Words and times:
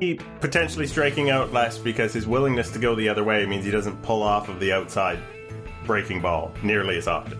He 0.00 0.18
potentially 0.40 0.86
striking 0.86 1.28
out 1.28 1.52
less 1.52 1.76
because 1.76 2.14
his 2.14 2.26
willingness 2.26 2.70
to 2.70 2.78
go 2.78 2.94
the 2.94 3.08
other 3.08 3.22
way 3.22 3.44
means 3.44 3.66
he 3.66 3.70
doesn't 3.70 4.00
pull 4.02 4.22
off 4.22 4.48
of 4.48 4.58
the 4.58 4.72
outside 4.72 5.18
breaking 5.84 6.22
ball 6.22 6.54
nearly 6.62 6.96
as 6.96 7.06
often. 7.06 7.38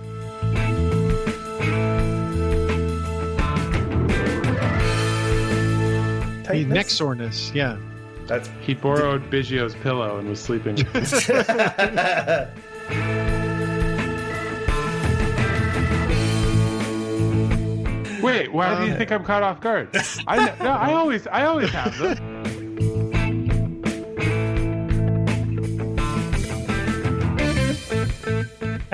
He 6.53 6.65
neck 6.65 6.91
soreness, 6.91 7.51
yeah. 7.55 7.79
That's 8.27 8.51
He 8.61 8.75
borrowed 8.75 9.31
Biggio's 9.31 9.75
pillow 9.77 10.19
and 10.19 10.29
was 10.29 10.41
sleeping. 10.41 10.77
Wait, 18.23 18.53
why 18.53 18.81
do 18.81 18.91
you 18.91 18.97
think 18.97 19.11
I'm 19.11 19.25
caught 19.25 19.43
off 19.43 19.61
guard? 19.61 19.89
I 20.27 20.55
no, 20.63 20.71
I 20.71 20.93
always, 20.93 21.27
I 21.27 21.47
always 21.47 21.71
have 21.71 21.97
them. 21.99 22.30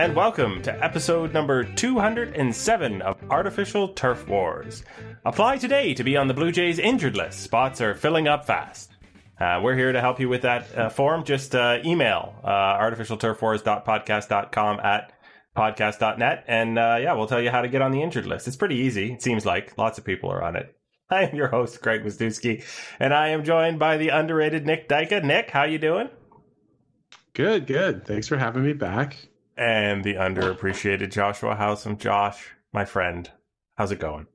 And 0.07 0.15
welcome 0.15 0.63
to 0.63 0.85
episode 0.85 1.33
number 1.33 1.65
207 1.65 3.03
of 3.03 3.17
Artificial 3.29 3.89
Turf 3.89 4.29
Wars. 4.29 4.85
Apply 5.25 5.59
today 5.59 5.95
to 5.95 6.05
be 6.05 6.17
on 6.17 6.29
the 6.29 6.33
Blue 6.33 6.53
Jays 6.53 6.79
injured 6.79 7.17
list. 7.17 7.41
Spots 7.41 7.81
are 7.81 7.93
filling 7.93 8.29
up 8.29 8.45
fast. 8.45 8.93
Uh, 9.41 9.59
we're 9.65 9.75
here 9.75 9.91
to 9.91 10.01
help 10.01 10.21
you 10.21 10.29
with 10.29 10.43
that 10.43 10.79
uh, 10.79 10.91
form. 10.91 11.25
Just 11.25 11.57
uh, 11.57 11.81
email 11.85 12.37
uh, 12.45 12.49
artificialturfwars.podcast.com 12.49 14.79
at 14.79 15.13
podcast.net. 15.57 16.45
And 16.47 16.79
uh, 16.79 16.99
yeah, 17.01 17.15
we'll 17.15 17.27
tell 17.27 17.43
you 17.43 17.51
how 17.51 17.63
to 17.63 17.69
get 17.69 17.83
on 17.83 17.91
the 17.91 18.01
injured 18.01 18.27
list. 18.27 18.47
It's 18.47 18.55
pretty 18.55 18.77
easy. 18.77 19.15
It 19.15 19.23
seems 19.23 19.45
like 19.45 19.77
lots 19.77 19.99
of 19.99 20.05
people 20.05 20.31
are 20.31 20.41
on 20.41 20.55
it. 20.55 20.73
I 21.11 21.25
am 21.25 21.35
your 21.35 21.49
host, 21.49 21.83
Greg 21.83 22.05
Wisniewski, 22.05 22.63
and 23.01 23.13
I 23.13 23.31
am 23.31 23.43
joined 23.43 23.81
by 23.81 23.97
the 23.97 24.11
underrated 24.11 24.67
Nick 24.67 24.89
Dyka. 24.89 25.25
Nick, 25.25 25.51
how 25.51 25.65
you 25.65 25.79
doing? 25.79 26.11
Good, 27.35 27.67
good. 27.67 28.07
Thanks 28.07 28.29
for 28.29 28.37
having 28.37 28.63
me 28.63 28.73
back. 28.73 29.17
And 29.57 30.05
the 30.05 30.15
underappreciated 30.15 31.13
Joshua 31.13 31.57
Howsam. 31.57 31.99
Josh, 31.99 32.51
my 32.73 32.85
friend, 32.85 33.31
how's 33.77 33.91
it 33.91 33.99
going? 33.99 34.27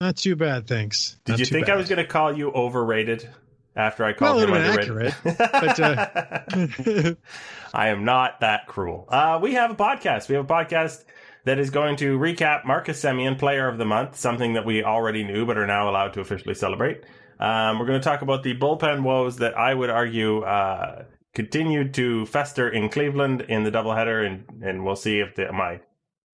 Not 0.00 0.16
too 0.16 0.36
bad, 0.36 0.66
thanks. 0.66 1.16
Did 1.24 1.32
Not 1.32 1.38
you 1.38 1.46
think 1.46 1.68
I 1.70 1.76
was 1.76 1.88
going 1.88 1.98
to 1.98 2.06
call 2.06 2.36
you 2.36 2.50
overrated 2.50 3.28
after 3.74 4.04
I 4.04 4.12
called 4.12 4.42
it 4.42 4.48
him 4.48 4.54
underrated? 4.54 5.14
accurate, 5.24 5.38
but, 5.38 5.80
uh, 7.00 7.14
I 7.72 7.88
am 7.88 8.04
not 8.04 8.40
that 8.40 8.66
cruel. 8.66 9.06
Uh, 9.08 9.38
we 9.42 9.54
have 9.54 9.70
a 9.70 9.74
podcast. 9.74 10.28
We 10.28 10.34
have 10.34 10.44
a 10.44 10.48
podcast 10.48 11.02
that 11.44 11.58
is 11.58 11.70
going 11.70 11.96
to 11.96 12.18
recap 12.18 12.66
Marcus 12.66 13.02
Semien, 13.02 13.38
Player 13.38 13.68
of 13.68 13.78
the 13.78 13.86
Month, 13.86 14.16
something 14.16 14.54
that 14.54 14.66
we 14.66 14.82
already 14.82 15.24
knew 15.24 15.46
but 15.46 15.56
are 15.56 15.66
now 15.66 15.88
allowed 15.88 16.12
to 16.14 16.20
officially 16.20 16.54
celebrate. 16.54 17.04
Um, 17.38 17.78
we're 17.78 17.86
going 17.86 18.00
to 18.00 18.04
talk 18.04 18.22
about 18.22 18.42
the 18.42 18.54
bullpen 18.58 19.02
woes 19.02 19.36
that 19.38 19.56
I 19.56 19.72
would 19.72 19.90
argue 19.90 20.42
uh, 20.42 21.04
continued 21.36 21.92
to 21.92 22.24
fester 22.24 22.66
in 22.66 22.88
Cleveland 22.88 23.42
in 23.42 23.62
the 23.62 23.70
doubleheader, 23.70 24.26
and 24.26 24.64
and 24.64 24.84
we'll 24.84 24.96
see 24.96 25.20
if 25.20 25.34
the, 25.34 25.52
my 25.52 25.80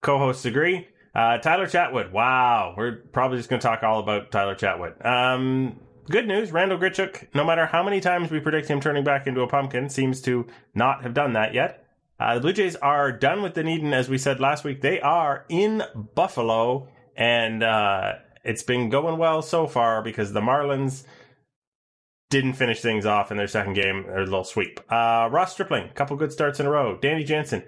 co-hosts 0.00 0.44
agree. 0.44 0.86
Uh, 1.12 1.38
Tyler 1.38 1.66
Chatwood. 1.66 2.12
Wow, 2.12 2.74
we're 2.76 2.98
probably 3.12 3.36
just 3.36 3.50
going 3.50 3.60
to 3.60 3.66
talk 3.66 3.82
all 3.82 3.98
about 3.98 4.30
Tyler 4.30 4.54
Chatwood. 4.54 5.04
Um, 5.04 5.80
good 6.08 6.28
news, 6.28 6.52
Randal 6.52 6.78
Grichuk. 6.78 7.34
No 7.34 7.44
matter 7.44 7.66
how 7.66 7.82
many 7.82 8.00
times 8.00 8.30
we 8.30 8.38
predict 8.38 8.68
him 8.68 8.80
turning 8.80 9.02
back 9.02 9.26
into 9.26 9.42
a 9.42 9.48
pumpkin, 9.48 9.88
seems 9.88 10.22
to 10.22 10.46
not 10.72 11.02
have 11.02 11.14
done 11.14 11.32
that 11.32 11.52
yet. 11.52 11.84
Uh, 12.20 12.36
the 12.36 12.40
Blue 12.40 12.52
Jays 12.52 12.76
are 12.76 13.10
done 13.10 13.42
with 13.42 13.54
Dunedin, 13.54 13.92
as 13.92 14.08
we 14.08 14.18
said 14.18 14.38
last 14.38 14.62
week. 14.62 14.82
They 14.82 15.00
are 15.00 15.44
in 15.48 15.82
Buffalo, 16.14 16.88
and 17.16 17.64
uh, 17.64 18.12
it's 18.44 18.62
been 18.62 18.88
going 18.88 19.18
well 19.18 19.42
so 19.42 19.66
far 19.66 20.00
because 20.00 20.32
the 20.32 20.40
Marlins 20.40 21.02
didn't 22.32 22.54
finish 22.54 22.80
things 22.80 23.04
off 23.04 23.30
in 23.30 23.36
their 23.36 23.46
second 23.46 23.74
game, 23.74 24.04
their 24.06 24.24
little 24.24 24.42
sweep. 24.42 24.80
Uh, 24.90 25.28
Ross 25.30 25.52
Stripling, 25.52 25.90
couple 25.90 26.16
good 26.16 26.32
starts 26.32 26.58
in 26.58 26.66
a 26.66 26.70
row. 26.70 26.96
Danny 26.96 27.24
Jansen, 27.24 27.62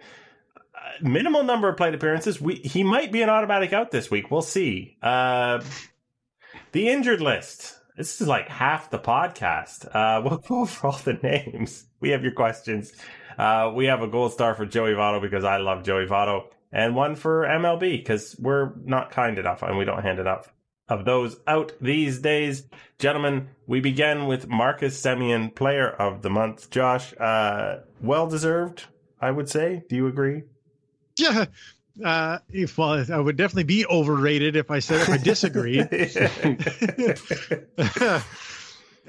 uh, 0.57 0.81
minimal 1.03 1.45
number 1.45 1.69
of 1.69 1.77
plate 1.77 1.95
appearances. 1.95 2.41
We 2.41 2.55
he 2.57 2.83
might 2.83 3.13
be 3.13 3.21
an 3.21 3.29
automatic 3.29 3.75
out 3.75 3.91
this 3.91 4.11
week. 4.11 4.31
We'll 4.31 4.41
see. 4.41 4.97
Uh, 5.03 5.63
the 6.73 6.89
injured 6.89 7.21
list. 7.21 7.77
This 7.95 8.21
is 8.23 8.27
like 8.27 8.49
half 8.49 8.91
the 8.91 8.99
podcast. 8.99 9.87
Uh, 9.95 10.23
we'll 10.25 10.39
go 10.39 10.63
over 10.63 10.87
all 10.87 10.99
the 11.05 11.13
names. 11.13 11.85
We 12.01 12.11
have 12.11 12.23
your 12.23 12.33
questions. 12.33 12.93
Uh, 13.37 13.71
we 13.75 13.85
have 13.87 14.01
a 14.01 14.09
gold 14.09 14.33
star 14.33 14.55
for 14.55 14.65
Joey 14.65 14.93
Votto 14.93 15.21
because 15.21 15.45
I 15.45 15.59
love 15.59 15.85
Joey 15.85 16.07
Votto, 16.07 16.45
and 16.73 16.97
one 16.97 17.17
for 17.17 17.43
MLB 17.43 17.99
because 17.99 18.35
we're 18.39 18.75
not 18.83 19.11
kind 19.11 19.39
enough 19.39 19.63
and 19.63 19.77
we 19.77 19.85
don't 19.85 20.03
hand 20.03 20.19
it 20.19 20.23
enough 20.23 20.53
of 20.89 21.05
those 21.05 21.37
out 21.47 21.72
these 21.81 22.19
days. 22.19 22.65
Gentlemen, 22.99 23.49
we 23.67 23.81
begin 23.81 24.27
with 24.27 24.49
Marcus 24.49 25.00
Semien, 25.00 25.55
Player 25.55 25.89
of 25.89 26.22
the 26.22 26.31
Month. 26.31 26.71
Josh, 26.71 27.15
uh, 27.19 27.81
well 28.00 28.27
deserved, 28.27 28.84
I 29.21 29.31
would 29.31 29.49
say. 29.49 29.84
Do 29.89 29.97
you 29.97 30.06
agree? 30.06 30.43
yeah. 31.17 31.47
Uh, 32.03 32.39
if, 32.50 32.77
well, 32.77 33.05
I 33.11 33.19
would 33.19 33.37
definitely 33.37 33.65
be 33.65 33.87
overrated 33.87 34.56
if 34.56 34.71
I 34.71 34.81
said 34.81 35.03
if 35.03 35.11
I 35.11 35.17
disagreed. 35.17 35.89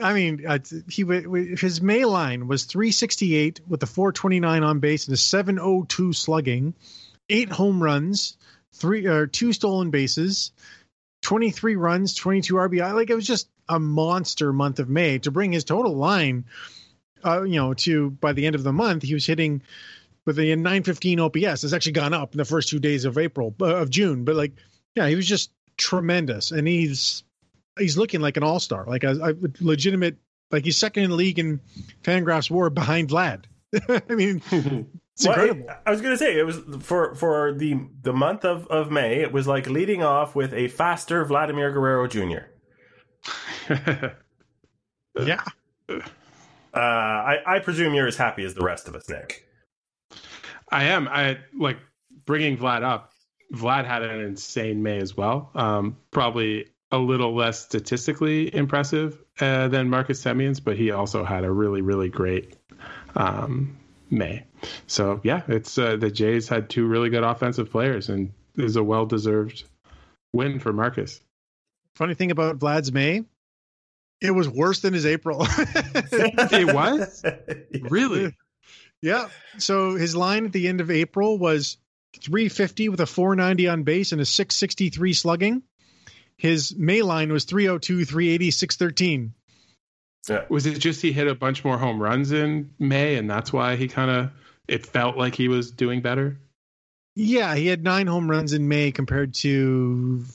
I 0.01 0.13
mean, 0.13 0.45
uh, 0.45 0.59
he 0.89 1.03
his 1.57 1.81
May 1.81 2.05
line 2.05 2.47
was 2.47 2.65
368 2.65 3.61
with 3.67 3.81
a 3.81 3.87
429 3.87 4.63
on 4.63 4.79
base 4.79 5.07
and 5.07 5.15
a 5.15 5.17
702 5.17 6.13
slugging, 6.13 6.75
eight 7.29 7.49
home 7.49 7.81
runs, 7.81 8.37
three 8.73 9.07
or 9.07 9.25
two 9.25 9.53
stolen 9.53 9.89
bases, 9.89 10.51
23 11.25 11.75
runs, 11.75 12.13
22 12.13 12.53
RBI. 12.53 12.93
Like 12.93 13.09
it 13.09 13.15
was 13.15 13.25
just 13.25 13.49
a 13.67 13.79
monster 13.79 14.53
month 14.53 14.77
of 14.77 14.89
May 14.89 15.17
to 15.19 15.31
bring 15.31 15.51
his 15.51 15.63
total 15.63 15.95
line. 15.95 16.45
Uh, 17.23 17.41
you 17.41 17.55
know, 17.55 17.73
to 17.73 18.11
by 18.11 18.31
the 18.31 18.45
end 18.45 18.53
of 18.53 18.61
the 18.61 18.71
month, 18.71 19.01
he 19.01 19.15
was 19.15 19.25
hitting 19.25 19.63
with 20.27 20.37
a 20.37 20.55
915 20.55 21.19
OPS. 21.19 21.63
It's 21.63 21.73
actually 21.73 21.93
gone 21.93 22.13
up 22.13 22.33
in 22.33 22.37
the 22.37 22.45
first 22.45 22.69
two 22.69 22.77
days 22.77 23.05
of 23.05 23.17
April 23.17 23.55
uh, 23.59 23.77
of 23.77 23.89
June, 23.89 24.23
but 24.23 24.35
like, 24.35 24.51
yeah, 24.93 25.07
he 25.07 25.15
was 25.15 25.27
just 25.27 25.49
tremendous, 25.77 26.51
and 26.51 26.67
he's 26.67 27.23
he's 27.79 27.97
looking 27.97 28.21
like 28.21 28.37
an 28.37 28.43
all 28.43 28.59
star, 28.59 28.85
like 28.85 29.03
a, 29.03 29.15
a 29.19 29.33
legitimate, 29.61 30.17
like 30.51 30.63
he's 30.63 30.77
second 30.77 31.05
in 31.05 31.09
the 31.09 31.15
league 31.15 31.39
in 31.39 31.59
Fangraphs 32.03 32.51
WAR 32.51 32.69
behind 32.69 33.09
Vlad. 33.09 33.45
I 33.89 34.13
mean, 34.13 34.43
it's 35.15 35.25
Well, 35.25 35.33
incredible. 35.39 35.69
it- 35.69 35.77
I 35.85 35.91
was 35.91 36.01
gonna 36.01 36.17
say 36.17 36.37
it 36.39 36.45
was 36.45 36.61
for 36.81 37.15
for 37.15 37.53
the 37.53 37.75
the 38.01 38.13
month 38.13 38.45
of, 38.45 38.67
of 38.67 38.91
May. 38.91 39.21
It 39.21 39.31
was 39.31 39.47
like 39.47 39.67
leading 39.67 40.03
off 40.03 40.35
with 40.35 40.53
a 40.53 40.67
faster 40.67 41.23
Vladimir 41.25 41.71
Guerrero 41.71 42.07
Jr. 42.07 42.47
yeah, 45.19 45.43
Uh, 45.89 46.77
I, 46.77 47.37
I 47.47 47.59
presume 47.59 47.93
you're 47.93 48.07
as 48.07 48.17
happy 48.17 48.43
as 48.43 48.53
the 48.53 48.63
rest 48.65 48.87
of 48.87 48.95
us, 48.95 49.07
Nick. 49.09 49.47
I 50.69 50.85
am. 50.85 51.07
I 51.07 51.37
like 51.57 51.77
bringing 52.25 52.57
Vlad 52.57 52.83
up. 52.83 53.11
Vlad 53.53 53.85
had 53.85 54.03
an 54.03 54.19
insane 54.19 54.83
May 54.83 54.97
as 54.97 55.15
well. 55.15 55.51
Um, 55.55 55.97
probably 56.11 56.67
a 56.91 56.97
little 56.97 57.33
less 57.33 57.59
statistically 57.61 58.53
impressive 58.53 59.17
uh, 59.39 59.67
than 59.69 59.89
Marcus 59.89 60.21
Semien's, 60.21 60.59
but 60.59 60.75
he 60.77 60.91
also 60.91 61.23
had 61.23 61.43
a 61.45 61.51
really, 61.51 61.81
really 61.81 62.09
great 62.09 62.57
um, 63.15 63.77
May. 64.09 64.45
So 64.87 65.21
yeah, 65.23 65.41
it's 65.47 65.77
uh, 65.77 65.95
the 65.97 66.11
Jays 66.11 66.47
had 66.47 66.69
two 66.69 66.87
really 66.87 67.09
good 67.09 67.23
offensive 67.23 67.71
players, 67.71 68.09
and 68.09 68.31
is 68.55 68.75
a 68.75 68.83
well-deserved 68.83 69.63
win 70.33 70.59
for 70.59 70.71
Marcus. 70.73 71.19
funny 71.95 72.13
thing 72.13 72.31
about 72.31 72.57
Vlad's 72.57 72.91
May, 72.91 73.23
it 74.21 74.31
was 74.31 74.47
worse 74.49 74.79
than 74.81 74.93
his 74.93 75.05
April. 75.05 75.45
It 76.11 76.73
was 76.73 77.23
really. 77.89 78.35
Yeah. 79.01 79.27
So 79.57 79.95
his 79.95 80.15
line 80.15 80.45
at 80.45 80.53
the 80.53 80.67
end 80.67 80.81
of 80.81 80.89
April 80.89 81.37
was 81.37 81.77
350 82.21 82.89
with 82.89 83.01
a 83.01 83.05
490 83.05 83.67
on 83.67 83.83
base 83.83 84.11
and 84.11 84.21
a 84.21 84.25
663 84.25 85.13
slugging. 85.13 85.63
His 86.37 86.75
May 86.75 87.01
line 87.01 87.31
was 87.31 87.45
302, 87.45 88.05
380, 88.05 88.51
613. 88.51 89.33
Was 90.49 90.65
it 90.65 90.79
just 90.79 91.01
he 91.01 91.11
hit 91.11 91.27
a 91.27 91.35
bunch 91.35 91.63
more 91.63 91.77
home 91.77 92.01
runs 92.01 92.31
in 92.31 92.71
May, 92.79 93.15
and 93.15 93.29
that's 93.29 93.51
why 93.53 93.75
he 93.75 93.87
kind 93.87 94.09
of 94.11 94.31
it 94.67 94.85
felt 94.85 95.17
like 95.17 95.35
he 95.35 95.47
was 95.47 95.71
doing 95.71 96.01
better? 96.01 96.37
Yeah, 97.15 97.55
he 97.55 97.67
had 97.67 97.83
nine 97.83 98.07
home 98.07 98.29
runs 98.29 98.51
in 98.53 98.67
May 98.67 98.91
compared 98.91 99.33
to 99.35 100.25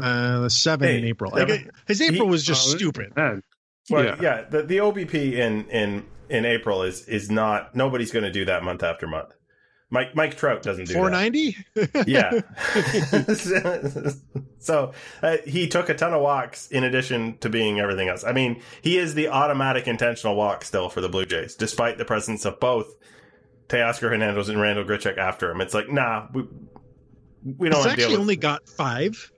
uh, 0.00 0.48
seven 0.48 0.88
in 0.88 1.04
April. 1.04 1.30
Like, 1.32 1.48
seven. 1.48 1.70
his 1.86 2.00
April 2.02 2.24
He- 2.26 2.30
was 2.30 2.44
just 2.44 2.68
Oh, 2.74 2.76
stupid. 2.76 3.14
Man, 3.16 3.42
Well, 3.90 4.04
Yeah. 4.04 4.16
yeah, 4.20 4.42
the, 4.48 4.62
the 4.62 4.76
OBP 4.78 5.14
in 5.34 5.68
in 5.70 6.04
in 6.28 6.44
April 6.44 6.82
is 6.82 7.06
is 7.08 7.30
not 7.30 7.74
nobody's 7.74 8.10
going 8.10 8.24
to 8.24 8.32
do 8.32 8.44
that 8.46 8.62
month 8.62 8.82
after 8.82 9.06
month. 9.06 9.34
Mike 9.90 10.14
Mike 10.14 10.36
Trout 10.36 10.62
doesn't 10.62 10.84
do 10.86 10.92
that. 10.94 10.98
490? 10.98 11.56
Yeah. 12.06 12.40
so 14.58 14.92
uh, 15.22 15.36
he 15.46 15.66
took 15.68 15.88
a 15.88 15.94
ton 15.94 16.12
of 16.12 16.20
walks 16.20 16.68
in 16.68 16.84
addition 16.84 17.38
to 17.38 17.48
being 17.48 17.80
everything 17.80 18.08
else. 18.08 18.22
I 18.24 18.32
mean, 18.32 18.62
he 18.82 18.98
is 18.98 19.14
the 19.14 19.28
automatic 19.28 19.88
intentional 19.88 20.36
walk 20.36 20.64
still 20.64 20.88
for 20.90 21.00
the 21.00 21.08
Blue 21.08 21.24
Jays, 21.24 21.54
despite 21.54 21.96
the 21.98 22.04
presence 22.04 22.44
of 22.44 22.60
both 22.60 22.94
Teoscar 23.68 24.10
Hernandez 24.10 24.48
and 24.48 24.60
Randal 24.60 24.84
Grichuk 24.84 25.16
after 25.16 25.50
him. 25.50 25.60
It's 25.62 25.72
like, 25.74 25.88
nah, 25.90 26.26
we, 26.34 26.42
we 27.44 27.68
don't 27.70 27.78
He's 27.78 27.86
want 27.86 27.90
to 27.90 27.96
deal 27.96 28.04
actually 28.04 28.12
with 28.12 28.20
only 28.20 28.36
got 28.36 28.68
five. 28.68 29.32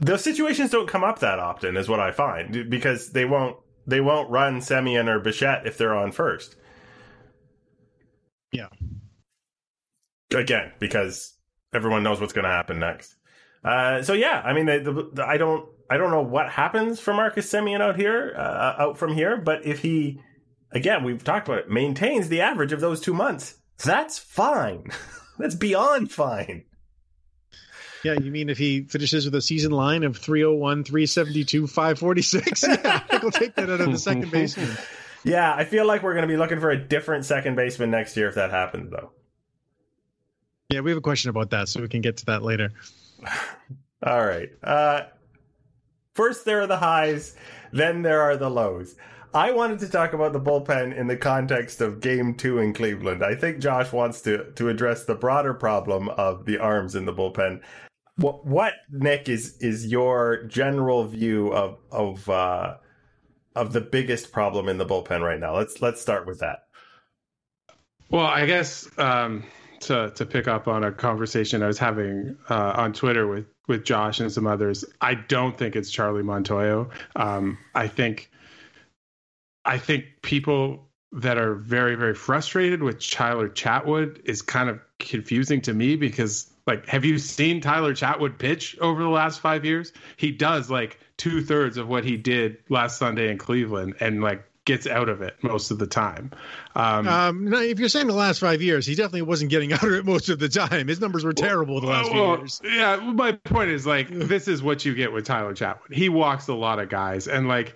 those 0.00 0.22
situations 0.22 0.70
don't 0.70 0.88
come 0.88 1.04
up 1.04 1.20
that 1.20 1.38
often 1.38 1.76
is 1.76 1.88
what 1.88 2.00
i 2.00 2.10
find 2.10 2.68
because 2.68 3.12
they 3.12 3.24
won't 3.24 3.56
they 3.86 4.00
won't 4.00 4.30
run 4.30 4.60
Semien 4.60 5.08
or 5.08 5.18
Bichette 5.20 5.66
if 5.66 5.76
they're 5.78 5.94
on 5.94 6.12
first. 6.12 6.54
Yeah. 8.52 8.68
Again, 10.34 10.72
because 10.78 11.34
everyone 11.72 12.02
knows 12.02 12.20
what's 12.20 12.32
going 12.32 12.44
to 12.44 12.50
happen 12.50 12.78
next. 12.78 13.14
Uh, 13.64 14.02
so 14.02 14.12
yeah, 14.12 14.42
I 14.44 14.52
mean, 14.52 14.66
the, 14.66 14.80
the, 14.80 15.10
the, 15.14 15.24
I 15.26 15.36
don't, 15.36 15.68
I 15.88 15.96
don't 15.96 16.10
know 16.10 16.22
what 16.22 16.50
happens 16.50 17.00
for 17.00 17.14
Marcus 17.14 17.50
Semien 17.50 17.80
out 17.80 17.96
here, 17.96 18.34
uh, 18.36 18.74
out 18.78 18.98
from 18.98 19.14
here, 19.14 19.36
but 19.36 19.64
if 19.66 19.80
he, 19.80 20.20
again, 20.70 21.04
we've 21.04 21.22
talked 21.22 21.48
about 21.48 21.60
it, 21.60 21.70
maintains 21.70 22.28
the 22.28 22.40
average 22.40 22.72
of 22.72 22.80
those 22.80 23.00
two 23.00 23.14
months, 23.14 23.56
that's 23.78 24.18
fine. 24.18 24.90
that's 25.38 25.54
beyond 25.54 26.10
fine. 26.10 26.64
Yeah, 28.02 28.14
you 28.14 28.32
mean 28.32 28.48
if 28.48 28.58
he 28.58 28.82
finishes 28.82 29.24
with 29.24 29.34
a 29.36 29.42
season 29.42 29.70
line 29.70 30.02
of 30.02 30.16
301, 30.16 30.84
372, 30.84 31.66
546? 31.68 32.62
Yeah, 32.68 33.02
I 33.10 33.18
will 33.18 33.30
take 33.30 33.54
that 33.54 33.70
out 33.70 33.80
of 33.80 33.92
the 33.92 33.98
second 33.98 34.30
baseman. 34.30 34.76
Yeah, 35.24 35.54
I 35.54 35.62
feel 35.62 35.86
like 35.86 36.02
we're 36.02 36.14
going 36.14 36.26
to 36.26 36.32
be 36.32 36.36
looking 36.36 36.58
for 36.58 36.70
a 36.70 36.76
different 36.76 37.24
second 37.24 37.54
baseman 37.54 37.92
next 37.92 38.16
year 38.16 38.26
if 38.26 38.34
that 38.34 38.50
happens, 38.50 38.90
though. 38.90 39.12
Yeah, 40.72 40.80
we 40.80 40.90
have 40.90 40.98
a 40.98 41.02
question 41.02 41.28
about 41.28 41.50
that, 41.50 41.68
so 41.68 41.82
we 41.82 41.88
can 41.88 42.00
get 42.00 42.16
to 42.18 42.26
that 42.26 42.42
later. 42.42 42.70
All 44.06 44.24
right. 44.24 44.48
Uh, 44.62 45.02
first, 46.14 46.46
there 46.46 46.62
are 46.62 46.66
the 46.66 46.78
highs, 46.78 47.36
then 47.72 48.00
there 48.00 48.22
are 48.22 48.38
the 48.38 48.48
lows. 48.48 48.96
I 49.34 49.50
wanted 49.50 49.80
to 49.80 49.88
talk 49.90 50.14
about 50.14 50.32
the 50.32 50.40
bullpen 50.40 50.96
in 50.96 51.08
the 51.08 51.16
context 51.16 51.82
of 51.82 52.00
game 52.00 52.34
two 52.34 52.58
in 52.58 52.72
Cleveland. 52.72 53.22
I 53.22 53.34
think 53.34 53.58
Josh 53.58 53.92
wants 53.92 54.22
to, 54.22 54.50
to 54.52 54.70
address 54.70 55.04
the 55.04 55.14
broader 55.14 55.52
problem 55.52 56.08
of 56.10 56.46
the 56.46 56.58
arms 56.58 56.94
in 56.94 57.04
the 57.04 57.12
bullpen. 57.12 57.60
What, 58.16 58.46
what 58.46 58.74
Nick 58.90 59.28
is 59.28 59.58
is 59.58 59.86
your 59.86 60.44
general 60.44 61.06
view 61.06 61.52
of 61.52 61.78
of 61.90 62.28
uh, 62.28 62.76
of 63.56 63.72
the 63.72 63.80
biggest 63.80 64.32
problem 64.32 64.68
in 64.68 64.76
the 64.78 64.86
bullpen 64.86 65.20
right 65.20 65.40
now? 65.40 65.56
Let's 65.56 65.80
let's 65.80 66.00
start 66.00 66.26
with 66.26 66.40
that. 66.40 66.64
Well, 68.10 68.26
I 68.26 68.44
guess 68.44 68.86
um, 68.98 69.44
to 69.82 70.10
to 70.14 70.26
pick 70.26 70.48
up 70.48 70.68
on 70.68 70.84
a 70.84 70.92
conversation 70.92 71.62
I 71.62 71.66
was 71.66 71.78
having 71.78 72.36
uh, 72.48 72.72
on 72.76 72.92
Twitter 72.92 73.26
with 73.26 73.46
with 73.68 73.84
Josh 73.84 74.20
and 74.20 74.32
some 74.32 74.46
others, 74.46 74.84
I 75.00 75.14
don't 75.14 75.56
think 75.56 75.76
it's 75.76 75.90
Charlie 75.90 76.22
Montoyo. 76.22 76.90
Um, 77.16 77.58
I 77.74 77.88
think 77.88 78.30
I 79.64 79.78
think 79.78 80.06
people 80.22 80.88
that 81.12 81.38
are 81.38 81.54
very 81.54 81.94
very 81.94 82.14
frustrated 82.14 82.82
with 82.82 83.00
Tyler 83.00 83.48
Chatwood 83.48 84.22
is 84.24 84.42
kind 84.42 84.70
of 84.70 84.80
confusing 84.98 85.60
to 85.62 85.74
me 85.74 85.96
because 85.96 86.52
like, 86.66 86.86
have 86.86 87.04
you 87.04 87.18
seen 87.18 87.60
Tyler 87.60 87.92
Chatwood 87.92 88.38
pitch 88.38 88.78
over 88.80 89.02
the 89.02 89.08
last 89.08 89.40
five 89.40 89.64
years? 89.64 89.92
He 90.16 90.30
does 90.30 90.70
like 90.70 90.98
two 91.16 91.42
thirds 91.42 91.76
of 91.76 91.88
what 91.88 92.04
he 92.04 92.16
did 92.16 92.58
last 92.68 92.98
Sunday 92.98 93.30
in 93.30 93.38
Cleveland, 93.38 93.94
and 94.00 94.22
like 94.22 94.44
gets 94.64 94.86
out 94.86 95.08
of 95.08 95.22
it 95.22 95.36
most 95.42 95.70
of 95.70 95.78
the 95.78 95.86
time. 95.86 96.30
Um, 96.74 97.08
um, 97.08 97.54
if 97.54 97.80
you're 97.80 97.88
saying 97.88 98.06
the 98.06 98.14
last 98.14 98.38
five 98.38 98.62
years, 98.62 98.86
he 98.86 98.94
definitely 98.94 99.22
wasn't 99.22 99.50
getting 99.50 99.72
out 99.72 99.82
of 99.82 99.92
it 99.92 100.04
most 100.04 100.28
of 100.28 100.38
the 100.38 100.48
time. 100.48 100.88
His 100.88 101.00
numbers 101.00 101.24
were 101.24 101.32
terrible 101.32 101.80
the 101.80 101.88
last 101.88 102.12
well, 102.12 102.34
few 102.34 102.42
years. 102.42 102.60
Yeah, 102.64 102.96
my 102.96 103.32
point 103.32 103.70
is 103.70 103.86
like 103.86 104.08
this 104.08 104.48
is 104.48 104.62
what 104.62 104.84
you 104.84 104.94
get 104.94 105.12
with 105.12 105.24
Tyler 105.24 105.54
Chatwood. 105.54 105.92
He 105.92 106.08
walks 106.08 106.48
a 106.48 106.54
lot 106.54 106.78
of 106.78 106.88
guys, 106.88 107.26
and 107.28 107.48
like 107.48 107.74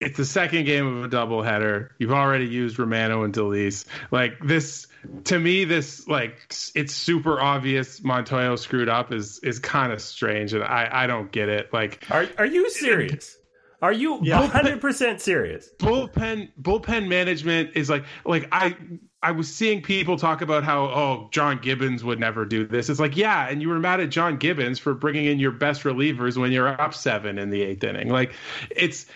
it's 0.00 0.16
the 0.16 0.24
second 0.24 0.64
game 0.64 0.86
of 0.86 1.04
a 1.04 1.08
doubleheader. 1.08 1.88
You've 1.98 2.12
already 2.12 2.46
used 2.46 2.78
Romano 2.78 3.24
and 3.24 3.32
Dolis. 3.32 3.86
Like 4.10 4.38
this 4.44 4.86
to 5.24 5.38
me, 5.38 5.64
this 5.64 6.06
like 6.06 6.54
it's 6.74 6.94
super 6.94 7.40
obvious 7.40 8.00
Montoyo 8.00 8.58
screwed 8.58 8.88
up 8.88 9.12
is 9.12 9.40
is 9.40 9.58
kind 9.58 9.92
of 9.92 10.00
strange, 10.02 10.52
and 10.52 10.62
I 10.62 10.88
I 10.92 11.06
don't 11.06 11.32
get 11.32 11.48
it. 11.48 11.72
Like, 11.72 12.04
are 12.10 12.28
are 12.38 12.46
you 12.46 12.70
serious? 12.70 13.35
Are 13.82 13.92
you 13.92 14.18
hundred 14.32 14.80
percent 14.80 15.20
serious? 15.20 15.68
Bullpen 15.78 16.50
bullpen 16.60 17.08
management 17.08 17.70
is 17.74 17.90
like 17.90 18.04
like 18.24 18.48
I 18.52 18.76
I 19.22 19.32
was 19.32 19.52
seeing 19.52 19.82
people 19.82 20.16
talk 20.16 20.40
about 20.40 20.64
how 20.64 20.84
oh 20.84 21.28
John 21.32 21.58
Gibbons 21.58 22.04
would 22.04 22.20
never 22.20 22.44
do 22.44 22.66
this. 22.66 22.88
It's 22.88 23.00
like 23.00 23.16
yeah, 23.16 23.48
and 23.48 23.60
you 23.60 23.68
were 23.68 23.78
mad 23.78 24.00
at 24.00 24.10
John 24.10 24.36
Gibbons 24.36 24.78
for 24.78 24.94
bringing 24.94 25.26
in 25.26 25.38
your 25.38 25.52
best 25.52 25.82
relievers 25.82 26.36
when 26.36 26.52
you're 26.52 26.68
up 26.68 26.94
seven 26.94 27.38
in 27.38 27.50
the 27.50 27.62
eighth 27.62 27.84
inning. 27.84 28.08
Like 28.08 28.32
it's 28.70 29.06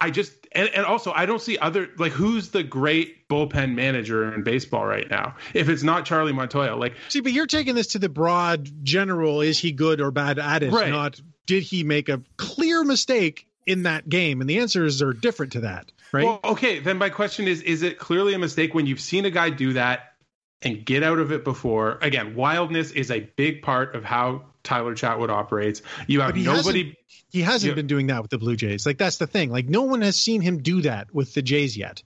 I 0.00 0.10
just 0.10 0.32
and, 0.50 0.68
and 0.70 0.84
also 0.84 1.12
I 1.12 1.26
don't 1.26 1.40
see 1.40 1.58
other 1.58 1.88
like 1.96 2.10
who's 2.10 2.50
the 2.50 2.64
great 2.64 3.28
bullpen 3.28 3.74
manager 3.74 4.34
in 4.34 4.42
baseball 4.42 4.84
right 4.84 5.08
now 5.08 5.36
if 5.54 5.68
it's 5.68 5.84
not 5.84 6.04
Charlie 6.04 6.32
Montoyo. 6.32 6.76
Like 6.76 6.94
see, 7.08 7.20
but 7.20 7.32
you're 7.32 7.46
taking 7.46 7.76
this 7.76 7.88
to 7.88 8.00
the 8.00 8.08
broad 8.08 8.68
general: 8.84 9.40
is 9.42 9.58
he 9.58 9.70
good 9.70 10.00
or 10.00 10.10
bad 10.10 10.38
at 10.40 10.64
it? 10.64 10.72
Right. 10.72 10.90
Not 10.90 11.20
did 11.46 11.62
he 11.62 11.84
make 11.84 12.08
a 12.08 12.20
clear 12.36 12.82
mistake 12.82 13.46
in 13.66 13.84
that 13.84 14.08
game? 14.08 14.40
And 14.40 14.48
the 14.48 14.58
answers 14.58 15.02
are 15.02 15.12
different 15.12 15.52
to 15.52 15.60
that, 15.60 15.90
right? 16.12 16.24
Well, 16.24 16.40
okay. 16.44 16.78
Then 16.78 16.98
my 16.98 17.10
question 17.10 17.48
is: 17.48 17.62
Is 17.62 17.82
it 17.82 17.98
clearly 17.98 18.34
a 18.34 18.38
mistake 18.38 18.74
when 18.74 18.86
you've 18.86 19.00
seen 19.00 19.24
a 19.24 19.30
guy 19.30 19.50
do 19.50 19.74
that 19.74 20.14
and 20.62 20.84
get 20.84 21.02
out 21.02 21.18
of 21.18 21.32
it 21.32 21.44
before? 21.44 21.98
Again, 22.00 22.34
wildness 22.34 22.92
is 22.92 23.10
a 23.10 23.20
big 23.20 23.62
part 23.62 23.94
of 23.94 24.04
how 24.04 24.44
Tyler 24.62 24.94
Chatwood 24.94 25.30
operates. 25.30 25.82
You 26.06 26.20
have 26.20 26.36
nobody. 26.36 26.84
Hasn't, 26.84 26.96
he 27.30 27.40
hasn't 27.40 27.70
you, 27.70 27.74
been 27.74 27.86
doing 27.86 28.08
that 28.08 28.22
with 28.22 28.30
the 28.30 28.38
Blue 28.38 28.56
Jays. 28.56 28.84
Like 28.84 28.98
that's 28.98 29.18
the 29.18 29.26
thing. 29.26 29.50
Like 29.50 29.68
no 29.68 29.82
one 29.82 30.02
has 30.02 30.16
seen 30.16 30.40
him 30.40 30.62
do 30.62 30.82
that 30.82 31.12
with 31.14 31.34
the 31.34 31.42
Jays 31.42 31.76
yet. 31.76 32.02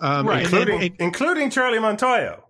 Um, 0.00 0.26
right, 0.26 0.42
including, 0.44 0.82
and, 0.82 0.94
including 0.98 1.50
Charlie 1.50 1.78
Montoyo. 1.78 2.40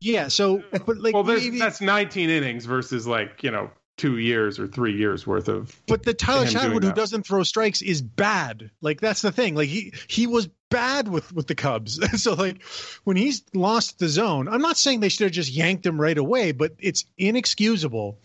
Yeah. 0.00 0.28
So, 0.28 0.62
but 0.70 0.98
like, 0.98 1.14
well, 1.14 1.24
maybe, 1.24 1.58
that's 1.58 1.80
19 1.80 2.30
innings 2.30 2.64
versus 2.64 3.06
like 3.06 3.42
you 3.42 3.50
know 3.50 3.70
two 4.00 4.16
years 4.16 4.58
or 4.58 4.66
three 4.66 4.96
years 4.96 5.26
worth 5.26 5.46
of. 5.46 5.78
But 5.86 6.04
the 6.04 6.14
Tyler 6.14 6.46
Chatwood 6.46 6.82
who 6.82 6.92
doesn't 6.92 7.26
throw 7.26 7.42
strikes 7.42 7.82
is 7.82 8.00
bad. 8.00 8.70
Like 8.80 8.98
that's 8.98 9.20
the 9.20 9.30
thing. 9.30 9.54
Like 9.54 9.68
he 9.68 9.92
he 10.08 10.26
was 10.26 10.48
bad 10.70 11.06
with 11.06 11.30
with 11.34 11.46
the 11.46 11.54
Cubs. 11.54 12.00
so 12.22 12.32
like 12.32 12.62
when 13.04 13.18
he's 13.18 13.42
lost 13.52 13.98
the 13.98 14.08
zone, 14.08 14.48
I'm 14.48 14.62
not 14.62 14.78
saying 14.78 15.00
they 15.00 15.10
should 15.10 15.24
have 15.24 15.32
just 15.32 15.52
yanked 15.52 15.84
him 15.84 16.00
right 16.00 16.16
away, 16.16 16.52
but 16.52 16.72
it's 16.78 17.04
inexcusable 17.18 18.18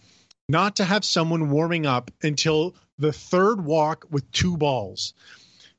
not 0.47 0.77
to 0.77 0.85
have 0.85 1.03
someone 1.03 1.49
warming 1.49 1.85
up 1.85 2.09
until 2.23 2.73
the 2.97 3.11
third 3.11 3.65
walk 3.65 4.05
with 4.09 4.31
two 4.31 4.55
balls. 4.55 5.13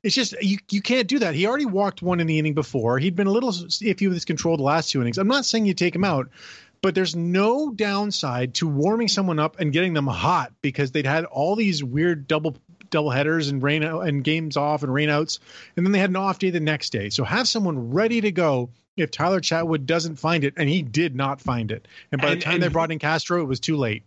It's 0.02 0.14
just 0.14 0.34
you 0.42 0.58
you 0.70 0.82
can't 0.82 1.08
do 1.08 1.20
that. 1.20 1.34
He 1.34 1.46
already 1.46 1.64
walked 1.64 2.02
one 2.02 2.20
in 2.20 2.26
the 2.26 2.38
inning 2.38 2.54
before. 2.54 2.98
He'd 2.98 3.16
been 3.16 3.26
a 3.28 3.32
little 3.32 3.50
iffy 3.50 4.08
with 4.08 4.12
his 4.12 4.26
control 4.26 4.58
the 4.58 4.62
last 4.62 4.90
two 4.90 5.00
innings. 5.00 5.16
I'm 5.16 5.26
not 5.26 5.46
saying 5.46 5.64
you 5.64 5.72
take 5.72 5.94
him 5.94 6.04
out, 6.04 6.28
but 6.86 6.94
there's 6.94 7.16
no 7.16 7.72
downside 7.72 8.54
to 8.54 8.64
warming 8.64 9.08
someone 9.08 9.40
up 9.40 9.58
and 9.58 9.72
getting 9.72 9.92
them 9.92 10.06
hot 10.06 10.52
because 10.62 10.92
they'd 10.92 11.04
had 11.04 11.24
all 11.24 11.56
these 11.56 11.82
weird 11.82 12.28
double 12.28 12.54
double 12.90 13.10
headers 13.10 13.48
and 13.48 13.60
rain 13.60 13.82
and 13.82 14.22
games 14.22 14.56
off 14.56 14.84
and 14.84 14.92
rainouts, 14.92 15.40
and 15.76 15.84
then 15.84 15.90
they 15.90 15.98
had 15.98 16.10
an 16.10 16.14
off 16.14 16.38
day 16.38 16.50
the 16.50 16.60
next 16.60 16.90
day. 16.90 17.10
So 17.10 17.24
have 17.24 17.48
someone 17.48 17.90
ready 17.90 18.20
to 18.20 18.30
go 18.30 18.70
if 18.96 19.10
Tyler 19.10 19.40
Chatwood 19.40 19.84
doesn't 19.84 20.14
find 20.14 20.44
it, 20.44 20.54
and 20.56 20.68
he 20.68 20.80
did 20.80 21.16
not 21.16 21.40
find 21.40 21.72
it. 21.72 21.88
And 22.12 22.22
by 22.22 22.28
and, 22.28 22.40
the 22.40 22.44
time 22.44 22.60
they 22.60 22.68
brought 22.68 22.92
in 22.92 23.00
Castro, 23.00 23.42
it 23.42 23.46
was 23.46 23.58
too 23.58 23.76
late. 23.76 24.04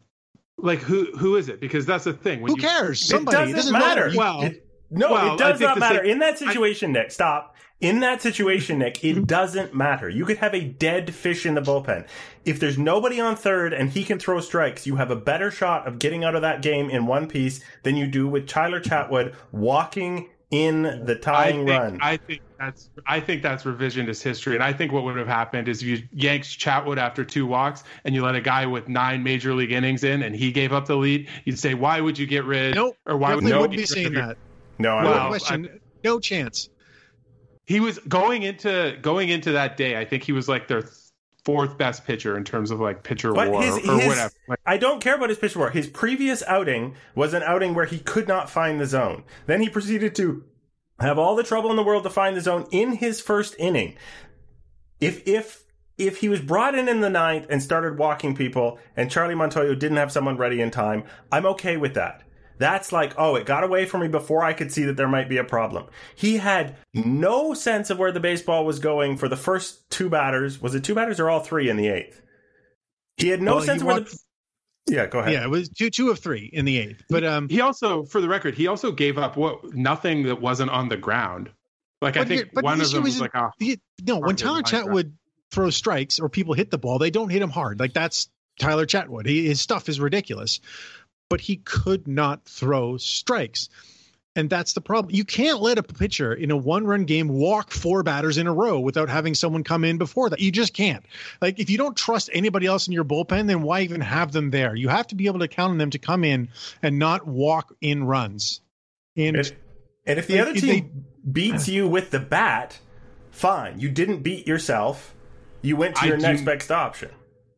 Like 0.57 0.79
who 0.79 1.11
who 1.17 1.35
is 1.35 1.49
it? 1.49 1.59
Because 1.59 1.85
that's 1.85 2.05
the 2.05 2.13
thing. 2.13 2.39
When 2.39 2.53
who 2.53 2.61
you, 2.61 2.65
cares? 2.65 3.05
Somebody. 3.05 3.35
It 3.35 3.39
doesn't, 3.39 3.49
it 3.49 3.55
doesn't 3.57 3.73
matter. 3.73 4.05
matter. 4.05 4.17
Well, 4.17 4.41
it, 4.43 4.65
no, 4.89 5.11
well, 5.11 5.35
it 5.35 5.39
does 5.39 5.59
not 5.59 5.79
matter. 5.79 5.99
Same, 5.99 6.11
in 6.11 6.19
that 6.19 6.37
situation, 6.37 6.95
I, 6.95 7.01
Nick, 7.01 7.11
stop. 7.11 7.55
In 7.81 8.01
that 8.01 8.21
situation, 8.21 8.79
Nick, 8.79 9.03
it 9.03 9.15
mm-hmm. 9.15 9.23
doesn't 9.23 9.73
matter. 9.73 10.09
You 10.09 10.25
could 10.25 10.37
have 10.37 10.53
a 10.53 10.61
dead 10.61 11.13
fish 11.13 11.45
in 11.45 11.53
the 11.53 11.61
bullpen. 11.61 12.07
If 12.43 12.59
there's 12.59 12.77
nobody 12.77 13.21
on 13.21 13.37
third 13.37 13.73
and 13.73 13.89
he 13.89 14.03
can 14.03 14.19
throw 14.19 14.41
strikes, 14.41 14.85
you 14.85 14.97
have 14.97 15.11
a 15.11 15.15
better 15.15 15.49
shot 15.49 15.87
of 15.87 15.97
getting 15.97 16.23
out 16.23 16.35
of 16.35 16.41
that 16.41 16.61
game 16.61 16.89
in 16.89 17.05
one 17.05 17.27
piece 17.27 17.63
than 17.83 17.95
you 17.95 18.07
do 18.07 18.27
with 18.27 18.47
Tyler 18.47 18.81
Chatwood 18.81 19.33
walking 19.51 20.29
in 20.51 21.05
the 21.05 21.15
tying 21.15 21.61
I 21.61 21.65
think, 21.65 21.69
run. 21.69 21.99
I 22.01 22.17
think 22.17 22.41
that's 22.57 22.89
I 23.05 23.19
think 23.19 23.43
that's 23.43 23.63
revisionist 23.63 24.23
history, 24.23 24.55
and 24.55 24.63
I 24.63 24.73
think 24.73 24.91
what 24.91 25.03
would 25.03 25.15
have 25.17 25.27
happened 25.27 25.67
is 25.67 25.81
if 25.81 25.87
you 25.87 26.07
yanked 26.11 26.47
Chatwood 26.59 26.97
after 26.97 27.23
two 27.23 27.45
walks 27.45 27.83
and 28.03 28.15
you 28.15 28.23
let 28.23 28.35
a 28.35 28.41
guy 28.41 28.65
with 28.65 28.89
nine 28.89 29.21
major 29.23 29.53
league 29.53 29.71
innings 29.71 30.03
in, 30.03 30.23
and 30.23 30.35
he 30.35 30.51
gave 30.51 30.73
up 30.73 30.87
the 30.87 30.97
lead, 30.97 31.29
you'd 31.45 31.59
say, 31.59 31.75
"Why 31.75 32.01
would 32.01 32.17
you 32.17 32.25
get 32.25 32.45
rid?" 32.45 32.75
Nope, 32.75 32.97
or 33.05 33.17
why 33.17 33.35
would 33.35 33.47
you 33.47 33.67
be 33.67 33.85
saying 33.85 34.13
that? 34.13 34.37
No, 34.79 34.95
I 34.95 35.03
well, 35.03 35.27
question. 35.27 35.69
I, 35.71 35.77
no 36.03 36.19
chance. 36.19 36.69
He 37.65 37.79
was 37.79 37.99
going 37.99 38.43
into 38.43 38.97
going 39.01 39.29
into 39.29 39.51
that 39.51 39.77
day. 39.77 39.97
I 39.97 40.05
think 40.05 40.23
he 40.23 40.31
was 40.31 40.47
like 40.47 40.67
their 40.67 40.89
fourth 41.45 41.77
best 41.77 42.05
pitcher 42.05 42.37
in 42.37 42.43
terms 42.43 42.71
of 42.71 42.79
like 42.79 43.03
pitcher 43.03 43.33
but 43.33 43.49
war 43.49 43.61
his, 43.61 43.77
or, 43.77 43.91
or 43.91 43.99
his, 43.99 44.07
whatever. 44.07 44.33
Like, 44.47 44.59
I 44.65 44.77
don't 44.77 45.01
care 45.01 45.15
about 45.15 45.29
his 45.29 45.37
pitcher 45.37 45.59
war. 45.59 45.69
His 45.69 45.87
previous 45.87 46.41
outing 46.43 46.95
was 47.15 47.33
an 47.33 47.43
outing 47.43 47.73
where 47.75 47.85
he 47.85 47.99
could 47.99 48.27
not 48.27 48.49
find 48.49 48.79
the 48.79 48.85
zone. 48.85 49.23
Then 49.45 49.61
he 49.61 49.69
proceeded 49.69 50.15
to 50.15 50.43
have 50.99 51.19
all 51.19 51.35
the 51.35 51.43
trouble 51.43 51.69
in 51.69 51.75
the 51.75 51.83
world 51.83 52.03
to 52.03 52.09
find 52.09 52.35
the 52.35 52.41
zone 52.41 52.67
in 52.71 52.93
his 52.93 53.21
first 53.21 53.55
inning. 53.59 53.95
If 54.99 55.27
if 55.27 55.63
if 55.97 56.17
he 56.17 56.29
was 56.29 56.41
brought 56.41 56.75
in 56.75 56.87
in 56.87 57.01
the 57.01 57.09
ninth 57.09 57.45
and 57.49 57.61
started 57.61 57.97
walking 57.97 58.35
people, 58.35 58.79
and 58.95 59.11
Charlie 59.11 59.35
Montoyo 59.35 59.77
didn't 59.77 59.97
have 59.97 60.11
someone 60.11 60.37
ready 60.37 60.61
in 60.61 60.71
time, 60.71 61.03
I'm 61.31 61.45
okay 61.45 61.77
with 61.77 61.93
that. 61.95 62.23
That's 62.59 62.91
like, 62.91 63.13
oh, 63.17 63.35
it 63.35 63.45
got 63.45 63.63
away 63.63 63.85
from 63.85 64.01
me 64.01 64.09
before 64.09 64.43
I 64.43 64.53
could 64.53 64.71
see 64.71 64.83
that 64.83 64.97
there 64.97 65.07
might 65.07 65.29
be 65.29 65.37
a 65.37 65.43
problem. 65.43 65.85
He 66.15 66.37
had 66.37 66.75
no 66.93 67.53
sense 67.53 67.89
of 67.89 67.97
where 67.97 68.11
the 68.11 68.19
baseball 68.19 68.65
was 68.65 68.79
going 68.79 69.17
for 69.17 69.27
the 69.27 69.37
first 69.37 69.89
two 69.89 70.09
batters. 70.09 70.61
Was 70.61 70.75
it 70.75 70.83
two 70.83 70.93
batters 70.93 71.19
or 71.19 71.29
all 71.29 71.39
three 71.39 71.69
in 71.69 71.77
the 71.77 71.87
eighth? 71.87 72.21
He 73.17 73.29
had 73.29 73.41
no 73.41 73.55
well, 73.55 73.65
sense 73.65 73.81
of 73.81 73.87
where 73.87 73.99
the 74.01 74.19
Yeah, 74.87 75.07
go 75.07 75.19
ahead. 75.19 75.33
Yeah, 75.33 75.43
it 75.43 75.49
was 75.49 75.69
two 75.69 75.89
two 75.89 76.09
of 76.09 76.19
three 76.19 76.49
in 76.51 76.65
the 76.65 76.77
eighth. 76.77 77.03
But 77.09 77.23
um, 77.23 77.47
he 77.49 77.61
also, 77.61 78.03
for 78.03 78.21
the 78.21 78.27
record, 78.27 78.55
he 78.55 78.67
also 78.67 78.91
gave 78.91 79.17
up 79.17 79.37
what 79.37 79.73
nothing 79.73 80.23
that 80.23 80.41
wasn't 80.41 80.71
on 80.71 80.89
the 80.89 80.97
ground. 80.97 81.49
Like 82.01 82.17
I 82.17 82.25
think 82.25 82.49
but 82.53 82.63
one 82.63 82.77
the 82.77 82.85
of 82.85 82.91
them 82.91 83.01
issue 83.01 83.05
was 83.05 83.21
like, 83.21 83.31
oh, 83.35 83.49
the, 83.59 83.77
no, 84.05 84.19
when 84.19 84.35
Tyler. 84.35 84.61
Chatwood 84.63 85.11
throws 85.51 85.75
strikes 85.75 86.19
or 86.19 86.29
people 86.29 86.53
hit 86.53 86.71
the 86.71 86.77
ball, 86.77 86.99
they 86.99 87.11
don't 87.11 87.29
hit 87.29 87.41
him 87.41 87.49
hard. 87.49 87.79
Like 87.79 87.93
that's 87.93 88.29
Tyler 88.59 88.85
Chatwood. 88.85 89.25
He, 89.25 89.47
his 89.47 89.59
stuff 89.59 89.89
is 89.89 89.99
ridiculous, 89.99 90.59
but 91.29 91.41
he 91.41 91.57
could 91.57 92.07
not 92.07 92.45
throw 92.45 92.97
strikes. 92.97 93.69
And 94.35 94.49
that's 94.49 94.73
the 94.73 94.81
problem. 94.81 95.13
You 95.13 95.25
can't 95.25 95.59
let 95.59 95.77
a 95.77 95.83
pitcher 95.83 96.33
in 96.33 96.51
a 96.51 96.55
one 96.55 96.85
run 96.85 97.05
game 97.05 97.27
walk 97.27 97.71
four 97.71 98.03
batters 98.03 98.37
in 98.37 98.47
a 98.47 98.53
row 98.53 98.79
without 98.79 99.09
having 99.09 99.33
someone 99.33 99.63
come 99.63 99.83
in 99.83 99.97
before 99.97 100.29
that. 100.29 100.39
You 100.39 100.51
just 100.51 100.73
can't. 100.73 101.03
Like, 101.41 101.59
if 101.59 101.69
you 101.69 101.77
don't 101.77 101.97
trust 101.97 102.29
anybody 102.31 102.65
else 102.67 102.87
in 102.87 102.93
your 102.93 103.03
bullpen, 103.03 103.47
then 103.47 103.63
why 103.63 103.81
even 103.81 104.01
have 104.01 104.31
them 104.31 104.51
there? 104.51 104.75
You 104.75 104.87
have 104.87 105.07
to 105.07 105.15
be 105.15 105.25
able 105.25 105.39
to 105.39 105.47
count 105.47 105.71
on 105.71 105.77
them 105.77 105.89
to 105.89 105.99
come 105.99 106.23
in 106.23 106.49
and 106.81 106.99
not 106.99 107.27
walk 107.27 107.75
in 107.81 108.03
runs. 108.03 108.61
And 109.17 109.35
And, 109.35 109.55
and 110.05 110.19
if 110.19 110.27
the 110.27 110.35
Like, 110.35 110.41
other 110.43 110.51
if 110.51 110.61
team 110.61 111.05
beats 111.29 111.67
you 111.67 111.87
with 111.87 112.11
the 112.11 112.19
bat, 112.19 112.79
fine. 113.31 113.79
You 113.79 113.89
didn't 113.89 114.21
beat 114.21 114.47
yourself. 114.47 115.15
You 115.61 115.75
went 115.75 115.95
to 115.95 116.03
I 116.03 116.07
your 116.07 116.17
do- 116.17 116.21
next 116.23 116.43
best 116.43 116.71
option. 116.71 117.09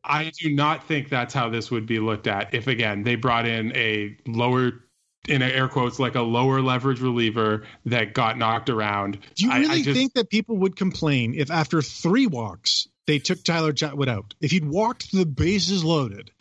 I 0.04 0.32
do 0.40 0.50
not 0.54 0.88
think 0.88 1.10
that's 1.10 1.34
how 1.34 1.50
this 1.50 1.70
would 1.72 1.86
be 1.86 2.00
looked 2.00 2.28
at. 2.28 2.54
If 2.54 2.68
again 2.68 3.04
they 3.04 3.16
brought 3.16 3.46
in 3.46 3.76
a 3.76 4.18
lower, 4.26 4.72
in 5.28 5.42
air 5.44 5.68
quotes, 5.68 6.00
like 6.00 6.16
a 6.16 6.22
lower 6.22 6.62
leverage 6.62 7.00
reliever 7.02 7.64
that 7.86 8.14
got 8.14 8.38
knocked 8.38 8.70
around. 8.70 9.20
Do 9.36 9.46
you 9.46 9.52
I- 9.52 9.56
I 9.56 9.60
really 9.60 9.84
just- 9.84 9.96
think 9.98 10.14
that 10.14 10.30
people 10.30 10.58
would 10.58 10.76
complain 10.76 11.36
if 11.36 11.52
after 11.52 11.82
three 11.82 12.26
walks 12.28 12.88
they 13.06 13.20
took 13.20 13.44
Tyler 13.44 13.74
Chatwood 13.74 14.08
out? 14.08 14.34
If 14.42 14.52
he'd 14.52 14.66
walked 14.66 15.12
the 15.12 15.26
bases 15.26 15.84
loaded, 15.84 16.32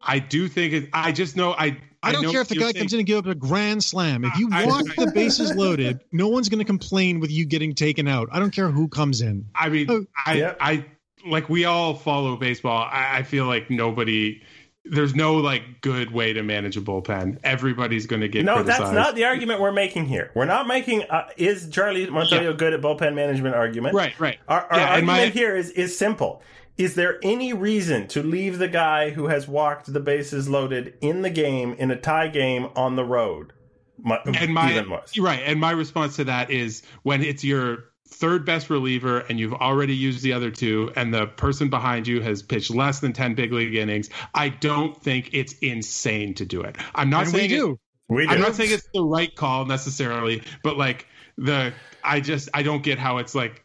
I 0.00 0.18
do 0.18 0.48
think 0.48 0.72
it. 0.72 0.90
I 0.92 1.12
just 1.12 1.36
know 1.36 1.52
I. 1.52 1.78
I 2.02 2.12
don't 2.12 2.30
care 2.30 2.40
if 2.42 2.48
the 2.48 2.54
guy 2.54 2.66
saying- 2.70 2.74
comes 2.76 2.92
in 2.92 3.00
and 3.00 3.06
gives 3.06 3.18
up 3.20 3.26
a 3.26 3.34
grand 3.34 3.82
slam. 3.82 4.24
If 4.24 4.36
you 4.38 4.48
walk 4.48 4.84
the 4.96 5.10
bases 5.14 5.52
loaded, 5.56 6.00
no 6.12 6.28
one's 6.28 6.48
going 6.48 6.60
to 6.60 6.64
complain 6.64 7.18
with 7.18 7.32
you 7.32 7.46
getting 7.46 7.74
taken 7.74 8.06
out. 8.06 8.28
I 8.30 8.38
don't 8.38 8.52
care 8.52 8.70
who 8.70 8.86
comes 8.86 9.22
in. 9.22 9.46
I 9.56 9.68
mean, 9.70 9.86
Oh, 9.90 10.04
I, 10.24 10.34
yeah. 10.34 10.54
I 10.60 10.84
like 11.28 11.48
we 11.48 11.64
all 11.64 11.94
follow 11.94 12.36
baseball. 12.36 12.88
I, 12.90 13.18
I 13.18 13.22
feel 13.22 13.46
like 13.46 13.70
nobody. 13.70 14.42
There's 14.88 15.16
no 15.16 15.36
like 15.38 15.80
good 15.80 16.12
way 16.12 16.32
to 16.32 16.44
manage 16.44 16.76
a 16.76 16.80
bullpen. 16.80 17.40
Everybody's 17.42 18.06
going 18.06 18.20
to 18.22 18.28
get 18.28 18.44
No, 18.44 18.54
criticized. 18.56 18.82
that's 18.82 18.92
not 18.94 19.14
the 19.16 19.24
argument 19.24 19.60
we're 19.60 19.72
making 19.72 20.06
here. 20.06 20.30
We're 20.36 20.44
not 20.44 20.68
making 20.68 21.02
uh, 21.10 21.28
is 21.36 21.68
Charlie 21.70 22.06
Montoyo 22.06 22.56
good 22.56 22.72
at 22.72 22.80
bullpen 22.80 23.14
management 23.14 23.56
argument. 23.56 23.94
right. 23.96 24.18
Right. 24.20 24.38
Our, 24.46 24.60
our 24.70 24.78
Yeah, 24.78 24.90
argument 24.90 25.06
my- 25.18 25.26
here 25.30 25.56
is 25.56 25.70
is 25.70 25.98
simple. 25.98 26.40
Is 26.78 26.94
there 26.94 27.18
any 27.22 27.52
reason 27.54 28.06
to 28.08 28.22
leave 28.22 28.58
the 28.58 28.68
guy 28.68 29.10
who 29.10 29.26
has 29.28 29.48
walked 29.48 29.92
the 29.92 29.98
bases 29.98 30.48
loaded 30.48 30.94
in 31.00 31.22
the 31.22 31.30
game 31.30 31.72
in 31.72 31.90
a 31.90 31.96
tie 31.96 32.28
game 32.28 32.68
on 32.76 32.94
the 32.96 33.04
road? 33.04 33.54
My, 33.98 34.20
and 34.24 34.52
my 34.54 34.84
right 35.18 35.40
and 35.46 35.58
my 35.58 35.70
response 35.72 36.16
to 36.16 36.24
that 36.24 36.50
is 36.50 36.82
when 37.02 37.22
it's 37.22 37.42
your 37.42 37.86
third 38.08 38.44
best 38.46 38.70
reliever 38.70 39.18
and 39.20 39.38
you've 39.38 39.52
already 39.54 39.94
used 39.94 40.22
the 40.22 40.32
other 40.32 40.50
two 40.50 40.90
and 40.96 41.12
the 41.12 41.26
person 41.26 41.68
behind 41.68 42.06
you 42.06 42.20
has 42.20 42.42
pitched 42.42 42.70
less 42.70 43.00
than 43.00 43.12
10 43.12 43.34
big 43.34 43.52
league 43.52 43.74
innings 43.74 44.08
i 44.34 44.48
don't 44.48 45.00
think 45.02 45.30
it's 45.32 45.52
insane 45.58 46.32
to 46.34 46.44
do 46.46 46.62
it 46.62 46.76
i'm 46.94 47.10
not 47.10 47.24
And 47.26 47.34
we 47.34 47.38
saying 47.40 47.50
it- 47.50 47.56
do. 47.56 47.78
We 48.08 48.26
do. 48.26 48.32
i'm 48.32 48.40
not 48.40 48.54
saying 48.54 48.70
it's 48.72 48.88
the 48.94 49.02
right 49.02 49.34
call 49.34 49.66
necessarily 49.66 50.42
but 50.62 50.76
like 50.78 51.06
the 51.36 51.74
i 52.04 52.20
just 52.20 52.48
i 52.54 52.62
don't 52.62 52.82
get 52.82 52.98
how 52.98 53.18
it's 53.18 53.34
like 53.34 53.62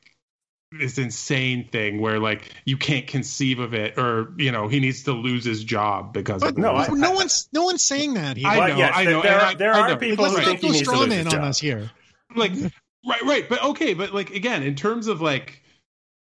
this 0.80 0.98
insane 0.98 1.68
thing 1.70 2.00
where 2.02 2.18
like 2.20 2.50
you 2.66 2.78
can't 2.78 3.06
conceive 3.06 3.60
of 3.60 3.74
it 3.74 3.98
or 4.00 4.34
you 4.38 4.52
know 4.52 4.68
he 4.70 4.80
needs 4.80 5.04
to 5.04 5.12
lose 5.12 5.44
his 5.46 5.64
job 5.66 6.14
because 6.14 6.42
of 6.44 6.58
no. 6.58 6.72
I- 6.76 6.88
no 6.88 7.12
one's 7.12 7.50
no 7.54 7.64
one's 7.64 7.84
saying 7.84 8.14
that 8.14 8.38
here. 8.38 8.48
I 8.48 8.58
But 8.58 8.68
know, 8.70 8.78
yes, 8.78 8.92
I 8.96 9.04
know, 9.04 9.22
There, 9.22 9.32
and 9.34 9.42
are, 9.42 9.46
I- 9.48 9.54
there 9.56 9.74
I 9.74 9.80
are 9.82 9.88
know. 9.90 9.96
people 9.98 10.24
Let's 10.24 10.36
who 10.36 10.42
not 10.42 10.48
think 10.48 10.62
he 10.62 10.68
needs 10.70 10.80
to 10.80 10.86
straw 10.86 11.00
lose 11.00 11.10
man 11.10 11.18
his 11.18 11.26
on 11.28 11.32
job. 11.32 11.44
us 11.44 11.60
here. 11.60 11.92
like 12.38 12.54
right 13.08 13.22
right 13.24 13.50
but 13.50 13.64
okay 13.64 13.94
but 13.94 14.14
like 14.14 14.32
again 14.32 14.64
in 14.64 14.76
terms 14.76 15.08
of 15.08 15.22
like 15.22 15.62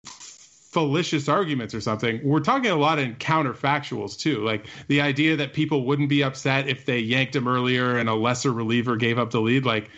fallacious 0.06 1.28
arguments 1.28 1.74
or 1.76 1.82
something 1.82 2.22
we're 2.24 2.40
talking 2.40 2.72
a 2.72 2.76
lot 2.76 2.98
in 2.98 3.14
counterfactuals 3.16 4.18
too 4.18 4.44
like 4.46 4.66
the 4.88 5.02
idea 5.02 5.36
that 5.36 5.52
people 5.54 5.86
wouldn't 5.86 6.08
be 6.08 6.24
upset 6.24 6.68
if 6.70 6.86
they 6.86 6.98
yanked 7.00 7.36
him 7.36 7.48
earlier 7.48 7.98
and 7.98 8.08
a 8.08 8.14
lesser 8.16 8.52
reliever 8.54 8.96
gave 8.96 9.20
up 9.20 9.32
the 9.32 9.42
lead 9.42 9.66
like 9.66 9.90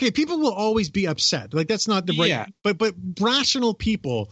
Okay, 0.00 0.10
people 0.10 0.38
will 0.38 0.54
always 0.54 0.88
be 0.88 1.06
upset. 1.06 1.52
Like 1.52 1.68
that's 1.68 1.86
not 1.86 2.06
the 2.06 2.14
right. 2.14 2.30
Yeah. 2.30 2.46
But 2.64 2.78
but 2.78 2.94
rational 3.20 3.74
people 3.74 4.30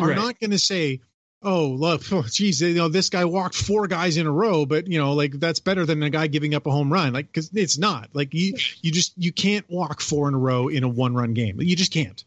are 0.00 0.08
Right. 0.08 0.16
not 0.16 0.40
going 0.40 0.50
to 0.50 0.58
say, 0.58 1.00
"Oh, 1.42 1.68
look, 1.68 2.02
oh, 2.12 2.22
geez, 2.30 2.60
you 2.60 2.74
know, 2.74 2.88
this 2.88 3.10
guy 3.10 3.24
walked 3.24 3.54
four 3.54 3.86
guys 3.86 4.16
in 4.16 4.26
a 4.26 4.32
row, 4.32 4.66
but 4.66 4.86
you 4.88 4.98
know, 4.98 5.12
like 5.14 5.32
that's 5.32 5.60
better 5.60 5.86
than 5.86 6.02
a 6.02 6.10
guy 6.10 6.26
giving 6.26 6.54
up 6.54 6.66
a 6.66 6.70
home 6.70 6.92
run." 6.92 7.12
Like 7.12 7.26
because 7.26 7.50
it's 7.54 7.78
not. 7.78 8.10
Like 8.12 8.34
you 8.34 8.54
you 8.82 8.90
just 8.92 9.12
you 9.16 9.32
can't 9.32 9.68
walk 9.68 10.00
four 10.00 10.28
in 10.28 10.34
a 10.34 10.38
row 10.38 10.68
in 10.68 10.84
a 10.84 10.88
one 10.88 11.14
run 11.14 11.34
game. 11.34 11.60
You 11.60 11.76
just 11.76 11.92
can't. 11.92 12.22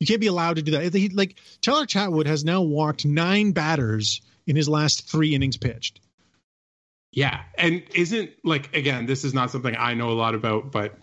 You 0.00 0.06
can't 0.06 0.20
be 0.20 0.26
allowed 0.26 0.56
to 0.56 0.62
do 0.62 0.72
that. 0.72 0.94
He- 0.94 1.08
Like 1.08 1.36
Tyler 1.62 1.86
Chatwood 1.86 2.26
has 2.26 2.44
now 2.44 2.62
walked 2.62 3.06
nine 3.06 3.52
batters 3.52 4.20
in 4.46 4.56
his 4.56 4.68
last 4.68 5.10
three 5.10 5.34
innings 5.34 5.56
pitched. 5.56 6.00
Yeah, 7.12 7.42
and 7.56 7.82
isn't 7.94 8.30
like 8.42 8.74
again, 8.76 9.06
this 9.06 9.24
is 9.24 9.32
not 9.32 9.50
something 9.50 9.76
I 9.76 9.94
know 9.94 10.10
a 10.10 10.18
lot 10.18 10.34
about, 10.34 10.72
but 10.72 10.98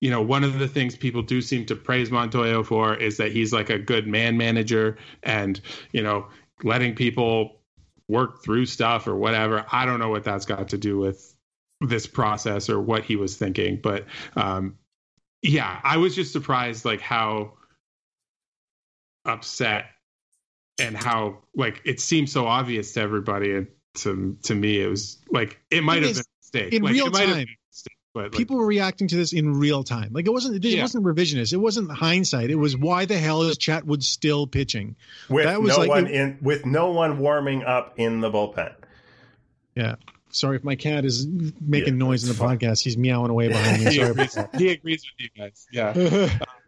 you 0.00 0.10
know, 0.10 0.22
one 0.22 0.42
of 0.44 0.58
the 0.58 0.66
things 0.66 0.96
people 0.96 1.20
do 1.20 1.42
seem 1.42 1.66
to 1.66 1.76
praise 1.76 2.08
Montoyo 2.08 2.64
for 2.64 2.94
is 2.94 3.18
that 3.18 3.32
he's 3.32 3.52
like 3.52 3.68
a 3.68 3.78
good 3.78 4.06
man 4.06 4.38
manager 4.38 4.96
and, 5.22 5.60
you 5.92 6.02
know, 6.02 6.26
letting 6.64 6.94
people 6.94 7.60
work 8.08 8.42
through 8.42 8.66
stuff 8.66 9.06
or 9.06 9.14
whatever. 9.14 9.64
I 9.70 9.86
don't 9.86 10.00
know 10.00 10.08
what 10.08 10.24
that's 10.24 10.46
got 10.46 10.70
to 10.70 10.78
do 10.78 10.98
with 10.98 11.34
this 11.80 12.06
process 12.06 12.68
or 12.68 12.80
what 12.80 13.04
he 13.04 13.16
was 13.16 13.36
thinking, 13.36 13.80
but 13.82 14.06
um 14.36 14.76
yeah, 15.42 15.80
I 15.82 15.96
was 15.96 16.14
just 16.14 16.32
surprised 16.32 16.84
like 16.84 17.00
how 17.00 17.54
upset 19.24 19.86
and 20.78 20.96
how 20.96 21.38
like 21.54 21.82
it 21.84 22.00
seemed 22.00 22.28
so 22.28 22.46
obvious 22.46 22.92
to 22.92 23.00
everybody 23.00 23.54
and 23.54 23.68
to 23.94 24.36
to 24.44 24.54
me 24.54 24.80
it 24.80 24.86
was 24.86 25.18
like 25.30 25.60
it 25.70 25.82
might 25.82 26.02
have 26.02 26.14
been 26.14 26.22
a 26.22 26.40
mistake 26.42 26.72
in 26.72 26.82
like, 26.82 26.92
real 26.92 27.06
it 27.06 27.12
might 27.12 27.28
have 27.28 27.36
time. 27.36 27.46
Been 28.14 28.20
a 28.20 28.24
but 28.24 28.32
like, 28.32 28.38
people 28.38 28.56
were 28.56 28.66
reacting 28.66 29.08
to 29.08 29.16
this 29.16 29.32
in 29.32 29.54
real 29.58 29.82
time. 29.84 30.10
Like 30.12 30.26
it 30.26 30.30
wasn't 30.32 30.64
it 30.64 30.68
Yeah. 30.68 30.82
wasn't 30.82 31.04
revisionist. 31.04 31.52
It 31.52 31.58
wasn't 31.58 31.90
hindsight. 31.90 32.50
It 32.50 32.56
was 32.56 32.76
why 32.76 33.04
the 33.04 33.18
hell 33.18 33.42
is 33.42 33.56
Chatwood 33.58 34.02
still 34.02 34.46
pitching? 34.46 34.96
with 35.28 35.44
That 35.44 35.60
was 35.60 35.70
no 35.76 35.78
like- 35.78 35.88
one 35.88 36.06
in 36.06 36.38
with 36.42 36.66
no 36.66 36.90
one 36.92 37.18
warming 37.18 37.62
up 37.64 37.94
in 37.96 38.20
the 38.20 38.30
bullpen. 38.30 38.74
Yeah. 39.74 39.96
Sorry 40.32 40.56
if 40.56 40.62
my 40.64 40.76
cat 40.76 41.04
is 41.04 41.26
making 41.60 41.94
Yeah, 41.94 42.04
noise 42.04 42.22
in 42.22 42.28
the 42.28 42.32
it's 42.32 42.38
fine. 42.40 42.58
podcast. 42.58 42.82
He's 42.84 42.96
meowing 42.96 43.30
away 43.30 43.48
behind 43.48 43.84
me. 43.84 43.90
he, 43.90 43.96
Sorry 43.98 44.10
agrees, 44.10 44.38
he 44.56 44.68
agrees 44.70 45.04
with 45.04 45.20
you 45.20 45.28
guys 45.36 45.66
yeah 45.72 45.92
that. 45.92 46.48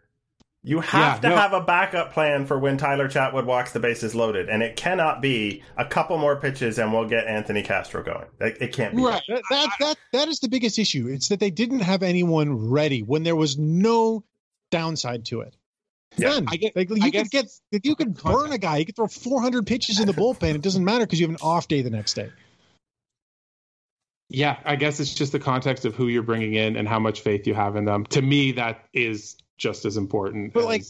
You 0.64 0.78
have 0.80 1.16
Yeah, 1.16 1.20
to 1.22 1.28
no. 1.30 1.36
have 1.40 1.52
a 1.54 1.60
backup 1.60 2.12
plan 2.12 2.46
for 2.46 2.56
when 2.58 2.76
Tyler 2.76 3.08
Chatwood 3.08 3.46
walks 3.46 3.72
the 3.72 3.80
bases 3.80 4.14
loaded, 4.14 4.48
and 4.48 4.62
it 4.62 4.76
cannot 4.76 5.20
be 5.20 5.62
a 5.76 5.84
couple 5.84 6.18
more 6.18 6.36
pitches 6.36 6.78
and 6.78 6.92
we'll 6.92 7.08
get 7.08 7.26
Anthony 7.26 7.62
Castro 7.64 8.02
going. 8.04 8.26
It, 8.40 8.58
it 8.60 8.72
can't 8.72 8.94
be. 8.94 9.02
right 9.02 9.20
that, 9.28 9.42
that 9.50 9.68
that 9.80 9.96
that 10.12 10.28
is 10.28 10.38
the 10.38 10.48
biggest 10.48 10.78
issue. 10.78 11.08
It's 11.08 11.28
that 11.28 11.40
they 11.40 11.50
didn't 11.50 11.80
have 11.80 12.04
anyone 12.04 12.70
ready 12.70 13.02
when 13.02 13.24
there 13.24 13.34
was 13.34 13.58
no 13.58 14.22
downside 14.70 15.24
to 15.26 15.40
it. 15.40 15.56
Yeah, 16.16 16.28
None. 16.28 16.46
I 16.48 16.56
get- 16.56 16.76
like 16.76 16.92
I 16.92 17.06
you 17.06 17.10
guess 17.10 17.22
could 17.22 17.30
get 17.32 17.46
if 17.72 17.84
you 17.84 17.96
could 17.96 18.14
burn 18.22 18.52
a 18.52 18.58
guy, 18.58 18.76
you 18.76 18.84
could 18.86 18.94
throw 18.94 19.08
400 19.08 19.66
pitches 19.66 19.98
in 19.98 20.06
the 20.06 20.12
bullpen. 20.12 20.54
It 20.54 20.62
doesn't 20.62 20.84
matter 20.84 21.04
because 21.06 21.18
you 21.18 21.26
have 21.26 21.34
an 21.34 21.40
off 21.42 21.66
day 21.68 21.82
the 21.82 21.90
next 21.90 22.14
day. 22.14 22.30
Yeah 24.32 24.58
i 24.64 24.76
guess 24.76 24.98
it's 25.00 25.14
just 25.14 25.32
the 25.32 25.38
context 25.38 25.84
of 25.84 25.94
who 25.94 26.08
you're 26.08 26.22
bringing 26.22 26.54
in 26.54 26.76
and 26.76 26.88
how 26.88 26.98
much 26.98 27.20
faith 27.20 27.46
you 27.46 27.54
have 27.54 27.76
in 27.76 27.84
them 27.84 28.04
to 28.06 28.20
me 28.22 28.52
that 28.52 28.84
is 28.92 29.36
just 29.58 29.84
as 29.84 29.96
important 29.96 30.52
But, 30.52 30.64
like, 30.64 30.82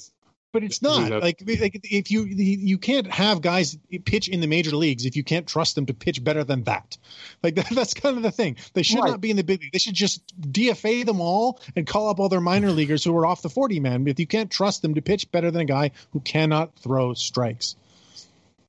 But 0.52 0.64
it's 0.64 0.80
not 0.82 1.08
that? 1.10 1.22
like 1.22 1.42
like 1.60 1.80
if 1.84 2.10
you 2.10 2.24
you 2.24 2.78
can't 2.78 3.06
have 3.06 3.40
guys 3.40 3.78
pitch 4.04 4.28
in 4.28 4.40
the 4.40 4.46
major 4.46 4.76
leagues 4.76 5.04
if 5.06 5.16
you 5.16 5.24
can't 5.24 5.46
trust 5.46 5.74
them 5.74 5.86
to 5.86 5.94
pitch 5.94 6.22
better 6.22 6.44
than 6.44 6.64
that. 6.64 6.96
Like 7.42 7.54
that, 7.58 7.68
that's 7.70 7.94
kind 7.94 8.16
of 8.18 8.22
the 8.22 8.30
thing. 8.30 8.56
They 8.74 8.82
should 8.82 9.00
Right. 9.00 9.10
not 9.10 9.20
be 9.20 9.30
in 9.30 9.36
the 9.36 9.44
big 9.44 9.60
league. 9.62 9.72
They 9.72 9.78
should 9.78 9.94
just 9.94 10.22
DFA 10.40 11.04
them 11.06 11.20
all 11.20 11.60
and 11.74 11.86
call 11.86 12.08
up 12.10 12.20
all 12.20 12.28
their 12.28 12.40
minor 12.40 12.70
leaguers 12.80 13.02
who 13.04 13.16
are 13.16 13.26
off 13.26 13.40
the 13.42 13.48
forty 13.50 13.80
man. 13.80 14.06
If 14.06 14.20
you 14.20 14.26
can't 14.26 14.50
trust 14.50 14.82
them 14.82 14.94
to 14.94 15.02
pitch 15.02 15.30
better 15.32 15.50
than 15.50 15.62
a 15.62 15.64
guy 15.66 15.90
who 16.12 16.20
cannot 16.20 16.78
throw 16.78 17.14
strikes. 17.14 17.76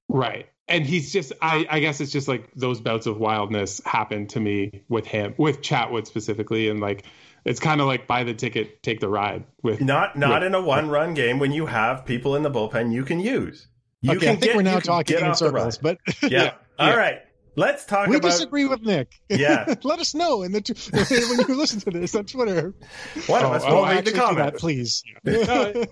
Right. 0.10 0.48
And 0.68 0.86
he's 0.86 1.12
just 1.12 1.34
I, 1.42 1.66
I 1.70 1.80
guess 1.82 2.00
it's 2.00 2.12
just 2.12 2.28
like 2.28 2.50
those 2.56 2.80
bouts 2.80 3.06
of 3.06 3.18
wildness 3.18 3.82
happen 3.86 4.28
to 4.28 4.40
me 4.40 4.84
with 4.88 5.06
him, 5.06 5.36
with 5.38 5.62
Chatwood 5.62 6.08
specifically, 6.08 6.70
and 6.70 6.80
like 6.80 7.04
it's 7.44 7.60
kind 7.60 7.82
of 7.82 7.88
like 7.88 8.08
buy 8.08 8.24
the 8.24 8.34
ticket, 8.34 8.82
take 8.82 9.02
the 9.02 9.10
ride 9.10 9.44
with 9.62 9.82
Not 9.82 10.18
not 10.18 10.42
Yeah. 10.42 10.48
in 10.48 10.56
a 10.56 10.62
one 10.62 10.90
run 10.90 11.14
game 11.14 11.40
when 11.40 11.52
you 11.52 11.66
have 11.66 12.06
people 12.06 12.36
in 12.38 12.44
the 12.44 12.50
bullpen 12.52 12.94
you 12.94 13.04
can 13.04 13.20
use. 13.20 13.68
You 14.02 14.12
okay, 14.12 14.20
can 14.20 14.30
I 14.30 14.32
think 14.32 14.44
get, 14.44 14.56
we're 14.56 14.62
now 14.64 14.80
talking 14.80 15.18
in 15.20 15.36
circles, 15.36 15.78
but 15.78 15.98
Yeah. 16.24 16.30
Yeah. 16.30 16.54
All 16.80 16.88
Yeah. 16.90 16.96
right. 16.96 17.20
Let's 17.56 17.86
talk 17.86 18.08
we 18.08 18.16
about 18.16 18.32
disagree 18.32 18.66
with 18.66 18.82
Nick. 18.82 19.12
Yeah. 19.30 19.76
let 19.84 20.00
us 20.00 20.16
know 20.16 20.42
in 20.44 20.54
the 20.54 20.62
t- 20.62 20.74
when 20.92 21.48
you 21.48 21.56
listen 21.56 21.80
to 21.82 21.92
this 21.92 22.16
on 22.16 22.26
Twitter. 22.26 22.74
one 23.28 23.44
of 23.44 23.52
Oh, 23.52 23.54
us 23.54 23.64
oh, 23.66 23.68
oh 23.68 23.76
will 23.82 23.86
read 23.86 24.06
the 24.06 24.12
comment. 24.14 24.54
that, 24.54 24.58
please. 24.60 25.04
No, 25.26 25.86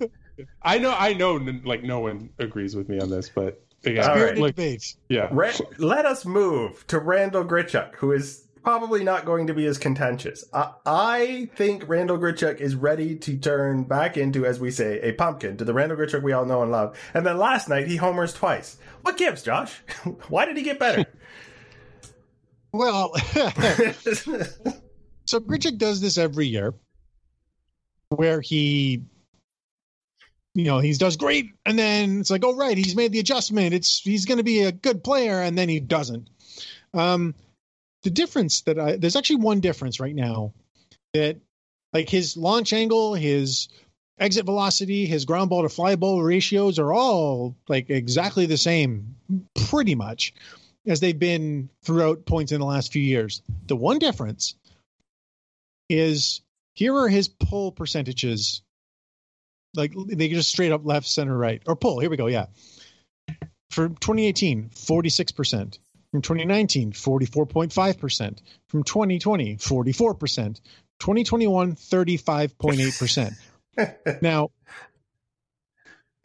I 0.63 0.77
know 0.79 0.91
I 0.97 1.13
know 1.13 1.33
like 1.65 1.83
no 1.83 1.99
one 1.99 2.29
agrees 2.39 2.75
with 2.75 2.89
me 2.89 2.99
on 2.99 3.09
this, 3.09 3.29
but 3.29 3.61
Yeah, 3.83 4.03
Spirited 4.03 4.39
like, 4.39 4.55
debate. 4.55 4.95
yeah. 5.09 5.27
Ra- 5.31 5.51
let 5.77 6.05
us 6.05 6.25
move 6.25 6.85
to 6.87 6.99
Randal 6.99 7.43
Grichuk, 7.43 7.95
who 7.95 8.11
is 8.11 8.47
probably 8.63 9.03
not 9.03 9.25
going 9.25 9.47
to 9.47 9.55
be 9.55 9.65
as 9.65 9.79
contentious. 9.79 10.45
I, 10.53 10.71
I 10.85 11.49
think 11.55 11.89
Randal 11.89 12.19
Grichuk 12.19 12.61
is 12.61 12.75
ready 12.75 13.15
to 13.15 13.37
turn 13.37 13.83
back 13.85 14.17
into, 14.17 14.45
as 14.45 14.59
we 14.59 14.69
say, 14.69 14.99
a 15.01 15.13
pumpkin 15.13 15.57
to 15.57 15.65
the 15.65 15.73
Randal 15.73 15.97
Grichuk 15.97 16.21
we 16.21 16.31
all 16.31 16.45
know 16.45 16.61
and 16.61 16.71
love. 16.71 16.95
And 17.15 17.25
then 17.25 17.37
last 17.39 17.69
night 17.69 17.87
he 17.87 17.95
homers 17.95 18.33
twice. 18.35 18.77
What 19.01 19.17
gives, 19.17 19.41
Josh? 19.41 19.73
Why 20.29 20.45
did 20.45 20.57
he 20.57 20.63
get 20.63 20.77
better? 20.79 21.05
Well, 22.73 23.11
so 25.25 25.41
Grichuk 25.41 25.77
does 25.77 25.99
this 25.99 26.17
every 26.17 26.47
year, 26.47 26.73
where 28.09 28.39
he, 28.39 29.03
you 30.53 30.65
know, 30.65 30.79
he 30.79 30.93
does 30.93 31.15
great, 31.17 31.51
and 31.65 31.77
then 31.79 32.19
it's 32.19 32.29
like, 32.29 32.43
oh 32.43 32.55
right, 32.55 32.77
he's 32.77 32.95
made 32.95 33.11
the 33.11 33.19
adjustment. 33.19 33.73
It's 33.73 33.99
he's 33.99 34.25
going 34.25 34.37
to 34.37 34.43
be 34.43 34.61
a 34.61 34.71
good 34.71 35.03
player, 35.03 35.41
and 35.41 35.57
then 35.57 35.69
he 35.69 35.79
doesn't. 35.79 36.29
Um, 36.93 37.35
the 38.03 38.09
difference 38.09 38.61
that 38.61 38.79
I 38.79 38.97
there's 38.97 39.15
actually 39.15 39.37
one 39.37 39.59
difference 39.59 39.99
right 39.99 40.15
now 40.15 40.53
that 41.13 41.37
like 41.93 42.09
his 42.09 42.35
launch 42.35 42.73
angle, 42.73 43.13
his 43.13 43.69
exit 44.19 44.45
velocity, 44.45 45.05
his 45.05 45.25
ground 45.25 45.49
ball 45.49 45.63
to 45.63 45.69
fly 45.69 45.95
ball 45.95 46.21
ratios 46.21 46.79
are 46.79 46.93
all 46.93 47.55
like 47.67 47.89
exactly 47.89 48.45
the 48.45 48.57
same, 48.57 49.15
pretty 49.67 49.95
much 49.95 50.33
as 50.85 50.99
they've 50.99 51.19
been 51.19 51.69
throughout 51.83 52.25
points 52.25 52.51
in 52.51 52.59
the 52.59 52.65
last 52.65 52.91
few 52.91 53.01
years. 53.01 53.41
The 53.67 53.75
one 53.75 53.99
difference 53.99 54.55
is 55.89 56.41
here 56.73 56.95
are 56.95 57.09
his 57.09 57.27
pull 57.27 57.71
percentages. 57.71 58.61
Like 59.75 59.93
they 59.95 60.29
just 60.29 60.49
straight 60.49 60.71
up 60.71 60.85
left, 60.85 61.07
center, 61.07 61.37
right, 61.37 61.61
or 61.65 61.75
pull. 61.75 61.99
Here 61.99 62.09
we 62.09 62.17
go. 62.17 62.27
Yeah. 62.27 62.47
For 63.69 63.87
2018, 63.87 64.69
46%. 64.69 65.77
From 66.11 66.21
2019, 66.21 66.91
44.5%. 66.91 68.39
From 68.67 68.83
2020, 68.83 69.55
44%. 69.55 70.61
2021, 70.99 71.75
35.8%. 71.75 74.21
now, 74.21 74.51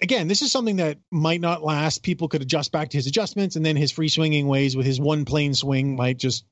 again, 0.02 0.26
this 0.26 0.42
is 0.42 0.50
something 0.50 0.76
that 0.76 0.98
might 1.12 1.40
not 1.40 1.62
last. 1.62 2.02
People 2.02 2.28
could 2.28 2.42
adjust 2.42 2.72
back 2.72 2.90
to 2.90 2.96
his 2.96 3.06
adjustments, 3.06 3.54
and 3.54 3.64
then 3.64 3.76
his 3.76 3.92
free 3.92 4.08
swinging 4.08 4.48
ways 4.48 4.76
with 4.76 4.86
his 4.86 5.00
one 5.00 5.24
plane 5.24 5.54
swing 5.54 5.94
might 5.94 6.18
just 6.18 6.44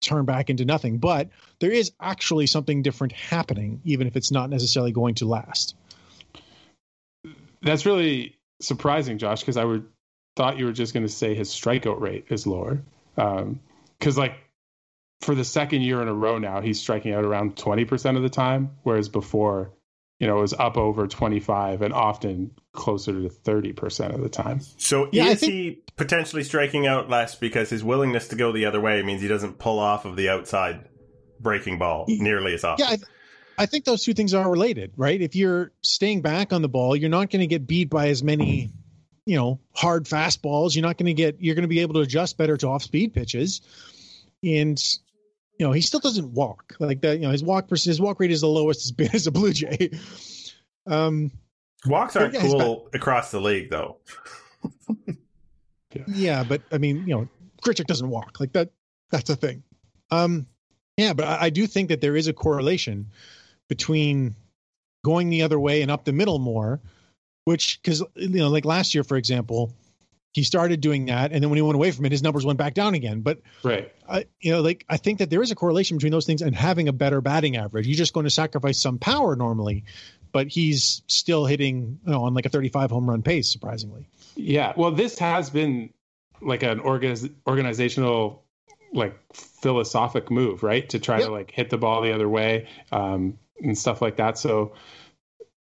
turn 0.00 0.24
back 0.24 0.50
into 0.50 0.64
nothing. 0.64 0.98
But 0.98 1.28
there 1.60 1.70
is 1.70 1.92
actually 2.00 2.48
something 2.48 2.82
different 2.82 3.12
happening, 3.12 3.80
even 3.84 4.08
if 4.08 4.16
it's 4.16 4.32
not 4.32 4.50
necessarily 4.50 4.92
going 4.92 5.14
to 5.16 5.26
last. 5.26 5.76
That's 7.62 7.86
really 7.86 8.36
surprising, 8.60 9.18
Josh, 9.18 9.40
because 9.40 9.56
I 9.56 9.64
would 9.64 9.86
thought 10.36 10.58
you 10.58 10.64
were 10.64 10.72
just 10.72 10.94
going 10.94 11.06
to 11.06 11.12
say 11.12 11.34
his 11.34 11.50
strikeout 11.50 12.00
rate 12.00 12.26
is 12.30 12.46
lower. 12.46 12.82
Um, 13.16 13.60
because, 13.98 14.16
like, 14.18 14.34
for 15.20 15.34
the 15.34 15.44
second 15.44 15.82
year 15.82 16.02
in 16.02 16.08
a 16.08 16.14
row 16.14 16.38
now, 16.38 16.60
he's 16.60 16.80
striking 16.80 17.12
out 17.12 17.24
around 17.24 17.54
20% 17.54 18.16
of 18.16 18.22
the 18.22 18.28
time, 18.28 18.70
whereas 18.82 19.08
before, 19.08 19.70
you 20.18 20.26
know, 20.26 20.38
it 20.38 20.40
was 20.40 20.54
up 20.54 20.76
over 20.76 21.06
25 21.06 21.82
and 21.82 21.94
often 21.94 22.50
closer 22.72 23.12
to 23.12 23.28
30% 23.28 24.14
of 24.14 24.22
the 24.22 24.28
time. 24.28 24.60
So 24.78 25.08
Yeah, 25.12 25.26
is 25.26 25.40
think- 25.40 25.52
he 25.52 25.82
potentially 25.96 26.42
striking 26.42 26.86
out 26.86 27.08
less 27.08 27.34
because 27.36 27.70
his 27.70 27.84
willingness 27.84 28.28
to 28.28 28.36
go 28.36 28.50
the 28.50 28.64
other 28.64 28.80
way 28.80 29.02
means 29.02 29.20
he 29.20 29.28
doesn't 29.28 29.58
pull 29.58 29.78
off 29.78 30.04
of 30.04 30.16
the 30.16 30.28
outside 30.30 30.88
breaking 31.38 31.78
ball 31.78 32.06
nearly 32.08 32.54
as 32.54 32.64
often? 32.64 32.86
Yeah, 32.86 32.92
I, 32.94 32.98
I 33.62 33.66
think 33.66 33.84
those 33.84 34.02
two 34.02 34.12
things 34.12 34.34
are 34.34 34.50
related, 34.50 34.92
right? 34.96 35.20
If 35.20 35.36
you're 35.36 35.70
staying 35.82 36.20
back 36.22 36.52
on 36.52 36.62
the 36.62 36.68
ball, 36.68 36.96
you're 36.96 37.08
not 37.08 37.30
going 37.30 37.40
to 37.40 37.46
get 37.46 37.66
beat 37.66 37.88
by 37.88 38.08
as 38.08 38.22
many, 38.22 38.70
you 39.24 39.36
know, 39.36 39.60
hard 39.72 40.06
fastballs. 40.06 40.74
You're 40.74 40.82
not 40.82 40.98
going 40.98 41.06
to 41.06 41.14
get. 41.14 41.40
You're 41.40 41.54
going 41.54 41.62
to 41.62 41.68
be 41.68 41.80
able 41.80 41.94
to 41.94 42.00
adjust 42.00 42.36
better 42.36 42.56
to 42.56 42.66
off-speed 42.66 43.14
pitches, 43.14 43.60
and 44.42 44.82
you 45.58 45.66
know 45.66 45.70
he 45.70 45.80
still 45.80 46.00
doesn't 46.00 46.32
walk 46.32 46.74
like 46.80 47.02
that. 47.02 47.18
You 47.18 47.26
know 47.26 47.30
his 47.30 47.44
walk 47.44 47.70
his 47.70 48.00
walk 48.00 48.18
rate 48.18 48.32
is 48.32 48.40
the 48.40 48.48
lowest 48.48 48.80
it's 48.80 48.90
been 48.90 49.10
as 49.14 49.28
a 49.28 49.30
Blue 49.30 49.52
Jay. 49.52 49.92
Um, 50.86 51.30
Walks 51.86 52.16
aren't 52.16 52.34
Yeah, 52.34 52.40
cool 52.40 52.88
across 52.92 53.30
the 53.30 53.40
league, 53.40 53.70
though. 53.70 53.98
yeah, 56.06 56.42
but 56.42 56.62
I 56.72 56.78
mean, 56.78 57.06
you 57.06 57.14
know, 57.14 57.28
Grichuk 57.62 57.86
doesn't 57.86 58.08
walk 58.08 58.40
like 58.40 58.52
that. 58.52 58.70
That's 59.10 59.30
a 59.30 59.36
thing. 59.36 59.62
Um, 60.10 60.46
yeah, 60.96 61.12
but 61.12 61.26
I, 61.26 61.44
I 61.44 61.50
do 61.50 61.66
think 61.66 61.88
that 61.88 62.00
there 62.00 62.16
is 62.16 62.28
a 62.28 62.32
correlation 62.32 63.10
between 63.76 64.34
going 65.02 65.30
the 65.30 65.42
other 65.42 65.58
way 65.58 65.80
and 65.80 65.90
up 65.90 66.04
the 66.04 66.12
middle 66.12 66.38
more, 66.38 66.78
which 67.46 67.80
because 67.82 68.02
you 68.16 68.28
know, 68.28 68.48
like 68.50 68.66
last 68.66 68.94
year, 68.94 69.02
for 69.02 69.16
example, 69.16 69.72
he 70.34 70.42
started 70.42 70.82
doing 70.82 71.06
that, 71.06 71.32
and 71.32 71.42
then 71.42 71.48
when 71.48 71.56
he 71.56 71.62
went 71.62 71.74
away 71.74 71.90
from 71.90 72.04
it, 72.04 72.12
his 72.12 72.22
numbers 72.22 72.44
went 72.44 72.58
back 72.58 72.74
down 72.74 72.92
again. 72.94 73.22
But 73.22 73.40
Right. 73.62 73.90
I, 74.06 74.26
you 74.40 74.52
know, 74.52 74.60
like 74.60 74.84
I 74.90 74.98
think 74.98 75.20
that 75.20 75.30
there 75.30 75.40
is 75.42 75.50
a 75.50 75.54
correlation 75.54 75.96
between 75.96 76.12
those 76.12 76.26
things 76.26 76.42
and 76.42 76.54
having 76.54 76.88
a 76.88 76.92
better 76.92 77.22
batting 77.22 77.56
average. 77.56 77.86
You're 77.86 77.96
just 77.96 78.12
going 78.12 78.24
to 78.24 78.30
sacrifice 78.30 78.78
some 78.78 78.98
power 78.98 79.36
normally, 79.36 79.84
but 80.32 80.48
he's 80.48 81.00
still 81.06 81.46
hitting 81.46 81.98
you 82.04 82.12
know, 82.12 82.24
on 82.24 82.34
like 82.34 82.44
a 82.44 82.50
35 82.50 82.90
home 82.90 83.08
run 83.08 83.22
pace, 83.22 83.50
surprisingly. 83.50 84.06
Yeah. 84.36 84.74
Well, 84.76 84.90
this 84.92 85.18
has 85.18 85.48
been 85.48 85.94
like 86.42 86.62
an 86.62 86.80
organiz- 86.80 87.32
organizational, 87.46 88.44
like 88.92 89.18
philosophic 89.32 90.30
move, 90.30 90.62
right? 90.62 90.86
To 90.90 90.98
try 90.98 91.18
Yep. 91.20 91.26
to 91.28 91.32
like 91.32 91.50
hit 91.50 91.70
the 91.70 91.78
ball 91.78 92.02
the 92.02 92.12
other 92.12 92.28
way 92.28 92.68
um, 92.90 93.38
and 93.62 93.76
stuff 93.76 94.02
like 94.02 94.16
that. 94.16 94.38
So, 94.38 94.74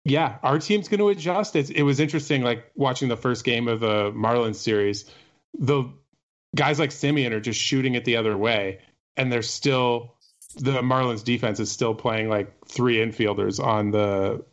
yeah, 0.05 0.37
our 0.43 0.59
team's 0.59 0.87
going 0.87 0.99
to 0.99 1.09
adjust. 1.09 1.55
It's, 1.55 1.69
it 1.69 1.83
was 1.83 1.99
interesting, 1.99 2.41
like 2.41 2.71
watching 2.75 3.09
the 3.09 3.17
first 3.17 3.43
game 3.43 3.67
of 3.67 3.79
the 3.79 4.11
Marlins 4.11 4.55
series. 4.55 5.09
The 5.57 5.85
guys 6.55 6.79
like 6.79 6.91
Semien 6.91 7.31
are 7.31 7.39
just 7.39 7.59
shooting 7.59 7.95
it 7.95 8.05
the 8.05 8.17
other 8.17 8.37
way, 8.37 8.79
and 9.17 9.31
they're 9.31 9.41
still 9.41 10.15
the 10.55 10.81
Marlins 10.81 11.23
defense 11.23 11.59
is 11.59 11.71
still 11.71 11.93
playing 11.93 12.29
like 12.29 12.53
three 12.67 12.97
infielders 12.97 13.63
on 13.63 13.91
the 13.91 14.43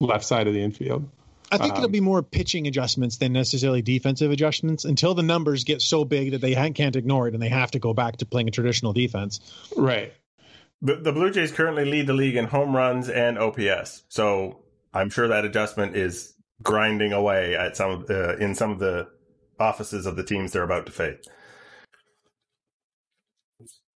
left 0.00 0.24
side 0.24 0.46
of 0.46 0.54
the 0.54 0.62
infield. 0.62 1.08
I 1.50 1.58
think 1.58 1.74
it'll 1.74 1.86
Um, 1.86 1.92
be 1.92 2.00
more 2.00 2.22
pitching 2.22 2.66
adjustments 2.66 3.18
than 3.18 3.32
necessarily 3.32 3.82
defensive 3.82 4.30
adjustments 4.30 4.86
until 4.86 5.14
the 5.14 5.22
numbers 5.22 5.64
get 5.64 5.82
so 5.82 6.04
big 6.04 6.30
that 6.30 6.40
they 6.40 6.54
can't 6.70 6.96
ignore 6.96 7.28
it 7.28 7.34
and 7.34 7.42
they 7.42 7.50
have 7.50 7.72
to 7.72 7.78
go 7.78 7.92
back 7.92 8.18
to 8.18 8.26
playing 8.26 8.48
a 8.48 8.50
traditional 8.50 8.94
defense. 8.94 9.40
Right. 9.76 10.14
The, 10.82 10.96
the 10.96 11.12
Blue 11.12 11.30
Jays 11.30 11.52
currently 11.52 11.84
lead 11.84 12.08
the 12.08 12.12
league 12.12 12.36
in 12.36 12.46
home 12.46 12.74
runs 12.74 13.08
and 13.08 13.38
OPS. 13.38 14.02
So 14.08 14.64
I'm 14.92 15.10
sure 15.10 15.28
that 15.28 15.44
adjustment 15.44 15.96
is 15.96 16.34
grinding 16.62 17.12
away 17.12 17.56
at 17.56 17.76
some 17.76 18.04
the, 18.06 18.36
in 18.38 18.54
some 18.54 18.70
of 18.72 18.78
the 18.78 19.08
offices 19.58 20.06
of 20.06 20.16
the 20.16 20.24
teams 20.24 20.52
they're 20.52 20.62
about 20.62 20.86
to 20.86 20.92
face. 20.92 21.24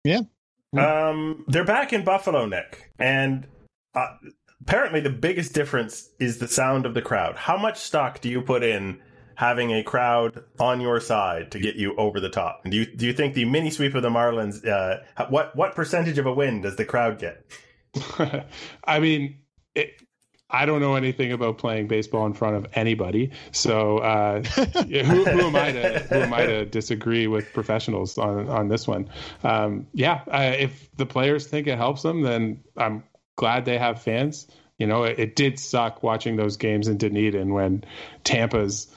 Yeah. 0.05 0.21
Um, 0.77 1.45
they're 1.49 1.65
back 1.65 1.93
in 1.93 2.03
Buffalo, 2.03 2.47
Nick, 2.47 2.91
and 2.99 3.47
uh, 3.95 4.15
apparently 4.63 5.01
the 5.01 5.11
biggest 5.11 5.53
difference 5.53 6.11
is 6.19 6.39
the 6.39 6.49
sound 6.49 6.87
of 6.87 6.95
the 6.95 7.03
crowd. 7.03 7.37
How 7.37 7.57
much 7.57 7.79
stock 7.79 8.21
do 8.21 8.29
you 8.29 8.41
put 8.41 8.63
in 8.63 9.01
having 9.35 9.73
a 9.73 9.83
crowd 9.83 10.45
on 10.59 10.81
your 10.81 11.01
side 11.01 11.53
to 11.53 11.59
get 11.59 11.77
you 11.77 11.95
over 11.97 12.21
the 12.21 12.31
top? 12.31 12.61
And 12.65 12.73
do 12.73 12.79
you 12.79 12.87
do 12.87 13.07
you 13.07 13.13
think 13.13 13.35
the 13.35 13.45
mini 13.45 13.71
sweep 13.71 13.95
of 13.95 14.03
the 14.03 14.11
Marlins? 14.11 14.67
Uh, 14.67 15.03
what 15.29 15.55
what 15.57 15.75
percentage 15.75 16.19
of 16.19 16.27
a 16.27 16.33
win 16.33 16.63
does 16.63 16.77
the 16.77 16.85
crowd 16.85 17.19
get? 17.19 17.45
I 18.85 19.01
mean, 19.01 19.39
it, 19.75 20.01
I 20.53 20.67
don't 20.67 20.81
know 20.81 20.97
anything 20.97 21.33
about 21.33 21.57
playing 21.57 21.89
baseball 21.89 22.27
in 22.27 22.35
front 22.35 22.57
of 22.57 22.67
anybody. 22.75 23.33
So 23.53 23.99
uh, 23.99 24.43
who, 24.43 25.25
who 25.25 25.41
am 25.41 25.57
I 25.57 25.73
to 25.73 25.99
who 26.01 26.17
am 26.17 26.35
I 26.35 26.45
to 26.45 26.67
disagree 26.67 27.27
with 27.27 27.53
professionals 27.55 28.19
on 28.19 28.49
on 28.49 28.69
this 28.69 28.87
one? 28.87 29.09
Um, 29.43 29.87
yeah, 29.95 30.21
if 30.29 30.95
the 30.97 31.07
players 31.07 31.47
think 31.47 31.67
it 31.67 31.79
helps 31.79 32.03
them, 32.03 32.21
then 32.21 32.63
I'm 32.77 33.03
glad 33.37 33.65
they 33.65 33.79
have 33.79 34.03
fans. 34.03 34.47
You 34.79 34.87
know, 34.87 35.05
it, 35.05 35.19
it 35.19 35.37
did 35.37 35.59
suck 35.59 36.03
watching 36.03 36.37
those 36.37 36.57
games 36.57 36.89
in 36.89 36.99
Dunedin 36.99 37.53
when 37.55 37.85
Tampa's 38.25 38.89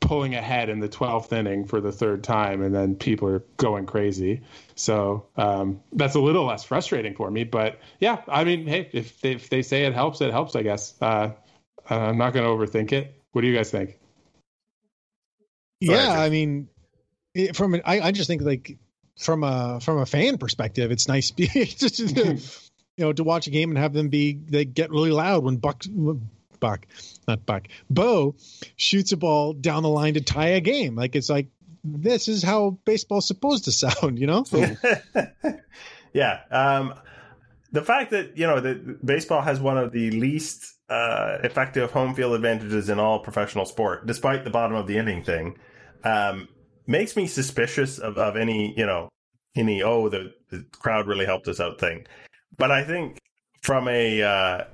pulling 0.00 0.34
ahead 0.34 0.68
in 0.68 0.80
the 0.80 0.88
12th 0.88 1.32
inning 1.32 1.64
for 1.64 1.80
the 1.80 1.92
third 1.92 2.24
time 2.24 2.62
and 2.62 2.74
then 2.74 2.94
people 2.94 3.28
are 3.28 3.44
going 3.56 3.86
crazy. 3.86 4.42
So 4.74 5.26
um, 5.36 5.80
that's 5.92 6.14
a 6.14 6.20
little 6.20 6.44
less 6.44 6.64
frustrating 6.64 7.14
for 7.14 7.30
me 7.30 7.44
but 7.44 7.78
yeah 8.00 8.20
i 8.28 8.44
mean 8.44 8.66
hey 8.66 8.88
if 8.92 9.20
they, 9.20 9.32
if 9.32 9.50
they 9.50 9.62
say 9.62 9.84
it 9.84 9.94
helps 9.94 10.20
it 10.20 10.30
helps 10.30 10.56
i 10.56 10.62
guess. 10.62 10.94
Uh, 11.00 11.30
i'm 11.88 12.18
not 12.18 12.32
going 12.32 12.44
to 12.44 12.50
overthink 12.50 12.92
it. 12.92 13.14
What 13.32 13.42
do 13.42 13.48
you 13.48 13.54
guys 13.54 13.70
think? 13.70 13.98
Yeah, 15.80 15.96
Jeff. 15.96 16.18
I 16.18 16.28
mean, 16.28 16.68
it, 17.34 17.56
from 17.56 17.74
an, 17.74 17.82
I, 17.84 18.00
I 18.00 18.12
just 18.12 18.26
think 18.26 18.42
like 18.42 18.78
from 19.18 19.44
a 19.44 19.80
from 19.80 19.98
a 19.98 20.06
fan 20.06 20.38
perspective, 20.38 20.90
it's 20.90 21.08
nice 21.08 21.30
be, 21.32 21.46
just 21.64 21.96
to, 21.96 22.34
you 22.96 23.04
know 23.04 23.12
to 23.12 23.24
watch 23.24 23.46
a 23.46 23.50
game 23.50 23.70
and 23.70 23.78
have 23.78 23.92
them 23.92 24.08
be 24.08 24.32
they 24.32 24.64
get 24.64 24.90
really 24.90 25.12
loud 25.12 25.44
when 25.44 25.56
Buck 25.56 25.84
Buck 26.60 26.86
not 27.26 27.44
Buck 27.46 27.68
Bo 27.90 28.34
shoots 28.76 29.12
a 29.12 29.16
ball 29.16 29.52
down 29.52 29.82
the 29.82 29.88
line 29.88 30.14
to 30.14 30.20
tie 30.20 30.48
a 30.48 30.60
game. 30.60 30.94
Like 30.94 31.16
it's 31.16 31.30
like 31.30 31.48
this 31.84 32.28
is 32.28 32.42
how 32.42 32.78
baseball's 32.84 33.26
supposed 33.26 33.64
to 33.64 33.72
sound, 33.72 34.18
you 34.18 34.26
know? 34.26 34.44
yeah. 36.12 36.40
Um, 36.50 36.94
the 37.70 37.82
fact 37.82 38.10
that 38.10 38.36
you 38.36 38.46
know 38.46 38.60
that 38.60 39.04
baseball 39.04 39.42
has 39.42 39.60
one 39.60 39.78
of 39.78 39.92
the 39.92 40.10
least 40.12 40.74
uh, 40.88 41.38
effective 41.44 41.90
home 41.90 42.14
field 42.14 42.34
advantages 42.34 42.88
in 42.88 42.98
all 42.98 43.18
professional 43.18 43.66
sport, 43.66 44.06
despite 44.06 44.44
the 44.44 44.50
bottom 44.50 44.76
of 44.76 44.86
the 44.86 44.96
inning 44.96 45.22
thing, 45.22 45.58
um, 46.04 46.48
makes 46.86 47.16
me 47.16 47.26
suspicious 47.26 47.98
of, 47.98 48.16
of 48.16 48.36
any, 48.36 48.74
you 48.76 48.86
know, 48.86 49.08
any, 49.54 49.82
oh, 49.82 50.08
the, 50.08 50.32
the 50.50 50.64
crowd 50.72 51.06
really 51.06 51.26
helped 51.26 51.48
us 51.48 51.60
out 51.60 51.78
thing. 51.78 52.06
But 52.56 52.70
I 52.70 52.84
think 52.84 53.18
from 53.62 53.88
a, 53.88 54.22
uh, 54.22 54.64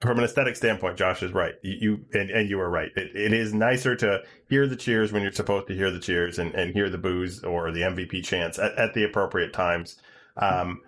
from 0.00 0.18
an 0.18 0.24
aesthetic 0.24 0.54
standpoint, 0.54 0.96
Josh 0.96 1.22
is 1.22 1.32
right. 1.32 1.54
You, 1.62 1.76
you 1.80 2.04
and, 2.18 2.30
and 2.30 2.48
you 2.48 2.60
are 2.60 2.70
right. 2.70 2.90
It, 2.96 3.16
it 3.16 3.32
is 3.32 3.52
nicer 3.52 3.96
to 3.96 4.22
hear 4.48 4.66
the 4.66 4.76
cheers 4.76 5.12
when 5.12 5.22
you're 5.22 5.32
supposed 5.32 5.66
to 5.68 5.74
hear 5.74 5.90
the 5.90 5.98
cheers 5.98 6.38
and, 6.38 6.54
and 6.54 6.72
hear 6.72 6.88
the 6.88 6.98
boos 6.98 7.42
or 7.42 7.72
the 7.72 7.80
MVP 7.80 8.24
chants 8.24 8.58
at, 8.58 8.76
at 8.78 8.94
the 8.94 9.04
appropriate 9.04 9.52
times. 9.52 9.96
Um, 10.36 10.82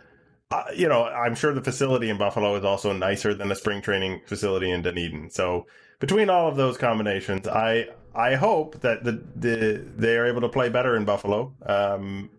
uh, 0.53 0.65
you 0.77 0.89
know, 0.89 1.05
I'm 1.05 1.35
sure 1.35 1.53
the 1.53 1.63
facility 1.63 2.09
in 2.09 2.19
Buffalo 2.19 2.55
is 2.57 2.65
also 2.65 2.93
nicer 2.93 3.35
than 3.35 3.49
the 3.49 3.55
spring 3.55 3.83
training 3.83 4.23
facility 4.27 4.71
in 4.71 4.83
Dunedin. 4.83 5.31
So 5.31 5.67
between 5.99 6.31
all 6.31 6.49
of 6.49 6.57
those 6.57 6.77
combinations, 6.77 7.49
I 7.49 7.89
I 8.15 8.35
hope 8.35 8.81
that 8.81 9.05
the, 9.05 9.23
the 9.37 9.85
they 9.97 10.17
are 10.17 10.27
able 10.27 10.41
to 10.41 10.49
play 10.49 10.69
better 10.69 10.97
in 10.97 11.05
Buffalo. 11.05 11.55
Um, 11.65 12.31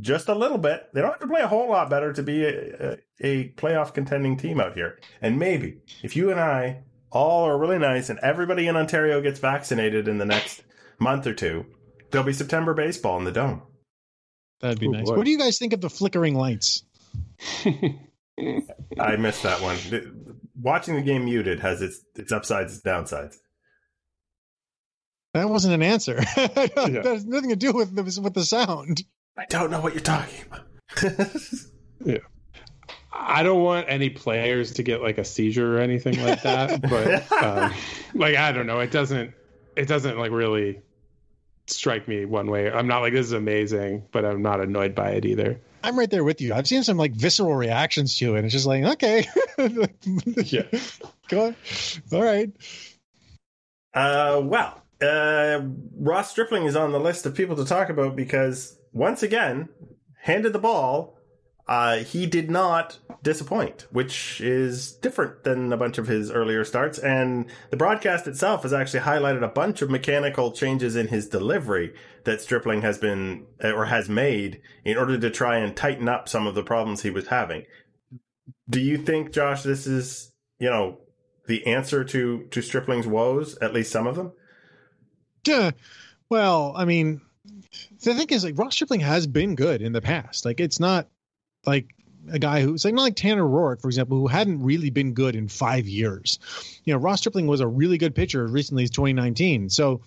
just 0.00 0.28
a 0.28 0.34
little 0.34 0.58
bit. 0.58 0.88
They 0.94 1.00
don't 1.00 1.10
have 1.10 1.20
to 1.20 1.26
play 1.26 1.40
a 1.40 1.48
whole 1.48 1.68
lot 1.68 1.90
better 1.90 2.12
to 2.12 2.22
be 2.22 2.44
a, 3.22 3.26
a 3.26 3.48
playoff 3.50 3.94
contending 3.94 4.36
team 4.36 4.60
out 4.60 4.74
here. 4.74 4.98
And 5.22 5.38
maybe 5.38 5.78
if 6.02 6.16
you 6.16 6.30
and 6.30 6.40
I 6.40 6.82
all 7.10 7.44
are 7.44 7.58
really 7.58 7.78
nice 7.78 8.10
and 8.10 8.18
everybody 8.20 8.66
in 8.66 8.76
Ontario 8.76 9.20
gets 9.20 9.40
vaccinated 9.40 10.08
in 10.08 10.18
the 10.18 10.24
next 10.26 10.62
month 10.98 11.26
or 11.26 11.34
two, 11.34 11.64
there'll 12.10 12.26
be 12.26 12.32
September 12.32 12.74
baseball 12.74 13.18
in 13.18 13.24
the 13.24 13.32
dome. 13.32 13.62
That'd 14.60 14.80
be 14.80 14.88
Oh, 14.88 14.90
nice. 14.90 15.08
boy. 15.08 15.16
What 15.16 15.24
do 15.24 15.30
you 15.30 15.38
guys 15.38 15.58
think 15.58 15.72
of 15.72 15.80
the 15.80 15.90
flickering 15.90 16.34
lights? 16.34 16.82
I 17.64 19.16
missed 19.16 19.42
that 19.44 19.60
one. 19.62 19.76
Watching 20.60 20.94
the 20.96 21.02
game 21.02 21.24
muted 21.24 21.60
has 21.60 21.80
its 21.82 22.00
its 22.16 22.32
upsides 22.32 22.74
and 22.74 22.82
downsides. 22.82 23.36
That 25.34 25.48
wasn't 25.48 25.74
an 25.74 25.82
answer. 25.82 26.16
that 26.36 27.02
has 27.04 27.24
nothing 27.24 27.50
to 27.50 27.56
do 27.56 27.72
with 27.72 27.94
the, 27.94 28.02
with 28.20 28.34
the 28.34 28.44
sound. 28.44 29.02
I 29.36 29.44
don't 29.48 29.70
know 29.70 29.80
what 29.80 29.92
you're 29.94 30.02
talking 30.02 30.44
about. 30.46 30.66
I 33.20 33.42
don't 33.42 33.62
want 33.62 33.86
any 33.88 34.10
players 34.10 34.72
to 34.74 34.82
get 34.82 35.02
like 35.02 35.18
a 35.18 35.24
seizure 35.24 35.76
or 35.76 35.80
anything 35.80 36.22
like 36.22 36.42
that, 36.42 36.80
but 36.88 37.30
um, 37.42 37.72
like 38.14 38.36
I 38.36 38.52
don't 38.52 38.66
know, 38.66 38.80
it 38.80 38.90
doesn't 38.90 39.32
it 39.76 39.86
doesn't 39.88 40.18
like 40.18 40.30
really 40.30 40.80
strike 41.66 42.08
me 42.08 42.24
one 42.24 42.50
way. 42.50 42.70
I'm 42.70 42.86
not 42.86 43.00
like 43.00 43.12
this 43.12 43.26
is 43.26 43.32
amazing, 43.32 44.04
but 44.12 44.24
I'm 44.24 44.42
not 44.42 44.60
annoyed 44.60 44.94
by 44.94 45.10
it 45.10 45.24
either. 45.24 45.60
I'm 45.84 45.98
right 45.98 46.10
there 46.10 46.24
with 46.24 46.40
you. 46.40 46.54
I've 46.54 46.66
seen 46.66 46.82
some 46.82 46.96
like 46.96 47.12
visceral 47.12 47.54
reactions 47.54 48.16
to 48.18 48.34
it. 48.36 48.44
It's 48.44 48.52
just 48.52 48.66
like, 48.66 48.82
okay, 48.84 49.26
Yeah. 50.44 50.62
go 51.28 51.46
on. 51.46 51.56
All 52.12 52.22
right. 52.22 52.50
Uh, 53.94 54.40
well, 54.44 54.82
uh, 55.00 55.60
Ross 55.98 56.30
Stripling 56.30 56.64
is 56.64 56.76
on 56.76 56.92
the 56.92 57.00
list 57.00 57.26
of 57.26 57.34
people 57.34 57.56
to 57.56 57.64
talk 57.64 57.88
about 57.88 58.16
because 58.16 58.76
once 58.92 59.22
again, 59.22 59.68
handed 60.22 60.52
the 60.52 60.58
ball, 60.58 61.16
uh, 61.68 61.98
he 61.98 62.26
did 62.26 62.50
not 62.50 62.98
disappoint, 63.22 63.86
which 63.90 64.40
is 64.40 64.92
different 64.92 65.44
than 65.44 65.72
a 65.72 65.76
bunch 65.76 65.98
of 65.98 66.06
his 66.06 66.30
earlier 66.30 66.64
starts. 66.64 66.98
And 66.98 67.46
the 67.70 67.76
broadcast 67.76 68.26
itself 68.26 68.62
has 68.62 68.72
actually 68.72 69.00
highlighted 69.00 69.42
a 69.42 69.48
bunch 69.48 69.82
of 69.82 69.90
mechanical 69.90 70.52
changes 70.52 70.96
in 70.96 71.08
his 71.08 71.28
delivery 71.28 71.94
that 72.24 72.40
Stripling 72.40 72.82
has 72.82 72.98
been 72.98 73.46
uh, 73.62 73.72
or 73.72 73.86
has 73.86 74.08
made 74.08 74.60
in 74.84 74.96
order 74.96 75.18
to 75.18 75.30
try 75.30 75.58
and 75.58 75.76
tighten 75.76 76.08
up 76.08 76.28
some 76.28 76.46
of 76.46 76.54
the 76.54 76.62
problems 76.62 77.02
he 77.02 77.10
was 77.10 77.28
having. 77.28 77.64
Do 78.70 78.80
you 78.80 78.98
think, 78.98 79.32
Josh, 79.32 79.62
this 79.62 79.86
is, 79.86 80.32
you 80.58 80.70
know, 80.70 80.98
the 81.46 81.66
answer 81.66 82.04
to 82.04 82.46
to 82.50 82.62
Stripling's 82.62 83.06
woes, 83.06 83.56
at 83.58 83.72
least 83.72 83.90
some 83.90 84.06
of 84.06 84.14
them? 84.14 84.32
Yeah. 85.46 85.70
Well, 86.28 86.74
I 86.76 86.84
mean, 86.84 87.22
the 88.02 88.14
thing 88.14 88.28
is, 88.28 88.44
like 88.44 88.58
Ross 88.58 88.74
Stripling 88.74 89.00
has 89.00 89.26
been 89.26 89.54
good 89.54 89.82
in 89.82 89.92
the 89.92 90.02
past. 90.02 90.44
Like 90.44 90.60
it's 90.60 90.78
not 90.78 91.08
like 91.64 91.94
a 92.32 92.38
guy 92.38 92.62
who's 92.62 92.84
like 92.84 92.94
not 92.94 93.02
like 93.02 93.16
Tanner 93.16 93.44
Roark, 93.44 93.80
for 93.80 93.88
example, 93.88 94.18
who 94.18 94.26
hadn't 94.26 94.62
really 94.62 94.90
been 94.90 95.12
good 95.14 95.36
in 95.36 95.48
five 95.48 95.86
years. 95.88 96.38
You 96.84 96.92
know, 96.94 96.98
Ross 96.98 97.20
Stripling 97.20 97.46
was 97.46 97.60
a 97.60 97.66
really 97.66 97.98
good 97.98 98.14
pitcher 98.14 98.46
recently, 98.46 98.84
as 98.84 98.90
2019. 98.90 99.70
So 99.70 100.02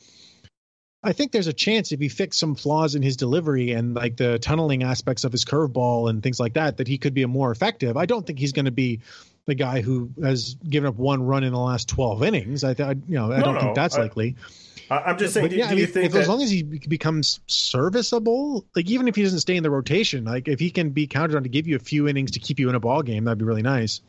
I 1.03 1.13
think 1.13 1.31
there's 1.31 1.47
a 1.47 1.53
chance 1.53 1.91
if 1.91 1.99
he 1.99 2.09
fixed 2.09 2.39
some 2.39 2.53
flaws 2.55 2.93
in 2.95 3.01
his 3.01 3.17
delivery 3.17 3.71
and 3.71 3.95
like 3.95 4.17
the 4.17 4.37
tunneling 4.37 4.83
aspects 4.83 5.23
of 5.23 5.31
his 5.31 5.45
curveball 5.45 6.09
and 6.09 6.21
things 6.21 6.39
like 6.39 6.53
that, 6.53 6.77
that 6.77 6.87
he 6.87 6.97
could 6.99 7.13
be 7.15 7.23
a 7.23 7.27
more 7.27 7.51
effective. 7.51 7.97
I 7.97 8.05
don't 8.05 8.25
think 8.25 8.37
he's 8.37 8.51
going 8.51 8.65
to 8.65 8.71
be 8.71 9.01
the 9.47 9.55
guy 9.55 9.81
who 9.81 10.11
has 10.21 10.53
given 10.55 10.87
up 10.87 10.95
one 10.97 11.23
run 11.23 11.43
in 11.43 11.51
the 11.53 11.59
last 11.59 11.89
12 11.89 12.21
innings. 12.23 12.63
I, 12.63 12.75
th- 12.75 12.97
you 13.07 13.15
know, 13.15 13.31
I 13.31 13.37
No, 13.39 13.45
don't 13.45 13.53
no, 13.55 13.59
think 13.61 13.75
that's 13.75 13.95
I- 13.97 14.01
likely 14.01 14.35
I, 14.37 14.70
I'm 14.97 15.17
just 15.17 15.33
saying. 15.33 15.45
but 15.45 15.51
Do, 15.51 15.57
yeah, 15.57 15.65
do 15.65 15.71
I 15.71 15.75
mean, 15.75 15.79
you 15.79 15.87
think 15.87 16.05
if, 16.07 16.11
that? 16.13 16.19
as 16.21 16.27
long 16.27 16.41
as 16.41 16.49
he 16.51 16.63
becomes 16.63 17.39
serviceable, 17.47 18.65
like 18.75 18.89
even 18.89 19.07
if 19.07 19.15
he 19.15 19.23
doesn't 19.23 19.39
stay 19.39 19.55
in 19.55 19.63
the 19.63 19.71
rotation, 19.71 20.25
like 20.25 20.47
if 20.47 20.59
he 20.59 20.69
can 20.69 20.89
be 20.89 21.07
counted 21.07 21.35
on 21.35 21.43
to 21.43 21.49
give 21.49 21.67
you 21.67 21.75
a 21.75 21.79
few 21.79 22.07
innings 22.07 22.31
to 22.31 22.39
keep 22.39 22.59
you 22.59 22.69
in 22.69 22.75
a 22.75 22.79
ball 22.79 23.01
game, 23.01 23.23
that'd 23.23 23.37
be 23.37 23.45
really 23.45 23.61
nice. 23.61 24.01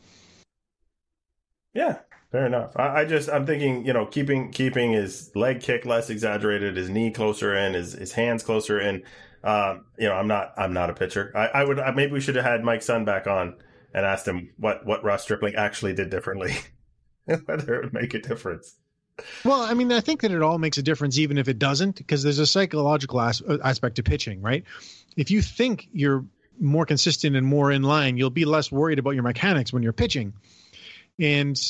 yeah, 1.74 1.98
fair 2.30 2.46
enough. 2.46 2.72
I, 2.76 3.00
I 3.00 3.04
just 3.04 3.30
I'm 3.30 3.46
thinking, 3.46 3.86
you 3.86 3.92
know, 3.92 4.06
keeping 4.06 4.50
keeping 4.50 4.92
his 4.92 5.30
leg 5.34 5.60
kick 5.60 5.86
less 5.86 6.10
exaggerated, 6.10 6.76
his 6.76 6.90
knee 6.90 7.10
closer 7.10 7.54
in, 7.54 7.74
his 7.74 7.92
his 7.92 8.12
hands 8.12 8.42
closer 8.42 8.80
in. 8.80 9.02
Um, 9.44 9.86
you 9.98 10.08
know, 10.08 10.14
I'm 10.14 10.28
not 10.28 10.52
I'm 10.56 10.72
not 10.72 10.90
a 10.90 10.94
pitcher. 10.94 11.32
I, 11.34 11.60
I 11.60 11.64
would 11.64 11.78
I, 11.80 11.90
maybe 11.92 12.12
we 12.12 12.20
should 12.20 12.36
have 12.36 12.44
had 12.44 12.64
Mike 12.64 12.82
Sun 12.82 13.04
back 13.04 13.26
on 13.26 13.56
and 13.94 14.06
asked 14.06 14.26
him 14.26 14.50
what 14.56 14.84
what 14.86 15.04
Ross 15.04 15.22
Stripling 15.22 15.54
actually 15.54 15.94
did 15.94 16.10
differently, 16.10 16.54
whether 17.44 17.74
it 17.74 17.84
would 17.84 17.92
make 17.92 18.14
a 18.14 18.20
difference. 18.20 18.76
Well, 19.44 19.60
I 19.62 19.74
mean, 19.74 19.92
I 19.92 20.00
think 20.00 20.22
that 20.22 20.30
it 20.30 20.42
all 20.42 20.58
makes 20.58 20.78
a 20.78 20.82
difference, 20.82 21.18
even 21.18 21.38
if 21.38 21.48
it 21.48 21.58
doesn't, 21.58 21.96
because 21.96 22.22
there's 22.22 22.38
a 22.38 22.46
psychological 22.46 23.20
as- 23.20 23.42
aspect 23.62 23.96
to 23.96 24.02
pitching, 24.02 24.40
right? 24.40 24.64
If 25.16 25.30
you 25.30 25.42
think 25.42 25.88
you're 25.92 26.24
more 26.58 26.86
consistent 26.86 27.36
and 27.36 27.46
more 27.46 27.70
in 27.70 27.82
line, 27.82 28.16
you'll 28.16 28.30
be 28.30 28.44
less 28.44 28.70
worried 28.70 28.98
about 28.98 29.10
your 29.10 29.22
mechanics 29.22 29.72
when 29.72 29.82
you're 29.82 29.92
pitching. 29.92 30.32
And 31.18 31.60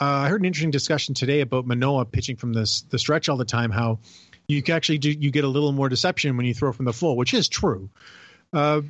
uh, 0.00 0.04
I 0.04 0.28
heard 0.28 0.40
an 0.40 0.46
interesting 0.46 0.70
discussion 0.70 1.14
today 1.14 1.40
about 1.40 1.66
Manoah 1.66 2.06
pitching 2.06 2.36
from 2.36 2.52
this 2.52 2.82
the 2.82 2.98
stretch 2.98 3.28
all 3.28 3.36
the 3.36 3.44
time. 3.44 3.70
How 3.70 4.00
you 4.48 4.62
can 4.62 4.74
actually 4.74 4.98
do 4.98 5.10
you 5.10 5.30
get 5.30 5.44
a 5.44 5.48
little 5.48 5.72
more 5.72 5.88
deception 5.88 6.36
when 6.36 6.46
you 6.46 6.54
throw 6.54 6.72
from 6.72 6.84
the 6.84 6.92
full, 6.92 7.16
which 7.16 7.34
is 7.34 7.48
true. 7.48 7.90
Uh, 8.52 8.82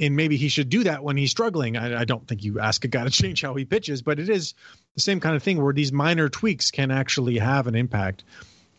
and 0.00 0.16
maybe 0.16 0.36
he 0.36 0.48
should 0.48 0.68
do 0.68 0.84
that 0.84 1.04
when 1.04 1.16
he's 1.16 1.30
struggling. 1.30 1.76
I, 1.76 2.00
I 2.00 2.04
don't 2.04 2.26
think 2.26 2.44
you 2.44 2.60
ask 2.60 2.84
a 2.84 2.88
guy 2.88 3.04
to 3.04 3.10
change 3.10 3.42
how 3.42 3.54
he 3.54 3.64
pitches, 3.64 4.02
but 4.02 4.18
it 4.18 4.28
is 4.28 4.54
the 4.94 5.00
same 5.00 5.20
kind 5.20 5.36
of 5.36 5.42
thing 5.42 5.62
where 5.62 5.72
these 5.72 5.92
minor 5.92 6.28
tweaks 6.28 6.70
can 6.70 6.90
actually 6.90 7.38
have 7.38 7.66
an 7.66 7.74
impact. 7.74 8.24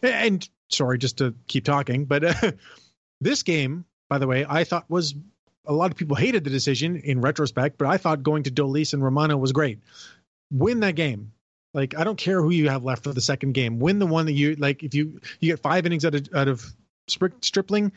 And 0.02 0.48
sorry, 0.70 0.98
just 0.98 1.18
to 1.20 1.34
keep 1.48 1.66
talking, 1.66 2.06
but 2.06 2.24
uh, 2.24 2.52
this 3.22 3.44
game, 3.44 3.86
by 4.10 4.18
the 4.18 4.28
way, 4.28 4.46
I 4.48 4.64
thought 4.64 4.90
was 4.90 5.16
a 5.66 5.74
lot 5.74 5.92
of 5.92 5.98
people 5.98 6.16
hated 6.16 6.44
the 6.44 6.50
decision 6.50 6.98
in 6.98 7.22
retrospect, 7.22 7.78
but 7.78 7.88
I 7.88 7.98
thought 7.98 8.22
going 8.22 8.44
to 8.44 8.52
Dolis 8.52 8.94
and 8.94 9.04
Romano 9.04 9.38
was 9.38 9.52
great. 9.52 9.80
Win 10.52 10.82
that 10.82 10.96
game. 10.96 11.32
Like 11.74 11.98
I 11.98 12.04
don't 12.04 12.18
care 12.18 12.42
who 12.42 12.52
you 12.52 12.70
have 12.70 12.84
left 12.84 13.04
for 13.04 13.14
the 13.14 13.22
second 13.22 13.54
game. 13.54 13.80
Win 13.80 14.00
the 14.00 14.06
one 14.06 14.28
that 14.28 14.34
you 14.34 14.56
like. 14.56 14.84
If 14.84 14.94
you 14.94 15.20
you 15.40 15.52
get 15.52 15.60
five 15.60 15.86
innings 15.86 16.06
out 16.06 16.14
of 16.14 16.28
out 16.36 16.48
of 16.48 16.64
Stripling, 17.08 17.92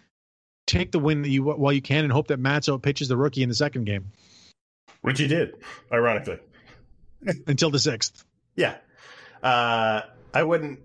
take 0.67 0.91
the 0.91 0.99
win 0.99 1.23
that 1.23 1.29
you 1.29 1.45
while 1.45 1.73
you 1.73 1.83
can, 1.83 2.05
and 2.05 2.13
hope 2.13 2.29
that 2.29 2.41
Matzo 2.41 2.81
pitches 2.81 3.09
the 3.09 3.17
rookie 3.17 3.43
in 3.43 3.49
the 3.49 3.55
second 3.55 3.85
game 3.85 4.11
Which 5.03 5.19
he 5.19 5.29
did, 5.29 5.55
ironically. 5.93 6.39
until 7.47 7.71
the 7.71 7.79
sixth. 7.79 8.25
Yeah. 8.55 8.77
Uh, 9.43 10.03
I 10.35 10.43
wouldn't 10.43 10.81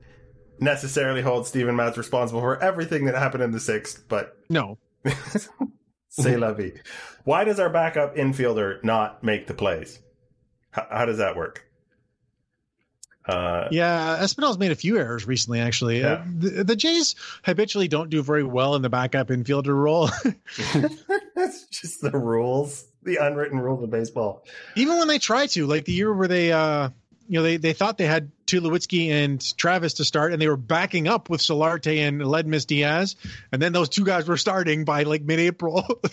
necessarily 0.60 1.22
hold 1.22 1.48
Stephen 1.48 1.76
Matz 1.76 1.98
responsible 1.98 2.42
for 2.42 2.62
everything 2.62 3.06
that 3.06 3.16
happened 3.16 3.44
in 3.44 3.52
the 3.52 3.60
sixth, 3.60 4.04
but 4.08 4.38
No, 4.50 4.78
say 6.10 6.38
la 6.38 6.54
vie. 6.54 6.74
Why 7.24 7.44
does 7.44 7.60
our 7.60 7.70
backup 7.70 8.16
infielder 8.16 8.84
not 8.84 9.24
make 9.24 9.48
the 9.48 9.54
plays? 9.54 10.00
How, 10.72 10.88
how 10.90 11.06
does 11.06 11.18
that 11.18 11.36
work? 11.36 11.66
Uh, 13.26 13.68
Yeah, 13.72 14.18
Espinal's 14.24 14.58
made 14.58 14.72
a 14.72 14.76
few 14.76 14.98
errors 14.98 15.26
recently. 15.28 15.60
Actually, 15.60 16.00
Yeah. 16.02 16.14
uh, 16.14 16.24
the, 16.38 16.64
the 16.64 16.76
Jays 16.76 17.16
habitually 17.44 17.88
don't 17.88 18.10
do 18.10 18.22
very 18.24 18.44
well 18.44 18.76
in 18.76 18.82
the 18.82 18.90
backup 18.90 19.28
infielder 19.30 19.76
role. 19.76 20.10
that's 21.36 21.66
just 21.68 22.02
the 22.02 22.12
rules, 22.12 22.86
the 23.04 23.18
unwritten 23.18 23.60
rules 23.60 23.84
of 23.84 23.90
baseball. 23.90 24.44
Even 24.76 24.98
when 24.98 25.08
they 25.08 25.20
try 25.20 25.48
to, 25.48 25.66
like 25.68 25.86
the 25.86 25.94
year 25.94 26.14
where 26.14 26.28
they, 26.28 26.52
uh, 26.52 26.90
you 27.28 27.40
know, 27.40 27.44
they 27.44 27.58
they 27.58 27.74
thought 27.74 27.98
they 27.98 28.06
had 28.06 28.32
Tulowitzki 28.46 29.10
and 29.10 29.58
Travis 29.58 29.96
to 29.96 30.06
start, 30.06 30.34
and 30.34 30.42
they 30.42 30.48
were 30.48 30.58
backing 30.58 31.08
up 31.08 31.30
with 31.30 31.42
Solarte 31.42 32.08
and 32.08 32.22
Aledmys 32.22 32.68
Diaz, 32.68 33.16
and 33.52 33.62
then 33.62 33.72
those 33.74 33.90
two 33.90 34.04
guys 34.04 34.28
were 34.28 34.38
starting 34.38 34.86
by 34.86 35.04
like 35.04 35.22
mid-April. 35.24 35.88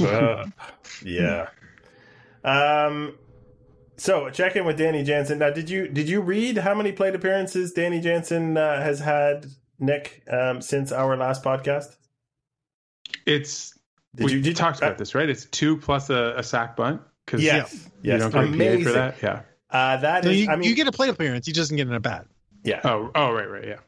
Uh, 0.00 0.46
yeah. 1.04 1.48
Um. 2.44 3.18
So 3.96 4.30
check 4.30 4.54
in 4.54 4.64
with 4.64 4.78
Danny 4.78 5.02
Jansen. 5.02 5.38
Now, 5.38 5.50
did 5.50 5.68
you 5.68 5.88
did 5.88 6.08
you 6.08 6.20
read 6.20 6.58
how 6.58 6.74
many 6.74 6.92
plate 6.92 7.16
appearances 7.16 7.72
Danny 7.72 8.00
Jansen 8.00 8.56
uh, 8.56 8.80
has 8.80 9.00
had, 9.00 9.46
Nick, 9.80 10.22
um, 10.30 10.60
since 10.60 10.92
our 10.92 11.16
last 11.16 11.42
podcast? 11.42 11.96
It's 13.24 13.75
Did 14.16 14.24
we 14.26 14.32
you 14.32 14.42
did 14.42 14.56
talked 14.56 14.82
uh, 14.82 14.86
about 14.86 14.98
this, 14.98 15.14
right? 15.14 15.28
It's 15.28 15.44
two 15.46 15.76
plus 15.76 16.10
a, 16.10 16.34
a 16.38 16.42
sack 16.42 16.76
bunt 16.76 17.00
because 17.24 17.42
Yes, 17.42 17.88
you 18.02 18.16
don't 18.18 18.30
get 18.32 18.44
a 18.44 18.46
PA 18.46 18.52
amazing. 18.52 18.84
for 18.84 18.92
that. 18.92 19.14
Yeah. 19.22 19.42
Uh, 19.70 19.96
that 19.98 20.24
so 20.24 20.30
is, 20.30 20.40
you, 20.42 20.48
I 20.48 20.56
mean, 20.56 20.68
you 20.68 20.74
get 20.76 20.88
a 20.88 20.92
plate 20.92 21.10
appearance, 21.10 21.46
he 21.46 21.52
doesn't 21.52 21.76
get 21.76 21.86
an 21.86 21.94
at 21.94 22.02
bat. 22.02 22.26
yeah, 22.64 22.80
Oh, 22.84 23.10
oh, 23.14 23.32
right, 23.32 23.50
right, 23.50 23.64
yeah. 23.66 23.78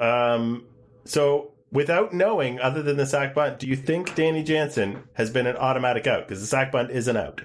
yeah. 0.00 0.32
Um, 0.34 0.66
so 1.04 1.52
without 1.72 2.12
knowing, 2.12 2.60
other 2.60 2.82
than 2.82 2.96
the 2.96 3.06
sack 3.06 3.34
bunt, 3.34 3.58
do 3.58 3.66
you 3.66 3.74
think 3.76 4.14
Danny 4.14 4.42
Jansen 4.42 5.02
has 5.14 5.30
been 5.30 5.46
an 5.46 5.56
automatic 5.56 6.06
out? 6.06 6.26
Because 6.28 6.40
the 6.40 6.46
sack 6.46 6.70
bunt 6.72 6.90
is 6.90 7.08
an 7.08 7.16
out. 7.16 7.40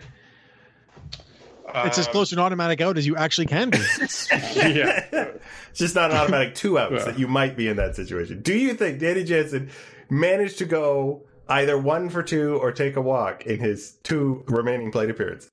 It's 1.73 1.99
as 1.99 2.07
close 2.07 2.29
to 2.29 2.35
an 2.35 2.39
automatic 2.39 2.81
out 2.81 2.97
as 2.97 3.05
you 3.05 3.15
actually 3.15 3.45
can 3.45 3.69
be. 3.69 3.77
yeah. 3.99 5.05
It's 5.69 5.77
just 5.79 5.93
not 5.93 6.09
an 6.09 6.17
automatic 6.17 6.55
two 6.55 6.79
outs 6.79 7.05
that 7.05 7.19
you 7.19 7.27
might 7.27 7.55
be 7.55 7.67
in 7.67 7.77
that 7.77 7.95
situation. 7.95 8.41
Do 8.41 8.57
you 8.57 8.73
think 8.73 8.99
Danny 8.99 9.23
Jansen 9.23 9.69
managed 10.09 10.57
to 10.59 10.65
go 10.65 11.27
either 11.49 11.77
one 11.77 12.09
for 12.09 12.23
two 12.23 12.57
or 12.57 12.71
take 12.71 12.95
a 12.95 13.01
walk 13.01 13.45
in 13.45 13.59
his 13.59 13.97
two 14.03 14.43
remaining 14.47 14.91
plate 14.91 15.09
appearances? 15.09 15.51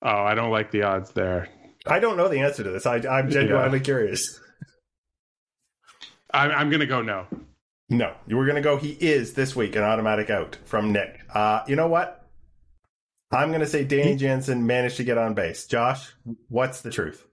Oh, 0.00 0.08
I 0.08 0.34
don't 0.34 0.50
like 0.50 0.70
the 0.70 0.84
odds 0.84 1.10
there. 1.10 1.48
I 1.86 1.98
don't 1.98 2.16
know 2.16 2.28
the 2.28 2.40
answer 2.40 2.62
to 2.62 2.70
this. 2.70 2.86
I, 2.86 2.96
I'm 2.96 3.30
genuinely 3.30 3.80
curious. 3.80 4.40
I'm, 6.32 6.50
I'm 6.50 6.70
going 6.70 6.80
to 6.80 6.86
go 6.86 7.02
no. 7.02 7.26
No, 7.90 8.14
you 8.26 8.36
were 8.36 8.44
going 8.44 8.56
to 8.56 8.62
go. 8.62 8.76
He 8.76 8.90
is 8.90 9.32
this 9.32 9.56
week 9.56 9.74
an 9.74 9.82
automatic 9.82 10.28
out 10.28 10.58
from 10.64 10.92
Nick. 10.92 11.20
Uh, 11.32 11.62
you 11.66 11.74
know 11.74 11.88
what? 11.88 12.26
I'm 13.32 13.48
going 13.48 13.60
to 13.60 13.66
say 13.66 13.84
Danny 13.84 14.16
Jansen 14.16 14.66
managed 14.66 14.98
to 14.98 15.04
get 15.04 15.18
on 15.18 15.34
base. 15.34 15.66
Josh, 15.66 16.12
what's 16.48 16.82
the 16.82 16.90
truth? 16.90 17.26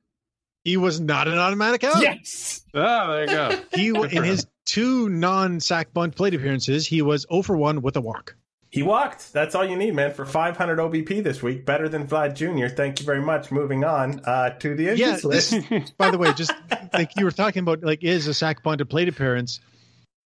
He 0.63 0.77
was 0.77 0.99
not 0.99 1.27
an 1.27 1.37
automatic 1.37 1.83
out. 1.83 2.01
Yes. 2.01 2.61
Oh, 2.73 3.11
there 3.11 3.21
you 3.21 3.27
go. 3.27 3.61
He 3.73 3.87
in 3.89 4.23
his 4.23 4.47
two 4.65 5.10
non-sack 5.10 5.93
bunt 5.93 6.15
plate 6.15 6.34
appearances, 6.34 6.88
he 6.88 7.01
was 7.01 7.25
0 7.32 7.41
for 7.43 7.56
1 7.58 7.82
with 7.82 7.95
a 7.95 8.01
walk. 8.01 8.36
He 8.71 8.84
walked. 8.84 9.32
That's 9.32 9.56
all 9.56 9.63
you 9.63 9.78
need, 9.78 9.95
man, 9.95 10.12
for 10.13 10.25
500 10.25 10.78
OBP 10.80 11.23
this 11.23 11.41
week. 11.41 11.65
Better 11.65 11.88
than 11.88 12.06
Vlad 12.06 12.34
Jr. 12.36 12.67
Thank 12.75 12.99
you 12.99 13.06
very 13.06 13.21
much. 13.21 13.49
Moving 13.49 13.86
on 13.86 14.19
uh, 14.25 14.49
to 14.60 14.75
the 14.75 14.84
Yeah, 14.84 15.13
injuries 15.15 15.23
list. 15.23 15.97
By 15.97 16.10
the 16.12 16.17
way, 16.17 16.34
just 16.34 16.51
like 16.91 17.12
you 17.15 17.23
were 17.23 17.32
talking 17.32 17.62
about, 17.62 17.84
like 17.84 18.04
is 18.04 18.28
a 18.28 18.34
sack 18.34 18.63
bunt 18.63 18.82
a 18.82 18.86
plate 18.86 19.08
appearance? 19.08 19.62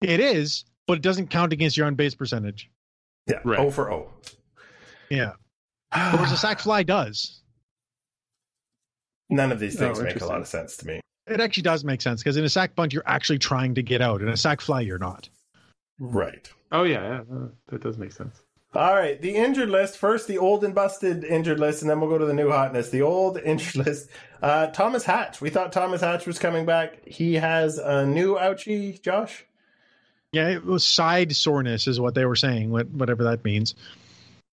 It 0.01 0.21
is, 0.21 0.65
but 0.87 0.99
it 0.99 1.03
doesn't 1.03 1.29
count 1.29 1.53
against 1.53 1.77
your 1.77 1.87
on 1.87 1.97
base 1.97 2.15
percentage. 2.15 2.71
Yeah, 3.27 3.41
Right. 3.45 3.59
0 3.59 3.71
for 3.71 3.85
0. 3.87 4.13
Yeah, 5.11 5.33
whereas 6.13 6.31
a 6.31 6.37
sack 6.37 6.61
fly 6.61 6.85
does. 6.85 7.41
None 9.31 9.51
of 9.51 9.59
these 9.59 9.77
things 9.77 9.99
Oh, 9.99 10.05
make 10.05 10.21
a 10.21 10.25
lot 10.27 10.41
of 10.41 10.47
sense 10.47 10.77
to 10.77 10.87
me. 10.87 11.01
It 11.27 11.41
actually 11.41 11.65
does 11.65 11.85
make 11.85 12.01
sense 12.01 12.23
because 12.23 12.37
in 12.37 12.45
a 12.45 12.49
sack 12.49 12.75
bunt, 12.75 12.93
you're 12.93 13.03
actually 13.07 13.39
trying 13.39 13.75
to 13.75 13.83
get 13.83 14.01
out. 14.01 14.23
In 14.23 14.29
a 14.29 14.37
sack 14.37 14.61
fly, 14.61 14.81
you're 14.81 14.99
not. 14.99 15.29
Right. 15.99 16.49
Oh, 16.73 16.85
yeah. 16.85 17.23
yeah 17.29 17.37
uh, 17.37 17.49
that 17.69 17.83
does 17.83 17.99
make 17.99 18.13
sense. 18.13 18.41
All 18.75 18.95
right, 18.95 19.21
the 19.21 19.35
injured 19.35 19.71
list. 19.71 19.97
First, 19.97 20.29
the 20.29 20.37
old 20.37 20.63
and 20.63 20.75
busted 20.75 21.25
injured 21.25 21.59
list, 21.59 21.81
and 21.81 21.91
then 21.91 21.99
we'll 21.99 22.11
go 22.11 22.19
to 22.19 22.27
the 22.27 22.35
new 22.35 22.51
hotness. 22.51 22.91
The 22.91 23.01
old 23.01 23.39
injured 23.45 23.87
list. 23.87 24.11
Uh, 24.43 24.67
Thomas 24.67 25.05
Hatch. 25.05 25.41
We 25.41 25.49
thought 25.49 25.73
Thomas 25.73 26.03
Hatch 26.03 26.27
was 26.27 26.39
coming 26.39 26.67
back. 26.67 27.07
He 27.07 27.35
has 27.35 27.79
a 27.79 28.05
new 28.05 28.35
ouchie, 28.35 29.01
Josh. 29.01 29.47
Yeah, 30.33 30.49
it 30.49 30.65
was 30.65 30.85
side 30.85 31.35
soreness 31.35 31.87
is 31.87 31.99
what 31.99 32.15
they 32.15 32.27
were 32.27 32.37
saying, 32.37 32.71
what, 32.71 32.91
whatever 32.91 33.25
that 33.25 33.45
means. 33.45 33.75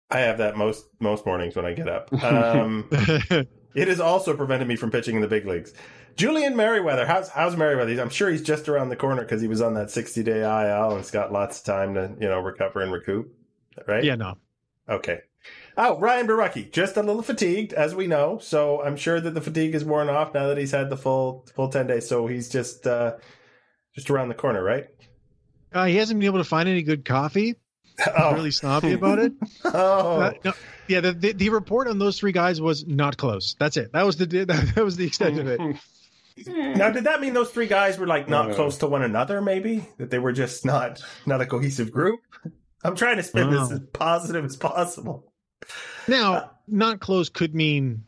I 0.10 0.20
have 0.20 0.38
that 0.38 0.56
most 0.56 0.86
most 1.02 1.26
mornings 1.26 1.56
when 1.56 1.66
I 1.66 1.74
get 1.74 1.90
up. 1.90 2.14
Um, 2.24 2.90
it 3.76 3.88
has 3.88 4.00
also 4.00 4.36
prevented 4.36 4.68
me 4.68 4.76
from 4.76 4.92
pitching 4.92 5.16
in 5.16 5.22
the 5.22 5.28
big 5.28 5.46
leagues. 5.46 5.74
Julian 6.16 6.56
Merryweather. 6.56 7.06
How's 7.06 7.30
how's 7.30 7.56
Merryweather? 7.56 8.00
I'm 8.02 8.10
sure 8.10 8.30
he's 8.30 8.44
just 8.44 8.70
around 8.70 8.90
the 8.90 8.96
corner 8.96 9.24
because 9.24 9.42
he 9.42 9.48
was 9.48 9.62
on 9.62 9.74
that 9.76 9.90
60 9.90 10.24
day 10.24 10.42
IL 10.42 10.90
and 10.90 10.98
has 10.98 11.12
got 11.12 11.32
lots 11.32 11.60
of 11.60 11.66
time 11.66 11.96
to 11.96 12.12
you 12.20 12.28
know 12.28 12.40
recover 12.40 12.82
and 12.82 12.92
recoup. 12.92 13.34
Right? 13.88 14.04
yeah, 14.04 14.16
no. 14.16 14.38
Okay. 14.88 15.20
Oh, 15.76 16.00
Ryan 16.00 16.28
Borucki, 16.28 16.72
just 16.72 16.98
a 16.98 17.02
little 17.02 17.24
fatigued, 17.24 17.74
as 17.74 17.96
we 17.96 18.06
know. 18.06 18.38
So 18.38 18.84
I'm 18.84 18.96
sure 18.96 19.20
that 19.20 19.34
the 19.34 19.42
fatigue 19.42 19.74
is 19.74 19.84
worn 19.84 20.08
off 20.08 20.34
now 20.34 20.48
that 20.48 20.58
he's 20.58 20.72
had 20.72 20.90
the 20.90 20.98
full 20.98 21.46
full 21.56 21.70
ten 21.70 21.88
days. 21.88 22.08
So 22.08 22.28
he's 22.28 22.50
just 22.50 22.86
uh 22.86 23.16
just 23.96 24.10
around 24.10 24.30
the 24.30 24.36
corner, 24.36 24.64
right? 24.64 24.88
Uh, 25.72 25.86
he 25.86 25.96
hasn't 25.96 26.20
been 26.20 26.28
able 26.28 26.38
to 26.38 26.44
find 26.44 26.70
any 26.70 26.84
good 26.84 27.04
coffee. 27.04 27.56
He's 27.98 28.08
Oh, 28.18 28.34
really 28.34 28.52
snobby 28.52 28.94
about 28.94 29.20
it. 29.20 29.34
oh. 29.66 30.20
Uh, 30.22 30.34
no, 30.46 30.54
yeah, 30.88 31.00
the, 31.02 31.12
the 31.14 31.32
the 31.34 31.50
report 31.50 31.88
on 31.88 32.00
those 32.00 32.20
three 32.20 32.32
guys 32.32 32.60
was 32.62 32.86
not 32.86 33.18
close. 33.18 33.56
That's 33.60 33.78
it. 33.78 33.92
That 33.94 34.06
was 34.06 34.18
the 34.18 34.26
that 34.76 34.84
was 34.84 34.96
the 34.98 35.06
extent 35.06 35.40
of 35.40 35.48
it. 35.48 35.60
now 36.48 36.90
did 36.90 37.04
that 37.04 37.22
mean 37.22 37.34
those 37.34 37.52
three 37.52 37.68
guys 37.68 37.98
were 38.00 38.08
like 38.08 38.28
not 38.28 38.52
Uh. 38.52 38.56
close 38.56 38.78
to 38.80 38.88
one 38.88 39.04
another? 39.04 39.42
Maybe 39.42 39.88
that 39.98 40.10
they 40.10 40.20
were 40.20 40.32
just 40.34 40.66
not 40.66 41.02
not 41.26 41.42
a 41.42 41.46
cohesive 41.46 41.92
group. 41.92 42.20
I'm 42.84 42.96
trying 42.96 43.18
to 43.18 43.24
spin 43.24 43.50
this 43.52 43.72
as 43.72 43.80
positive 43.94 44.44
as 44.44 44.58
possible. 44.58 45.32
Now, 46.08 46.52
not 46.68 47.00
close 47.00 47.30
could 47.30 47.56
mean 47.56 48.04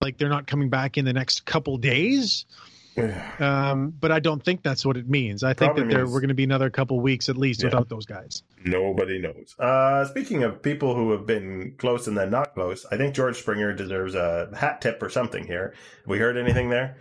like 0.00 0.16
they're 0.16 0.28
not 0.30 0.46
coming 0.46 0.70
back 0.70 0.96
in 0.96 1.04
the 1.04 1.12
next 1.12 1.44
couple 1.44 1.76
days. 1.76 2.46
Um, 2.96 3.92
but 3.98 4.12
I 4.12 4.20
don't 4.20 4.42
think 4.44 4.62
that's 4.62 4.84
what 4.86 4.96
it 4.96 5.08
means. 5.08 5.42
I 5.42 5.48
think 5.54 5.72
Probably 5.72 5.82
that 5.84 5.88
there 5.90 5.98
means- 6.04 6.12
we're 6.12 6.20
going 6.20 6.28
to 6.28 6.34
be 6.34 6.44
another 6.44 6.70
couple 6.70 7.00
weeks 7.00 7.28
at 7.28 7.36
least 7.36 7.62
Yeah. 7.62 7.68
without 7.68 7.88
those 7.88 8.06
guys. 8.06 8.42
Nobody 8.64 9.18
knows. 9.20 9.54
Uh, 9.58 10.04
speaking 10.06 10.42
of 10.44 10.62
people 10.62 10.94
who 10.94 11.10
have 11.12 11.26
been 11.26 11.74
close 11.78 12.06
and 12.06 12.16
then 12.16 12.30
not 12.30 12.54
close, 12.54 12.86
I 12.90 12.96
think 12.96 13.14
George 13.14 13.36
Springer 13.38 13.72
deserves 13.72 14.14
a 14.14 14.50
hat 14.56 14.80
tip 14.80 15.02
or 15.02 15.10
something 15.10 15.46
here. 15.46 15.74
Have 16.02 16.06
we 16.08 16.18
heard 16.18 16.36
anything 16.36 16.70
there? 16.70 16.96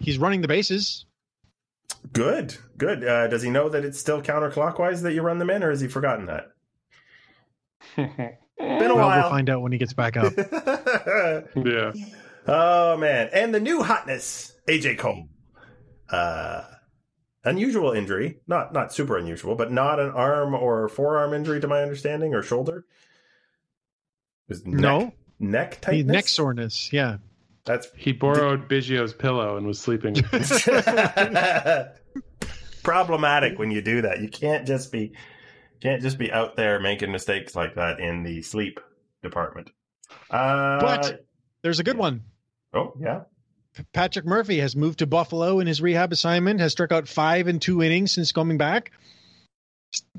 He's 0.00 0.18
running 0.18 0.40
the 0.42 0.48
bases. 0.48 1.04
Good, 2.12 2.56
good. 2.76 3.04
Uh, 3.04 3.26
does 3.28 3.42
he 3.42 3.50
know 3.50 3.68
that 3.68 3.84
it's 3.84 3.98
still 3.98 4.22
counterclockwise 4.22 5.02
that 5.02 5.12
you 5.12 5.22
run 5.22 5.38
them 5.38 5.50
in, 5.50 5.62
or 5.62 5.70
has 5.70 5.80
he 5.80 5.88
forgotten 5.88 6.26
that? 6.26 6.46
Been 7.96 8.90
a 8.90 8.94
Well, 8.94 9.08
we'll 9.08 9.30
find 9.30 9.50
out 9.50 9.60
when 9.62 9.72
he 9.72 9.78
gets 9.78 9.92
back 9.92 10.16
up. 10.16 10.32
yeah. 11.56 11.92
Oh 12.48 12.96
man, 12.96 13.28
and 13.32 13.54
the 13.54 13.60
new 13.60 13.82
hotness, 13.82 14.52
AJ 14.68 14.98
Cole. 14.98 15.28
Uh, 16.10 16.64
unusual 17.44 17.92
injury, 17.92 18.38
not 18.46 18.72
not 18.72 18.92
super 18.92 19.16
unusual, 19.18 19.54
but 19.54 19.70
not 19.70 20.00
an 20.00 20.10
arm 20.10 20.54
or 20.54 20.88
forearm 20.88 21.34
injury, 21.34 21.60
to 21.60 21.68
my 21.68 21.82
understanding, 21.82 22.34
or 22.34 22.42
shoulder. 22.42 22.78
It 24.48 24.52
was 24.52 24.66
neck, 24.66 24.80
No, 24.80 25.12
neck 25.38 25.74
He- 25.74 25.80
tightness. 25.80 26.14
neck 26.14 26.28
soreness. 26.28 26.92
Yeah. 26.92 27.18
That's 27.66 27.88
He 27.96 28.12
borrowed 28.12 28.66
Biggio's 28.66 29.12
pillow 29.12 29.58
and 29.58 29.66
was 29.66 29.78
sleeping. 29.78 30.14
problematic 32.82 33.58
when 33.58 33.70
you 33.70 33.82
do 33.82 34.02
that. 34.02 34.20
You 34.20 34.28
can't 34.28 34.66
just 34.66 34.90
be 34.90 35.12
can't 35.80 36.02
just 36.02 36.18
be 36.18 36.32
out 36.32 36.56
there 36.56 36.80
making 36.80 37.12
mistakes 37.12 37.54
like 37.54 37.74
that 37.74 38.00
in 38.00 38.22
the 38.24 38.42
sleep 38.42 38.80
department. 39.22 39.70
Uh, 40.30 40.80
But- 40.80 41.24
There's 41.62 41.78
a 41.80 41.84
good 41.84 41.98
one. 41.98 42.22
Oh 42.74 42.94
yeah, 43.00 43.22
Patrick 43.92 44.24
Murphy 44.24 44.58
has 44.58 44.76
moved 44.76 45.00
to 45.00 45.06
Buffalo 45.06 45.60
in 45.60 45.66
his 45.66 45.80
rehab 45.80 46.12
assignment, 46.12 46.60
has 46.60 46.72
struck 46.72 46.92
out 46.92 47.08
five 47.08 47.48
in 47.48 47.60
two 47.60 47.82
innings 47.82 48.12
since 48.12 48.32
coming 48.32 48.58
back, 48.58 48.92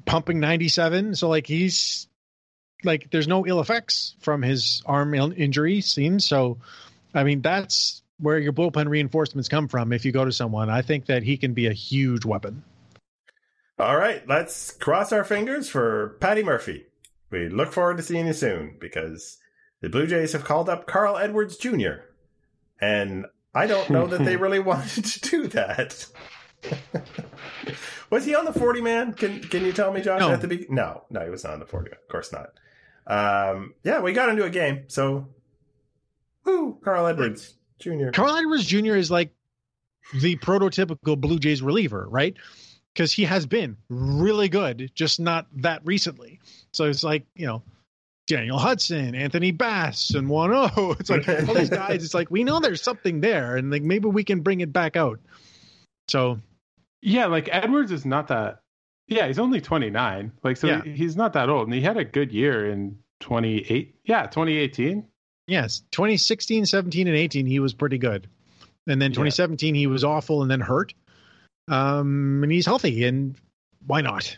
pumping 0.05 0.39
97. 0.39 1.15
So, 1.15 1.29
like, 1.29 1.47
he's 1.47 2.07
like, 2.83 3.09
there's 3.11 3.27
no 3.27 3.45
ill 3.45 3.59
effects 3.59 4.15
from 4.19 4.41
his 4.41 4.81
arm 4.85 5.13
injury, 5.13 5.81
seems. 5.81 6.25
So, 6.25 6.57
I 7.13 7.23
mean, 7.23 7.41
that's 7.41 8.01
where 8.19 8.39
your 8.39 8.53
bullpen 8.53 8.87
reinforcements 8.87 9.49
come 9.49 9.67
from 9.67 9.93
if 9.93 10.05
you 10.05 10.11
go 10.11 10.25
to 10.25 10.31
someone. 10.31 10.69
I 10.69 10.81
think 10.81 11.05
that 11.07 11.23
he 11.23 11.37
can 11.37 11.53
be 11.53 11.67
a 11.67 11.73
huge 11.73 12.25
weapon. 12.25 12.63
All 13.77 13.95
right, 13.95 14.27
let's 14.27 14.71
cross 14.71 15.13
our 15.13 15.23
fingers 15.23 15.69
for 15.69 16.17
Patty 16.19 16.43
Murphy. 16.43 16.85
We 17.31 17.47
look 17.47 17.71
forward 17.71 17.97
to 17.97 18.03
seeing 18.03 18.27
you 18.27 18.33
soon 18.33 18.75
because 18.79 19.37
the 19.81 19.89
Blue 19.89 20.05
Jays 20.05 20.33
have 20.33 20.43
called 20.43 20.67
up 20.67 20.85
Carl 20.85 21.17
Edwards 21.17 21.55
Jr. 21.55 22.08
And 22.81 23.25
I 23.53 23.67
don't 23.67 23.89
know 23.89 24.07
that 24.07 24.23
they 24.23 24.35
really 24.37 24.59
wanted 24.59 25.05
to 25.05 25.19
do 25.21 25.47
that. 25.47 26.05
was 28.09 28.25
he 28.25 28.35
on 28.35 28.45
the 28.45 28.53
40 28.53 28.81
man? 28.81 29.13
Can 29.13 29.41
can 29.41 29.65
you 29.65 29.71
tell 29.73 29.91
me, 29.91 30.01
Josh? 30.01 30.19
No. 30.19 30.31
At 30.31 30.41
the 30.41 30.47
be- 30.47 30.67
no, 30.69 31.03
no, 31.09 31.21
he 31.21 31.29
was 31.29 31.43
not 31.43 31.53
on 31.53 31.59
the 31.59 31.65
40 31.65 31.89
man. 31.89 31.99
Of 32.01 32.09
course 32.09 32.31
not. 32.33 32.49
Um, 33.07 33.73
yeah, 33.83 34.01
we 34.01 34.13
got 34.13 34.29
into 34.29 34.43
a 34.43 34.49
game. 34.49 34.83
So, 34.87 35.27
woo, 36.45 36.79
Carl 36.83 37.07
Edwards 37.07 37.55
Jr. 37.79 38.09
Carl 38.13 38.35
Edwards 38.35 38.65
Jr. 38.65 38.95
is 38.95 39.09
like 39.09 39.31
the 40.13 40.35
prototypical 40.37 41.19
Blue 41.19 41.39
Jays 41.39 41.61
reliever, 41.61 42.07
right? 42.09 42.35
Because 42.93 43.11
he 43.11 43.23
has 43.25 43.45
been 43.45 43.77
really 43.89 44.49
good, 44.49 44.91
just 44.93 45.19
not 45.19 45.47
that 45.57 45.81
recently. 45.85 46.39
So 46.71 46.85
it's 46.85 47.03
like, 47.03 47.25
you 47.35 47.47
know, 47.47 47.63
Daniel 48.29 48.59
Hudson, 48.59 49.15
Anthony 49.15 49.51
Bass, 49.51 50.11
and 50.13 50.29
1 50.29 50.49
0. 50.71 50.95
It's 50.99 51.09
like 51.09 51.27
all 51.27 51.55
these 51.55 51.69
guys, 51.81 52.03
it's 52.05 52.13
like 52.13 52.29
we 52.31 52.43
know 52.45 52.59
there's 52.61 52.81
something 52.81 53.19
there, 53.21 53.57
and 53.57 53.71
like 53.71 53.81
maybe 53.81 54.07
we 54.07 54.23
can 54.23 54.39
bring 54.41 54.61
it 54.61 54.71
back 54.71 54.95
out. 54.95 55.19
So 56.07 56.39
yeah, 57.01 57.25
like 57.25 57.49
Edwards 57.51 57.91
is 57.91 58.05
not 58.05 58.27
that. 58.27 58.59
Yeah, 59.07 59.25
he's 59.25 59.39
only 59.39 59.59
29. 59.59 60.31
Like, 60.43 60.57
so 60.57 60.67
Yeah. 60.67 60.83
he's 60.83 61.15
not 61.15 61.33
that 61.33 61.49
old. 61.49 61.65
And 61.67 61.73
he 61.73 61.81
had 61.81 61.97
a 61.97 62.05
good 62.05 62.31
year 62.31 62.69
in 62.69 62.99
28. 63.21 63.95
Yeah, 64.05 64.27
2018. 64.27 65.03
yes, 65.47 65.81
2016, 65.91 66.67
17, 66.67 67.07
and 67.07 67.17
18, 67.17 67.47
he 67.47 67.59
was 67.59 67.73
pretty 67.73 67.97
good. 67.97 68.27
And 68.85 69.01
then 69.01 69.09
Yeah. 69.09 69.15
2017, 69.15 69.73
he 69.73 69.87
was 69.87 70.03
awful 70.03 70.43
and 70.43 70.51
then 70.51 70.59
hurt. 70.61 70.93
Um, 71.67 72.41
and 72.43 72.51
he's 72.51 72.67
healthy, 72.67 73.03
and 73.05 73.35
why 73.87 74.01
not? 74.01 74.37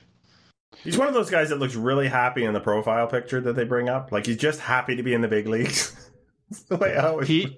He's 0.84 0.98
one 0.98 1.08
of 1.08 1.14
those 1.14 1.30
guys 1.30 1.50
that 1.50 1.60
looks 1.60 1.76
really 1.76 2.08
happy 2.08 2.44
in 2.44 2.54
the 2.54 2.60
profile 2.60 3.08
picture 3.08 3.42
that 3.42 3.56
they 3.56 3.64
bring 3.66 3.90
up. 3.90 4.12
Like 4.12 4.26
he's 4.26 4.38
just 4.38 4.60
happy 4.60 4.96
to 4.96 5.04
be 5.04 5.14
in 5.14 5.22
the 5.22 5.28
big 5.28 5.48
leagues. 5.48 5.96
The 6.68 6.76
way 6.76 6.98
I 6.98 7.08
always. 7.08 7.30
He 7.30 7.58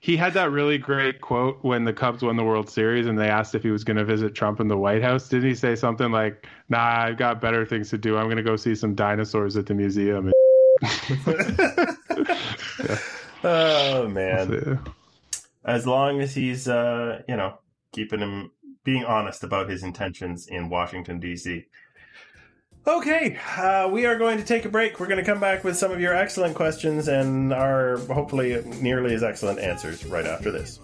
he 0.00 0.16
had 0.16 0.34
that 0.34 0.50
really 0.50 0.78
great 0.78 1.20
quote 1.20 1.58
when 1.62 1.84
the 1.84 1.92
Cubs 1.92 2.24
won 2.24 2.36
the 2.36 2.42
World 2.42 2.68
Series 2.68 3.06
and 3.06 3.16
they 3.16 3.28
asked 3.28 3.54
if 3.54 3.62
he 3.62 3.70
was 3.70 3.84
going 3.84 3.98
to 3.98 4.04
visit 4.04 4.34
Trump 4.34 4.58
in 4.58 4.66
the 4.66 4.76
White 4.76 5.00
House. 5.00 5.28
Didn't 5.28 5.48
he 5.48 5.54
say 5.54 5.76
something 5.76 6.10
like, 6.10 6.44
"Nah, 6.68 7.04
I've 7.04 7.18
got 7.18 7.40
better 7.40 7.64
things 7.64 7.88
to 7.90 7.98
do. 7.98 8.16
I'm 8.16 8.24
going 8.24 8.36
to 8.38 8.42
go 8.42 8.56
see 8.56 8.74
some 8.74 8.96
dinosaurs 8.96 9.56
at 9.56 9.66
the 9.66 9.74
museum." 9.74 10.32
yeah. 10.82 11.94
Oh 13.42 14.06
man! 14.08 14.80
As 15.64 15.86
long 15.86 16.20
as 16.20 16.34
he's, 16.34 16.68
uh, 16.68 17.22
you 17.26 17.36
know, 17.36 17.58
keeping 17.92 18.20
him 18.20 18.50
being 18.84 19.04
honest 19.04 19.44
about 19.44 19.70
his 19.70 19.82
intentions 19.82 20.46
in 20.46 20.68
Washington 20.68 21.20
D.C. 21.20 21.64
Okay, 22.86 23.38
uh, 23.58 23.88
we 23.88 24.06
are 24.06 24.16
going 24.16 24.38
to 24.38 24.44
take 24.44 24.64
a 24.64 24.68
break. 24.70 24.98
We're 24.98 25.06
going 25.06 25.18
to 25.18 25.24
come 25.24 25.38
back 25.38 25.64
with 25.64 25.76
some 25.76 25.92
of 25.92 26.00
your 26.00 26.14
excellent 26.14 26.54
questions 26.54 27.08
and 27.08 27.52
our 27.52 27.98
hopefully 27.98 28.62
nearly 28.80 29.14
as 29.14 29.22
excellent 29.22 29.58
answers 29.58 30.04
right 30.06 30.24
after 30.24 30.50
this. 30.50 30.80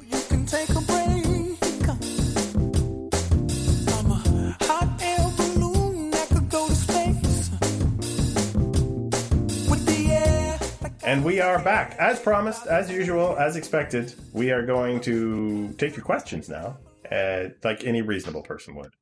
And 11.03 11.25
we 11.25 11.41
are 11.41 11.63
back. 11.63 11.95
As 11.99 12.19
promised, 12.19 12.67
as 12.67 12.91
usual, 12.91 13.37
as 13.39 13.57
expected, 13.57 14.13
we 14.33 14.51
are 14.51 14.67
going 14.67 15.01
to 15.03 15.73
take 15.79 15.97
your 15.97 16.05
questions 16.05 16.49
now, 16.49 16.79
uh, 17.11 17.45
like 17.63 17.85
any 17.85 18.03
reasonable 18.03 18.43
person 18.43 18.75
would. 18.75 18.93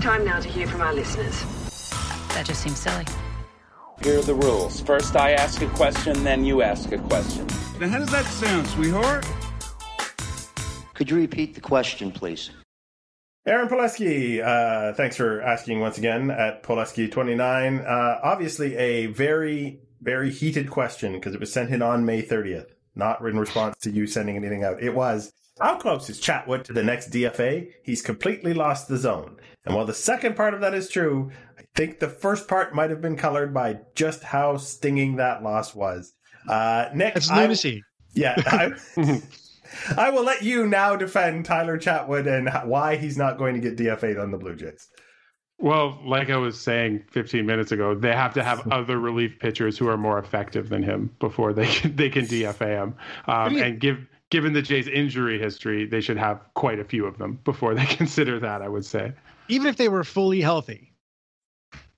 Time 0.00 0.24
now 0.24 0.40
to 0.40 0.48
hear 0.48 0.66
from 0.66 0.80
our 0.80 0.94
listeners. 0.94 1.63
That 2.34 2.46
just 2.46 2.62
seems 2.62 2.80
silly. 2.80 3.04
Here 4.02 4.18
are 4.18 4.22
the 4.22 4.34
rules. 4.34 4.80
First, 4.80 5.14
I 5.14 5.32
ask 5.32 5.62
a 5.62 5.68
question, 5.68 6.24
then 6.24 6.44
you 6.44 6.62
ask 6.62 6.90
a 6.90 6.98
question. 6.98 7.46
Now, 7.78 7.88
how 7.88 7.98
does 8.00 8.10
that 8.10 8.24
sound, 8.24 8.66
sweetheart? 8.66 9.24
Could 10.94 11.10
you 11.10 11.16
repeat 11.16 11.54
the 11.54 11.60
question, 11.60 12.10
please? 12.10 12.50
Aaron 13.46 13.68
Poleski, 13.68 14.42
uh, 14.42 14.94
thanks 14.94 15.16
for 15.16 15.42
asking 15.42 15.78
once 15.78 15.96
again 15.96 16.30
at 16.32 16.64
Poleski29. 16.64 17.86
Uh, 17.86 18.18
obviously, 18.24 18.74
a 18.76 19.06
very, 19.06 19.78
very 20.00 20.32
heated 20.32 20.70
question 20.70 21.12
because 21.12 21.34
it 21.34 21.40
was 21.40 21.52
sent 21.52 21.70
in 21.70 21.82
on 21.82 22.04
May 22.04 22.20
30th, 22.20 22.66
not 22.96 23.20
in 23.20 23.38
response 23.38 23.76
to 23.82 23.90
you 23.90 24.08
sending 24.08 24.36
anything 24.36 24.64
out. 24.64 24.82
It 24.82 24.94
was 24.94 25.32
how 25.60 25.76
close 25.76 26.10
is 26.10 26.20
Chatwood 26.20 26.64
to 26.64 26.72
the 26.72 26.82
next 26.82 27.10
DFA? 27.10 27.70
He's 27.84 28.02
completely 28.02 28.54
lost 28.54 28.88
the 28.88 28.96
zone. 28.96 29.36
And 29.64 29.76
while 29.76 29.84
the 29.84 29.94
second 29.94 30.34
part 30.34 30.52
of 30.52 30.60
that 30.62 30.74
is 30.74 30.88
true, 30.88 31.30
I 31.30 31.43
think 31.74 31.98
the 31.98 32.08
first 32.08 32.48
part 32.48 32.74
might 32.74 32.90
have 32.90 33.00
been 33.00 33.16
colored 33.16 33.52
by 33.52 33.80
just 33.94 34.22
how 34.22 34.56
stinging 34.56 35.16
that 35.16 35.42
loss 35.42 35.74
was. 35.74 36.12
Uh, 36.48 36.88
Nick, 36.94 37.16
it's 37.16 37.30
lunacy. 37.30 37.82
I, 37.84 38.00
yeah, 38.14 38.34
I, 38.46 39.22
I, 39.96 40.10
will 40.10 40.22
let 40.22 40.42
you 40.42 40.66
now 40.66 40.94
defend 40.94 41.46
Tyler 41.46 41.78
Chatwood 41.78 42.26
and 42.26 42.70
why 42.70 42.96
he's 42.96 43.16
not 43.16 43.38
going 43.38 43.54
to 43.54 43.60
get 43.60 43.76
DFA'd 43.76 44.18
on 44.18 44.30
the 44.30 44.38
Blue 44.38 44.54
Jays. 44.54 44.88
Well, 45.58 45.98
like 46.04 46.30
I 46.30 46.36
was 46.36 46.60
saying 46.60 47.04
15 47.10 47.46
minutes 47.46 47.72
ago, 47.72 47.94
they 47.94 48.12
have 48.12 48.34
to 48.34 48.44
have 48.44 48.66
other 48.72 48.98
relief 48.98 49.38
pitchers 49.38 49.78
who 49.78 49.88
are 49.88 49.96
more 49.96 50.18
effective 50.18 50.68
than 50.68 50.82
him 50.82 51.14
before 51.18 51.52
they 51.52 51.66
can, 51.66 51.96
they 51.96 52.10
can 52.10 52.26
DFA 52.26 52.82
him 52.82 52.94
um, 53.26 53.56
and 53.56 53.80
give 53.80 53.98
given 54.30 54.52
the 54.52 54.62
Jays' 54.62 54.88
injury 54.88 55.38
history, 55.38 55.86
they 55.86 56.00
should 56.00 56.16
have 56.16 56.40
quite 56.54 56.80
a 56.80 56.84
few 56.84 57.06
of 57.06 57.18
them 57.18 57.38
before 57.44 57.74
they 57.74 57.86
consider 57.86 58.40
that. 58.40 58.62
I 58.62 58.68
would 58.68 58.84
say, 58.84 59.12
even 59.48 59.68
if 59.68 59.76
they 59.76 59.88
were 59.88 60.04
fully 60.04 60.40
healthy, 60.40 60.93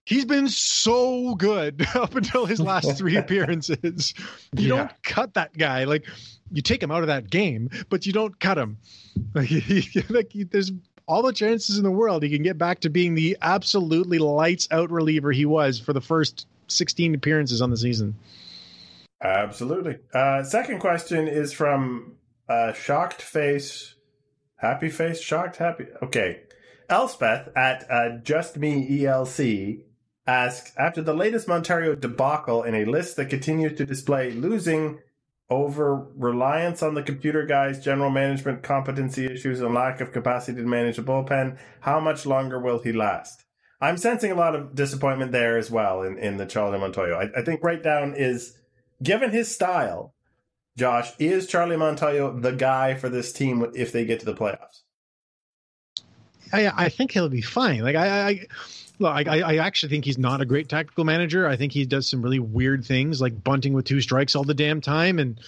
he's 0.06 0.24
been 0.24 0.48
so 0.48 1.34
good 1.34 1.86
up 1.94 2.14
until 2.14 2.46
his 2.46 2.60
last 2.60 2.96
three 2.96 3.16
appearances. 3.18 4.14
You 4.56 4.68
yeah. 4.68 4.68
don't 4.68 5.02
cut 5.02 5.34
that 5.34 5.56
guy. 5.58 5.84
Like 5.84 6.06
you 6.50 6.62
take 6.62 6.82
him 6.82 6.90
out 6.90 7.02
of 7.02 7.08
that 7.08 7.28
game, 7.28 7.68
but 7.90 8.06
you 8.06 8.14
don't 8.14 8.40
cut 8.40 8.56
him. 8.56 8.78
Like, 9.34 9.48
he, 9.48 10.02
like 10.10 10.30
he, 10.30 10.44
there's 10.44 10.72
all 11.06 11.22
the 11.22 11.32
chances 11.32 11.78
in 11.78 11.84
the 11.84 11.90
world 11.90 12.22
he 12.22 12.28
can 12.28 12.42
get 12.42 12.58
back 12.58 12.80
to 12.80 12.90
being 12.90 13.14
the 13.14 13.36
absolutely 13.40 14.18
lights 14.18 14.68
out 14.70 14.90
reliever 14.90 15.32
he 15.32 15.46
was 15.46 15.78
for 15.78 15.94
the 15.94 16.02
first 16.02 16.46
16 16.68 17.14
appearances 17.14 17.62
on 17.62 17.70
the 17.70 17.78
season. 17.78 18.14
Absolutely. 19.22 19.96
Uh, 20.12 20.42
second 20.42 20.80
question 20.80 21.28
is 21.28 21.54
from 21.54 22.16
uh, 22.46 22.74
shocked 22.74 23.22
face, 23.22 23.94
happy 24.56 24.90
face, 24.90 25.18
shocked, 25.18 25.56
happy. 25.56 25.86
Okay. 26.02 26.40
Elspeth 26.90 27.48
at 27.56 27.90
uh, 27.90 28.18
Just 28.22 28.58
Me 28.58 28.86
ELC 29.00 29.82
asks 30.26 30.72
After 30.76 31.02
the 31.02 31.14
latest 31.14 31.46
Montoyo 31.46 31.98
debacle 31.98 32.62
in 32.62 32.74
a 32.74 32.84
list 32.84 33.16
that 33.16 33.30
continues 33.30 33.76
to 33.78 33.86
display 33.86 34.32
losing 34.32 34.98
over 35.48 36.08
reliance 36.16 36.82
on 36.82 36.94
the 36.94 37.02
computer 37.02 37.46
guy's 37.46 37.82
general 37.82 38.10
management 38.10 38.62
competency 38.62 39.26
issues 39.26 39.60
and 39.60 39.74
lack 39.74 40.00
of 40.00 40.12
capacity 40.12 40.60
to 40.60 40.66
manage 40.66 40.98
a 40.98 41.02
bullpen, 41.02 41.56
how 41.80 42.00
much 42.00 42.26
longer 42.26 42.58
will 42.58 42.80
he 42.80 42.92
last? 42.92 43.44
I'm 43.80 43.96
sensing 43.96 44.32
a 44.32 44.34
lot 44.34 44.56
of 44.56 44.74
disappointment 44.74 45.32
there 45.32 45.56
as 45.56 45.70
well 45.70 46.02
in, 46.02 46.18
in 46.18 46.36
the 46.38 46.46
Charlie 46.46 46.78
Montoyo. 46.78 47.16
I, 47.16 47.40
I 47.40 47.44
think 47.44 47.62
right 47.62 47.82
down 47.82 48.14
is 48.16 48.58
given 49.02 49.30
his 49.30 49.54
style, 49.54 50.14
Josh, 50.76 51.12
is 51.18 51.46
Charlie 51.46 51.76
Montoyo 51.76 52.42
the 52.42 52.52
guy 52.52 52.94
for 52.94 53.08
this 53.08 53.32
team 53.32 53.70
if 53.74 53.92
they 53.92 54.04
get 54.04 54.20
to 54.20 54.26
the 54.26 54.34
playoffs? 54.34 54.82
I, 56.52 56.68
I 56.68 56.88
think 56.88 57.12
he'll 57.12 57.28
be 57.28 57.42
fine. 57.42 57.80
Like 57.80 57.96
I, 57.96 58.28
I 58.28 58.46
look, 58.98 59.26
I, 59.26 59.40
I 59.40 59.56
actually 59.56 59.90
think 59.90 60.04
he's 60.04 60.18
not 60.18 60.40
a 60.40 60.44
great 60.44 60.68
tactical 60.68 61.04
manager. 61.04 61.46
I 61.46 61.56
think 61.56 61.72
he 61.72 61.84
does 61.86 62.08
some 62.08 62.22
really 62.22 62.38
weird 62.38 62.84
things, 62.84 63.20
like 63.20 63.42
bunting 63.42 63.72
with 63.72 63.84
two 63.84 64.00
strikes 64.00 64.34
all 64.34 64.44
the 64.44 64.54
damn 64.54 64.80
time 64.80 65.18
and 65.18 65.40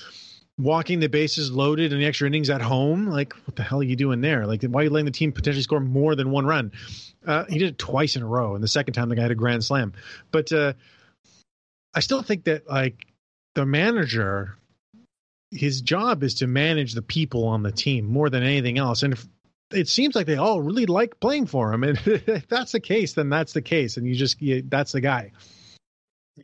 walking 0.59 1.01
the 1.01 1.09
bases 1.09 1.51
loaded 1.51 1.93
in 1.93 2.01
the 2.01 2.07
extra 2.07 2.27
innings 2.27 2.51
at 2.51 2.61
home. 2.61 3.07
Like, 3.07 3.35
what 3.47 3.57
the 3.57 3.63
hell 3.63 3.81
are 3.81 3.85
you 3.85 3.97
doing 3.97 4.21
there? 4.21 4.47
Like, 4.47 4.63
why 4.63 4.81
are 4.81 4.85
you 4.85 4.91
letting 4.91 5.07
the 5.07 5.13
team 5.13 5.33
potentially 5.33 5.63
score 5.63 5.81
more 5.81 6.15
than 6.15 6.31
one 6.31 6.47
run? 6.47 6.73
Uh, 7.27 7.45
he 7.49 7.59
did 7.59 7.71
it 7.71 7.79
twice 7.79 8.17
in 8.17 8.23
a 8.23 8.27
row, 8.27 8.55
and 8.55 8.63
the 8.63 8.69
second 8.69 8.95
time 8.95 9.09
the 9.09 9.17
guy 9.17 9.23
had 9.23 9.31
a 9.31 9.37
grand 9.37 9.65
slam. 9.65 9.93
But 10.31 10.53
uh, 10.53 10.73
I 11.95 12.01
still 12.01 12.23
think 12.23 12.45
that 12.45 12.69
like 12.69 13.07
the 13.55 13.67
manager 13.67 14.59
his 15.51 15.81
job 15.81 16.23
is 16.23 16.35
to 16.35 16.47
manage 16.47 16.93
the 16.93 17.03
people 17.03 17.45
on 17.45 17.63
the 17.63 17.73
team 17.73 18.05
more 18.05 18.29
than 18.29 18.43
anything 18.43 18.79
else. 18.79 19.03
And 19.03 19.15
if 19.15 19.27
it 19.73 19.89
seems 19.89 20.15
like 20.15 20.27
they 20.27 20.37
all 20.37 20.61
really 20.61 20.87
like 20.87 21.21
playing 21.21 21.47
for 21.47 21.73
him, 21.73 21.85
and 21.85 21.99
if 22.07 22.49
that's 22.49 22.73
the 22.73 22.81
case, 22.81 23.15
then 23.15 23.29
that's 23.29 23.53
the 23.53 23.63
case, 23.63 23.97
and 23.97 24.07
you 24.07 24.15
just 24.15 24.41
you, 24.41 24.63
that's 24.67 24.93
the 24.93 25.01
guy. 25.01 25.33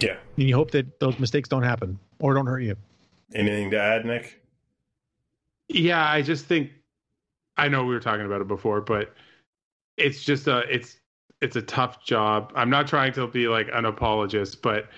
Yeah, 0.00 0.16
and 0.36 0.48
you 0.48 0.54
hope 0.54 0.72
that 0.72 0.98
those 1.00 1.18
mistakes 1.18 1.48
don't 1.48 1.62
happen 1.62 1.98
or 2.18 2.34
don't 2.34 2.46
hurt 2.46 2.60
you. 2.62 2.76
Anything 3.34 3.70
to 3.70 3.80
add, 3.80 4.04
Nick? 4.04 4.42
Yeah, 5.68 6.04
I 6.04 6.22
just 6.22 6.46
think 6.46 6.70
I 7.56 7.68
know 7.68 7.84
we 7.84 7.94
were 7.94 8.00
talking 8.00 8.26
about 8.26 8.40
it 8.40 8.48
before, 8.48 8.80
but 8.80 9.14
it's 9.96 10.24
just 10.24 10.46
a 10.46 10.58
it's 10.72 10.96
it's 11.40 11.56
a 11.56 11.62
tough 11.62 12.04
job. 12.04 12.52
I'm 12.54 12.70
not 12.70 12.86
trying 12.86 13.12
to 13.14 13.26
be 13.26 13.48
like 13.48 13.68
an 13.72 13.84
apologist, 13.84 14.62
but 14.62 14.88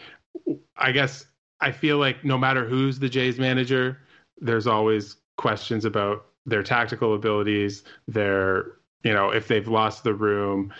I 0.76 0.92
guess 0.92 1.26
I 1.60 1.72
feel 1.72 1.98
like 1.98 2.24
no 2.24 2.38
matter 2.38 2.66
who's 2.66 2.98
the 2.98 3.08
Jays 3.08 3.38
manager, 3.38 3.98
there's 4.38 4.66
always 4.66 5.16
questions 5.36 5.84
about 5.84 6.26
their 6.46 6.62
tactical 6.62 7.14
abilities, 7.14 7.82
their, 8.08 8.72
you 9.02 9.12
know, 9.12 9.30
if 9.30 9.48
they've 9.48 9.68
lost 9.68 10.04
the 10.04 10.14
room. 10.14 10.72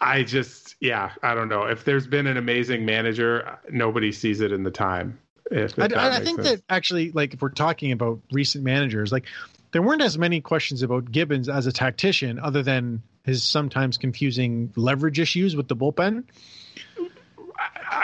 I 0.00 0.22
just, 0.22 0.76
yeah, 0.80 1.12
I 1.22 1.34
don't 1.34 1.48
know. 1.48 1.64
If 1.64 1.84
there's 1.84 2.06
been 2.06 2.26
an 2.26 2.38
amazing 2.38 2.86
manager, 2.86 3.58
nobody 3.70 4.12
sees 4.12 4.40
it 4.40 4.52
in 4.52 4.62
the 4.62 4.70
time. 4.70 5.18
If, 5.50 5.78
if 5.78 5.94
I, 5.94 6.16
I, 6.16 6.24
think 6.24 6.42
sense. 6.42 6.60
that 6.60 6.62
actually, 6.70 7.10
like, 7.10 7.34
if 7.34 7.42
we're 7.42 7.50
talking 7.50 7.92
about 7.92 8.20
recent 8.32 8.64
managers, 8.64 9.12
like, 9.12 9.26
there 9.72 9.82
weren't 9.82 10.02
as 10.02 10.16
many 10.16 10.40
questions 10.40 10.82
about 10.82 11.10
Gibbons 11.10 11.48
as 11.48 11.66
a 11.66 11.72
tactician, 11.72 12.38
other 12.38 12.62
than 12.62 13.02
his 13.24 13.42
sometimes 13.44 13.98
confusing 13.98 14.72
leverage 14.76 15.20
issues 15.20 15.54
with 15.54 15.68
the 15.68 15.76
bullpen 15.76 16.24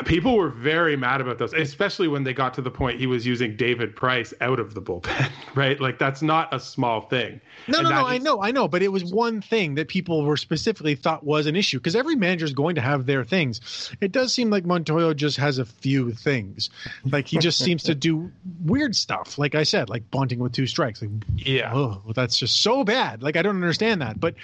people 0.05 0.37
were 0.37 0.49
very 0.49 0.97
mad 0.97 1.21
about 1.21 1.39
those, 1.39 1.53
especially 1.53 2.09
when 2.09 2.25
they 2.25 2.33
got 2.33 2.55
to 2.55 2.63
the 2.63 2.71
point 2.71 2.99
he 2.99 3.07
was 3.07 3.27
using 3.27 3.57
David 3.57 3.95
Price 3.95 4.35
out 4.41 4.59
of 4.59 4.75
the 4.75 4.83
bullpen, 4.83 5.31
right? 5.55 5.81
Like 5.81 5.99
that's 5.99 6.23
not 6.23 6.53
a 6.53 6.61
small 6.61 7.03
thing. 7.03 7.41
No, 7.69 7.79
and 7.79 7.89
no, 7.89 7.95
no, 7.95 8.07
I 8.07 8.19
know, 8.19 8.43
I 8.43 8.51
know, 8.51 8.69
but 8.69 8.83
it 8.83 8.93
was 8.93 9.05
one 9.05 9.41
thing 9.41 9.75
that 9.77 9.89
people 9.89 10.25
were 10.25 10.37
specifically 10.37 10.95
thought 10.95 11.25
was 11.25 11.47
an 11.47 11.57
issue 11.57 11.79
because 11.79 11.97
every 11.97 12.17
manager 12.17 12.45
is 12.45 12.53
going 12.53 12.75
to 12.77 12.81
have 12.81 13.07
their 13.07 13.25
things. 13.25 13.91
It 14.01 14.13
does 14.13 14.33
seem 14.33 14.51
like 14.51 14.65
Montoyo 14.65 15.15
just 15.15 15.37
has 15.37 15.59
a 15.59 15.65
few 15.65 16.13
things. 16.13 16.71
Like 17.05 17.27
he 17.29 17.39
just 17.39 17.59
seems 17.59 17.83
to 17.85 17.95
do 17.95 18.31
weird 18.65 18.97
stuff. 18.97 19.39
Like 19.39 19.55
I 19.55 19.63
said, 19.63 19.89
like 19.89 20.11
bunting 20.11 20.39
with 20.39 20.53
two 20.53 20.67
strikes. 20.67 21.03
Like, 21.03 21.11
yeah, 21.37 21.73
oh, 21.75 22.03
that's 22.15 22.37
just 22.37 22.63
so 22.63 22.85
bad. 22.85 23.23
Like 23.23 23.37
I 23.37 23.43
don't 23.43 23.57
understand 23.57 24.03
that, 24.03 24.21
but 24.21 24.35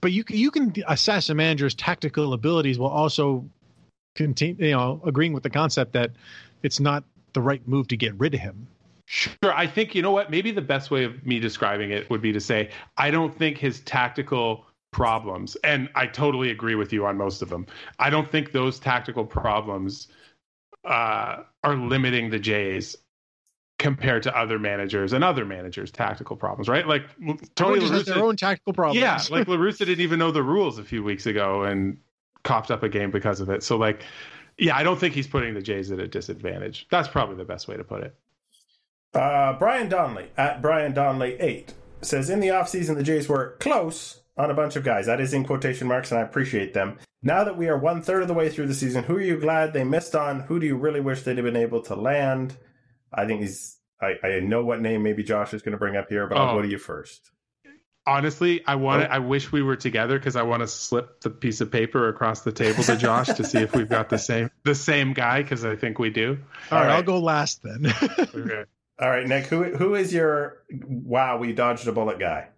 but 0.00 0.12
you 0.12 0.24
you 0.28 0.50
can 0.50 0.74
assess 0.86 1.28
a 1.28 1.34
manager's 1.34 1.74
tactical 1.74 2.32
abilities 2.32 2.78
while 2.78 2.90
also 2.90 3.48
continue, 4.14 4.66
you 4.66 4.72
know, 4.72 5.00
agreeing 5.04 5.32
with 5.32 5.42
the 5.42 5.50
concept 5.50 5.92
that 5.92 6.10
it's 6.62 6.80
not 6.80 7.04
the 7.34 7.40
right 7.40 7.66
move 7.68 7.88
to 7.88 7.96
get 7.96 8.18
rid 8.18 8.34
of 8.34 8.40
him. 8.40 8.66
Sure. 9.06 9.54
I 9.54 9.66
think, 9.66 9.94
you 9.94 10.02
know 10.02 10.10
what? 10.10 10.30
Maybe 10.30 10.50
the 10.50 10.60
best 10.60 10.90
way 10.90 11.04
of 11.04 11.24
me 11.24 11.38
describing 11.38 11.92
it 11.92 12.10
would 12.10 12.20
be 12.20 12.32
to 12.32 12.40
say, 12.40 12.70
I 12.98 13.10
don't 13.10 13.34
think 13.34 13.56
his 13.56 13.80
tactical 13.80 14.66
problems, 14.92 15.56
and 15.64 15.88
I 15.94 16.06
totally 16.06 16.50
agree 16.50 16.74
with 16.74 16.92
you 16.92 17.06
on 17.06 17.16
most 17.16 17.40
of 17.40 17.48
them, 17.48 17.66
I 17.98 18.10
don't 18.10 18.30
think 18.30 18.52
those 18.52 18.78
tactical 18.78 19.24
problems 19.24 20.08
uh, 20.84 21.42
are 21.64 21.76
limiting 21.76 22.30
the 22.30 22.38
Jays 22.38 22.96
compared 23.78 24.24
to 24.24 24.36
other 24.36 24.58
managers 24.58 25.12
and 25.12 25.22
other 25.22 25.44
managers' 25.44 25.90
tactical 25.90 26.36
problems, 26.36 26.68
right? 26.68 26.86
Like 26.86 27.04
Tony 27.18 27.38
Tony 27.54 27.80
just 27.80 27.92
La 27.92 27.98
has 27.98 28.06
their 28.06 28.24
own 28.24 28.36
tactical 28.36 28.72
problems. 28.72 29.00
yeah, 29.00 29.20
like 29.30 29.46
La 29.46 29.56
Russa 29.56 29.78
didn't 29.78 30.00
even 30.00 30.18
know 30.18 30.30
the 30.30 30.42
rules 30.42 30.78
a 30.78 30.84
few 30.84 31.02
weeks 31.02 31.26
ago 31.26 31.62
and 31.62 31.96
copped 32.42 32.70
up 32.70 32.82
a 32.82 32.88
game 32.88 33.10
because 33.10 33.40
of 33.40 33.48
it. 33.50 33.62
So 33.62 33.76
like, 33.76 34.02
yeah, 34.58 34.76
I 34.76 34.82
don't 34.82 34.98
think 34.98 35.14
he's 35.14 35.28
putting 35.28 35.54
the 35.54 35.62
Jays 35.62 35.90
at 35.92 36.00
a 36.00 36.08
disadvantage. 36.08 36.86
That's 36.90 37.08
probably 37.08 37.36
the 37.36 37.44
best 37.44 37.68
way 37.68 37.76
to 37.76 37.84
put 37.84 38.02
it. 38.02 38.14
Uh, 39.14 39.54
Brian 39.58 39.88
Donnelly 39.88 40.30
at 40.36 40.60
Brian 40.60 40.92
Donnelly 40.92 41.34
eight 41.40 41.74
says 42.02 42.30
in 42.30 42.40
the 42.40 42.48
offseason 42.48 42.96
the 42.96 43.02
Jays 43.02 43.28
were 43.28 43.56
close 43.60 44.20
on 44.36 44.50
a 44.50 44.54
bunch 44.54 44.76
of 44.76 44.84
guys. 44.84 45.06
That 45.06 45.20
is 45.20 45.32
in 45.32 45.44
quotation 45.44 45.86
marks, 45.86 46.10
and 46.10 46.20
I 46.20 46.22
appreciate 46.22 46.74
them. 46.74 46.98
Now 47.22 47.42
that 47.44 47.56
we 47.56 47.68
are 47.68 47.78
one 47.78 48.02
third 48.02 48.22
of 48.22 48.28
the 48.28 48.34
way 48.34 48.48
through 48.48 48.68
the 48.68 48.74
season, 48.74 49.04
who 49.04 49.16
are 49.16 49.20
you 49.20 49.38
glad 49.38 49.72
they 49.72 49.82
missed 49.82 50.14
on? 50.14 50.40
Who 50.40 50.60
do 50.60 50.66
you 50.66 50.76
really 50.76 51.00
wish 51.00 51.22
they'd 51.22 51.36
have 51.36 51.44
been 51.44 51.56
able 51.56 51.80
to 51.82 51.96
land? 51.96 52.56
I 53.12 53.26
think 53.26 53.40
he's. 53.40 53.76
I, 54.00 54.14
I 54.22 54.40
know 54.40 54.64
what 54.64 54.80
name 54.80 55.02
maybe 55.02 55.22
Josh 55.24 55.52
is 55.54 55.62
going 55.62 55.72
to 55.72 55.78
bring 55.78 55.96
up 55.96 56.08
here, 56.08 56.26
but 56.28 56.36
I'll 56.38 56.50
Oh. 56.50 56.56
go 56.56 56.62
to 56.62 56.68
you 56.68 56.78
first. 56.78 57.30
Honestly, 58.06 58.64
I 58.66 58.76
want 58.76 59.02
to 59.02 59.10
Oh. 59.10 59.14
I 59.16 59.18
wish 59.18 59.52
we 59.52 59.60
were 59.62 59.76
together 59.76 60.18
because 60.18 60.34
I 60.36 60.42
want 60.42 60.60
to 60.62 60.66
slip 60.68 61.20
the 61.20 61.28
piece 61.30 61.60
of 61.60 61.70
paper 61.70 62.08
across 62.08 62.40
the 62.42 62.52
table 62.52 62.82
to 62.84 62.96
Josh 62.96 63.26
to 63.26 63.44
see 63.44 63.58
if 63.58 63.74
we've 63.74 63.88
got 63.88 64.08
the 64.08 64.18
same 64.18 64.50
the 64.64 64.74
same 64.74 65.12
guy 65.12 65.42
because 65.42 65.64
I 65.64 65.76
think 65.76 65.98
we 65.98 66.08
do. 66.10 66.38
All 66.70 66.78
right, 66.78 66.88
All 66.90 66.96
I'll 66.96 67.02
go 67.02 67.18
last 67.18 67.62
then. 67.62 67.86
Okay. 68.34 68.64
All 69.00 69.10
right, 69.10 69.26
Nick. 69.26 69.46
Who 69.46 69.64
who 69.76 69.94
is 69.94 70.12
your 70.12 70.62
wow? 70.86 71.36
We 71.38 71.52
dodged 71.52 71.86
a 71.86 71.92
bullet 71.92 72.18
guy. 72.18 72.48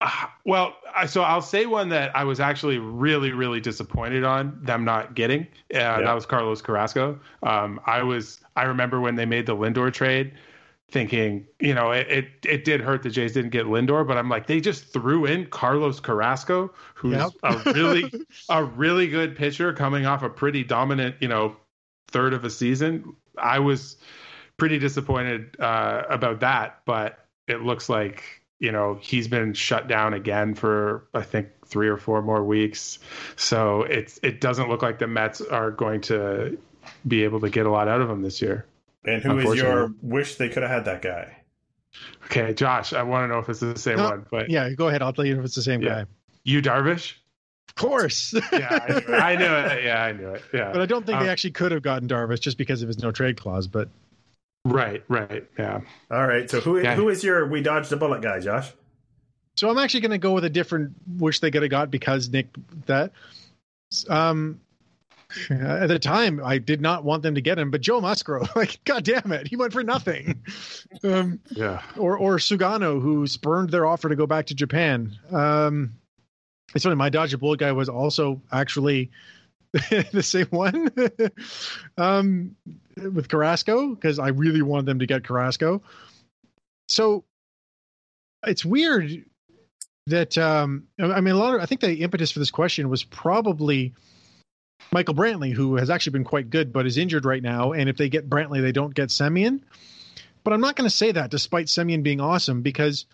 Ah, 0.00 0.32
well, 0.44 0.76
I, 0.94 1.06
so 1.06 1.22
I'll 1.22 1.42
say 1.42 1.66
one 1.66 1.88
that 1.88 2.14
I 2.14 2.22
was 2.22 2.38
actually 2.38 2.78
really, 2.78 3.32
really 3.32 3.60
disappointed 3.60 4.22
on 4.22 4.56
them 4.62 4.84
not 4.84 5.14
getting. 5.14 5.42
Uh, 5.74 6.00
That 6.02 6.12
was 6.12 6.24
Carlos 6.24 6.62
Carrasco. 6.62 7.18
Um, 7.42 7.80
I 7.84 8.02
was. 8.04 8.40
I 8.54 8.62
remember 8.64 9.00
when 9.00 9.16
they 9.16 9.26
made 9.26 9.46
the 9.46 9.56
Lindor 9.56 9.92
trade, 9.92 10.34
thinking, 10.90 11.46
you 11.58 11.74
know, 11.74 11.90
it, 11.90 12.06
it 12.08 12.28
it 12.44 12.64
did 12.64 12.80
hurt 12.80 13.02
the 13.02 13.10
Jays 13.10 13.32
didn't 13.32 13.50
get 13.50 13.66
Lindor, 13.66 14.06
but 14.06 14.16
I'm 14.16 14.28
like, 14.28 14.46
they 14.46 14.60
just 14.60 14.92
threw 14.92 15.26
in 15.26 15.46
Carlos 15.46 15.98
Carrasco, 16.00 16.72
who's 16.94 17.16
Yep. 17.16 17.32
a 17.42 17.58
really 17.74 18.14
a 18.48 18.62
really 18.64 19.08
good 19.08 19.36
pitcher 19.36 19.72
coming 19.72 20.06
off 20.06 20.22
a 20.22 20.30
pretty 20.30 20.62
dominant, 20.62 21.16
you 21.20 21.28
know, 21.28 21.56
third 22.08 22.34
of 22.34 22.44
a 22.44 22.50
season. 22.50 23.16
I 23.36 23.58
was 23.58 23.96
pretty 24.58 24.78
disappointed 24.78 25.56
uh, 25.60 26.04
about 26.08 26.40
that, 26.40 26.82
but 26.84 27.26
it 27.48 27.62
looks 27.62 27.88
like 27.88 28.42
you 28.60 28.72
know 28.72 28.98
he's 29.00 29.28
been 29.28 29.54
shut 29.54 29.88
down 29.88 30.14
again 30.14 30.54
for 30.54 31.04
I 31.14 31.22
think 31.22 31.48
three 31.66 31.88
or 31.88 31.96
four 31.96 32.22
more 32.22 32.42
weeks. 32.44 32.98
So 33.36 33.82
it's 33.82 34.18
it 34.22 34.40
doesn't 34.40 34.68
look 34.68 34.82
like 34.82 34.98
the 34.98 35.06
Mets 35.06 35.40
are 35.40 35.70
going 35.70 36.00
to 36.02 36.58
be 37.06 37.24
able 37.24 37.40
to 37.40 37.50
get 37.50 37.66
a 37.66 37.70
lot 37.70 37.88
out 37.88 38.00
of 38.00 38.08
him 38.10 38.22
this 38.22 38.40
year. 38.42 38.66
And 39.04 39.22
who 39.22 39.38
is 39.38 39.56
your 39.58 39.92
wish 40.02 40.36
they 40.36 40.48
could 40.48 40.62
have 40.62 40.70
had 40.72 40.84
that 40.86 41.02
guy? 41.02 41.36
Okay, 42.26 42.52
Josh, 42.54 42.92
I 42.92 43.02
want 43.02 43.24
to 43.24 43.28
know 43.32 43.38
if 43.38 43.48
it's 43.48 43.60
the 43.60 43.78
same 43.78 43.96
No, 43.96 44.08
one, 44.10 44.26
but 44.30 44.50
yeah, 44.50 44.70
go 44.70 44.88
ahead. 44.88 45.02
I'll 45.02 45.12
tell 45.12 45.24
you 45.24 45.38
if 45.38 45.44
it's 45.44 45.54
the 45.54 45.62
same 45.62 45.80
Yeah. 45.80 46.02
guy. 46.02 46.04
you 46.44 46.60
Darvish. 46.60 47.14
Of 47.68 47.74
course. 47.76 48.34
Yeah, 48.52 48.68
I 48.70 48.88
knew 48.92 49.14
it. 49.14 49.22
I 49.22 49.36
knew 49.36 49.44
it. 49.78 49.84
Yeah, 49.84 50.02
I 50.02 50.12
knew 50.12 50.28
it. 50.30 50.42
Yeah, 50.52 50.72
but 50.72 50.80
I 50.82 50.86
don't 50.86 51.06
think 51.06 51.18
they 51.20 51.26
Um, 51.26 51.30
actually 51.30 51.52
could 51.52 51.72
have 51.72 51.82
gotten 51.82 52.08
Darvish 52.08 52.40
just 52.40 52.58
because 52.58 52.82
of 52.82 52.88
his 52.88 52.98
no 53.02 53.10
trade 53.12 53.36
clause. 53.40 53.66
But 53.68 53.88
right, 54.68 55.02
right. 55.08 55.46
Yeah. 55.58 55.80
All 56.10 56.26
right. 56.26 56.48
So 56.50 56.60
who 56.60 56.80
Yeah. 56.80 56.94
who 56.94 57.08
is 57.08 57.22
your 57.24 57.46
we 57.46 57.60
dodged 57.62 57.92
a 57.92 57.96
bullet 57.96 58.22
guy, 58.22 58.40
Josh? 58.40 58.72
so 59.56 59.68
I'm 59.68 59.78
actually 59.78 60.00
going 60.00 60.12
to 60.12 60.18
go 60.18 60.32
with 60.34 60.44
a 60.44 60.50
different 60.50 60.92
wish 61.18 61.40
they 61.40 61.50
could 61.50 61.62
have 61.62 61.70
got 61.70 61.90
because 61.90 62.28
Nick 62.28 62.46
that. 62.86 63.10
Um, 64.08 64.60
at 65.50 65.88
the 65.88 65.98
time, 65.98 66.40
I 66.44 66.58
did 66.58 66.80
not 66.80 67.02
want 67.04 67.22
them 67.22 67.34
to 67.34 67.40
get 67.40 67.58
him, 67.58 67.70
but 67.70 67.80
Joe 67.80 68.00
Musgrove, 68.00 68.48
like, 68.56 68.82
god 68.84 69.04
damn 69.04 69.32
it, 69.32 69.48
he 69.48 69.56
went 69.56 69.72
for 69.72 69.82
nothing. 69.82 70.42
Um, 71.04 71.38
Yeah. 71.50 71.82
or 71.96 72.16
or 72.16 72.36
Sugano, 72.38 73.00
who 73.02 73.26
spurned 73.26 73.70
their 73.70 73.84
offer 73.84 74.08
to 74.08 74.16
go 74.16 74.26
back 74.26 74.46
to 74.46 74.54
Japan. 74.54 75.16
Um, 75.30 75.94
it's 76.74 76.84
funny, 76.84 76.96
my 76.96 77.08
Dodge 77.10 77.34
a 77.34 77.38
Bullet 77.38 77.60
guy 77.60 77.72
was 77.72 77.88
also 77.88 78.40
actually 78.52 79.10
the 80.12 80.22
same 80.22 80.46
one 80.46 80.90
um, 81.98 82.56
with 82.96 83.28
Carrasco 83.28 83.94
because 83.94 84.18
I 84.18 84.28
really 84.28 84.62
wanted 84.62 84.86
them 84.86 85.00
to 85.00 85.06
get 85.06 85.24
Carrasco. 85.24 85.82
So 86.88 87.24
it's 88.46 88.64
weird 88.64 89.24
that 90.06 90.38
um, 90.38 90.84
I 90.98 91.20
mean 91.20 91.34
a 91.34 91.38
lot 91.38 91.54
of 91.54 91.60
I 91.60 91.66
think 91.66 91.82
the 91.82 92.02
impetus 92.02 92.30
for 92.30 92.38
this 92.38 92.50
question 92.50 92.88
was 92.88 93.04
probably 93.04 93.92
Michael 94.90 95.14
Brantley, 95.14 95.52
who 95.52 95.76
has 95.76 95.90
actually 95.90 96.12
been 96.12 96.24
quite 96.24 96.48
good 96.50 96.72
but 96.72 96.86
is 96.86 96.96
injured 96.96 97.24
right 97.24 97.42
now. 97.42 97.72
And 97.72 97.88
if 97.88 97.96
they 97.96 98.08
get 98.08 98.30
Brantley, 98.30 98.62
they 98.62 98.72
don't 98.72 98.94
get 98.94 99.10
Semien. 99.10 99.60
But 100.44 100.54
I'm 100.54 100.60
not 100.60 100.76
going 100.76 100.88
to 100.88 100.96
say 100.96 101.12
that 101.12 101.30
despite 101.30 101.66
Semien 101.66 102.02
being 102.02 102.20
awesome 102.20 102.62
because 102.62 103.04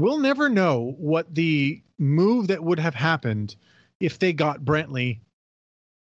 we'll 0.00 0.18
never 0.18 0.48
know 0.48 0.96
what 0.98 1.32
the 1.32 1.80
move 1.98 2.48
that 2.48 2.62
would 2.62 2.80
have 2.80 2.94
happened 2.94 3.54
if 4.00 4.18
they 4.18 4.32
got 4.32 4.64
Brantley 4.64 5.20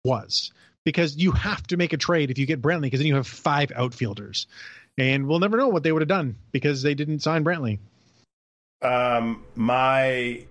was. 0.10 0.52
Because 0.86 1.18
you 1.18 1.32
have 1.32 1.68
to 1.68 1.78
make 1.78 1.94
a 1.94 1.98
trade 1.98 2.32
if 2.32 2.38
you 2.38 2.46
get 2.46 2.62
Brantley 2.62 2.84
because 2.84 3.00
then 3.02 3.08
you 3.08 3.16
have 3.16 3.28
five 3.28 3.72
outfielders. 3.76 4.48
And 4.98 5.28
we'll 5.28 5.40
never 5.40 5.58
know 5.58 5.68
what 5.68 5.84
they 5.84 5.92
would 5.92 6.02
have 6.02 6.10
done 6.10 6.36
because 6.52 6.82
they 6.82 6.94
didn't 6.94 7.20
sign 7.20 7.44
Brantley. 7.44 7.80
Um, 8.82 9.46
my 9.56 10.46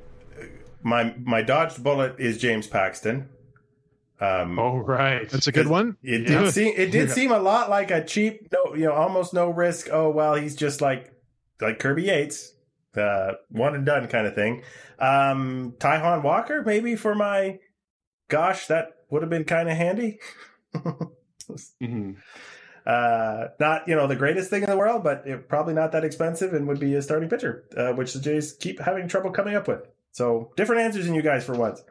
my 0.82 1.14
my 1.22 1.42
dodged 1.42 1.82
bullet 1.82 2.16
is 2.18 2.38
James 2.38 2.66
Paxton. 2.66 3.28
Um, 4.20 4.58
Oh, 4.58 4.76
right. 4.78 5.28
That's 5.30 5.46
a 5.46 5.52
good 5.52 5.66
one. 5.68 5.96
It 6.02 6.28
Yeah. 6.28 6.42
did 6.44 6.52
seem 6.52 6.74
it 6.76 6.90
did 6.90 7.08
Yeah. 7.08 7.14
seem 7.14 7.32
a 7.32 7.38
lot 7.38 7.70
like 7.70 7.90
a 7.90 8.04
cheap, 8.04 8.48
no, 8.52 8.74
you 8.74 8.84
know, 8.84 8.92
almost 8.92 9.32
no 9.32 9.48
risk. 9.50 9.88
Oh 9.90 10.10
well, 10.10 10.34
he's 10.34 10.54
just 10.56 10.80
like 10.80 11.12
like 11.60 11.78
Kirby 11.78 12.04
Yates, 12.04 12.52
uh, 12.96 13.32
one 13.50 13.74
and 13.74 13.84
done 13.86 14.08
kind 14.08 14.26
of 14.26 14.34
thing. 14.34 14.62
Um, 14.98 15.74
Taijuan 15.78 16.22
Walker, 16.22 16.62
maybe 16.62 16.94
for 16.96 17.14
my, 17.14 17.58
gosh, 18.28 18.66
that 18.68 18.92
would 19.10 19.22
have 19.22 19.30
been 19.30 19.44
kind 19.44 19.68
of 19.68 19.76
handy. 19.76 20.18
Mhm. 21.80 22.16
uh, 22.84 23.46
not 23.58 23.88
you 23.88 23.96
know 23.96 24.06
the 24.06 24.16
greatest 24.16 24.50
thing 24.50 24.62
in 24.62 24.68
the 24.68 24.76
world, 24.76 25.02
but 25.02 25.26
it, 25.26 25.48
probably 25.48 25.72
not 25.72 25.92
that 25.92 26.04
expensive 26.04 26.52
and 26.52 26.68
would 26.68 26.78
be 26.78 26.94
a 26.94 27.00
starting 27.00 27.30
pitcher, 27.30 27.64
uh, 27.74 27.92
which 27.92 28.12
the 28.12 28.20
Jays 28.20 28.52
keep 28.52 28.78
having 28.80 29.08
trouble 29.08 29.30
coming 29.30 29.56
up 29.56 29.66
with. 29.66 29.86
So 30.12 30.52
different 30.56 30.82
answers 30.82 31.06
than 31.06 31.14
you 31.14 31.22
guys 31.22 31.44
for 31.46 31.54
once. 31.54 31.82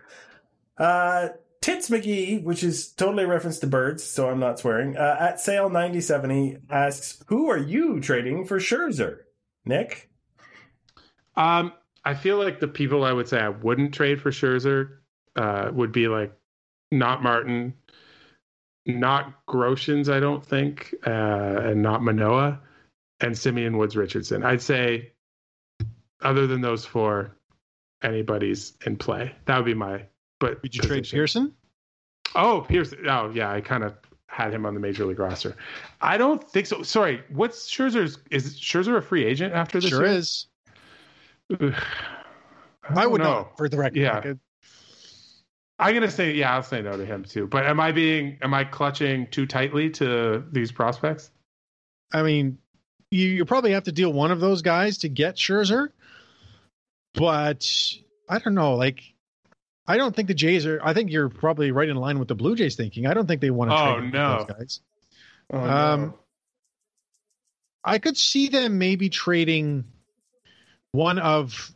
Uh, 0.77 1.29
Tits 1.59 1.89
McGee, 1.89 2.43
which 2.43 2.63
is 2.63 2.91
totally 2.91 3.23
a 3.23 3.27
reference 3.27 3.57
to 3.59 3.67
birds, 3.67 4.03
so 4.03 4.29
I'm 4.29 4.39
not 4.39 4.59
swearing. 4.59 4.95
Uh, 4.95 5.17
at 5.19 5.39
sale 5.39 5.69
9070 5.69 6.57
asks, 6.69 7.23
"Who 7.29 7.49
are 7.49 7.57
you 7.57 7.99
trading 7.99 8.45
for 8.45 8.59
Scherzer?" 8.59 9.21
Nick. 9.65 10.11
Um, 11.35 11.73
I 12.05 12.13
feel 12.13 12.37
like 12.37 12.59
the 12.59 12.67
people 12.67 13.03
I 13.03 13.11
would 13.11 13.27
say 13.27 13.39
I 13.39 13.49
wouldn't 13.49 13.93
trade 13.95 14.21
for 14.21 14.29
Scherzer 14.29 14.97
uh, 15.35 15.71
would 15.73 15.91
be 15.91 16.07
like 16.07 16.31
not 16.91 17.23
Martin, 17.23 17.73
not 18.85 19.45
Groshans, 19.47 20.11
I 20.11 20.19
don't 20.19 20.45
think, 20.45 20.95
uh, 21.05 21.09
and 21.09 21.81
not 21.81 22.01
Manoah, 22.01 22.59
and 23.19 23.37
Simeon 23.37 23.77
Woods 23.77 23.95
Richardson. 23.97 24.43
I'd 24.43 24.61
say, 24.61 25.11
other 26.21 26.47
than 26.47 26.61
those 26.61 26.85
four, 26.85 27.35
anybody's 28.03 28.73
in 28.85 28.97
play. 28.97 29.33
That 29.45 29.57
would 29.57 29.65
be 29.65 29.73
my. 29.73 30.03
But 30.39 30.61
Would 30.61 30.75
you 30.75 30.81
trade. 30.81 31.07
Pearson? 31.09 31.53
Oh, 32.35 32.65
Pearson. 32.67 32.99
Oh, 33.09 33.31
yeah. 33.33 33.51
I 33.51 33.61
kind 33.61 33.83
of 33.83 33.95
had 34.27 34.53
him 34.53 34.65
on 34.65 34.73
the 34.73 34.79
major 34.79 35.05
league 35.05 35.19
roster. 35.19 35.55
I 35.99 36.17
don't 36.17 36.47
think 36.49 36.67
so. 36.67 36.83
Sorry. 36.83 37.23
What's 37.29 37.69
Scherzer's? 37.69 38.19
Is 38.29 38.59
Scherzer 38.59 38.97
a 38.97 39.01
free 39.01 39.25
agent 39.25 39.53
after 39.53 39.79
this? 39.79 39.89
Sure 39.89 40.05
year? 40.05 40.17
is. 40.17 40.47
Ugh. 41.59 41.73
I, 42.89 43.05
would 43.05 43.19
know. 43.19 43.25
not, 43.25 43.57
for 43.57 43.67
the 43.67 43.77
record. 43.77 43.97
Yeah. 43.97 44.19
Like, 44.19 44.37
I'm 45.79 45.93
gonna 45.93 46.09
say 46.09 46.33
yeah. 46.33 46.55
I'll 46.55 46.63
say 46.63 46.81
no 46.81 46.97
to 46.97 47.05
him 47.05 47.23
too. 47.23 47.45
But 47.47 47.65
am 47.65 47.79
I 47.79 47.91
being? 47.91 48.39
Am 48.41 48.53
I 48.53 48.63
clutching 48.63 49.27
too 49.27 49.45
tightly 49.45 49.89
to 49.91 50.43
these 50.51 50.71
prospects? 50.71 51.29
I 52.11 52.23
mean, 52.23 52.57
you, 53.11 53.27
you 53.27 53.45
probably 53.45 53.71
have 53.73 53.83
to 53.83 53.91
deal 53.91 54.11
one 54.11 54.31
of 54.31 54.39
those 54.39 54.61
guys 54.61 54.99
to 54.99 55.09
get 55.09 55.35
Scherzer, 55.35 55.89
but 57.13 57.69
I 58.29 58.39
don't 58.39 58.55
know. 58.55 58.75
Like, 58.75 59.01
I 59.85 59.97
don't 59.97 60.15
think 60.15 60.29
the 60.29 60.33
Jays 60.33 60.65
are. 60.65 60.79
I 60.83 60.93
think 60.93 61.11
you're 61.11 61.29
probably 61.29 61.71
right 61.71 61.87
in 61.89 61.95
line 61.97 62.17
with 62.17 62.27
the 62.27 62.35
Blue 62.35 62.55
Jays 62.55 62.75
thinking. 62.75 63.05
I 63.05 63.13
don't 63.13 63.27
think 63.27 63.41
they 63.41 63.51
want 63.51 63.71
to 63.71 63.77
Oh, 63.77 63.99
trade 63.99 64.13
no. 64.13 64.37
those 64.37 64.45
guys. 64.57 64.79
Oh, 65.53 65.59
Um, 65.59 66.13
I 67.83 67.99
could 67.99 68.17
see 68.17 68.47
them 68.49 68.79
maybe 68.79 69.09
trading 69.09 69.85
one 70.91 71.19
of 71.19 71.71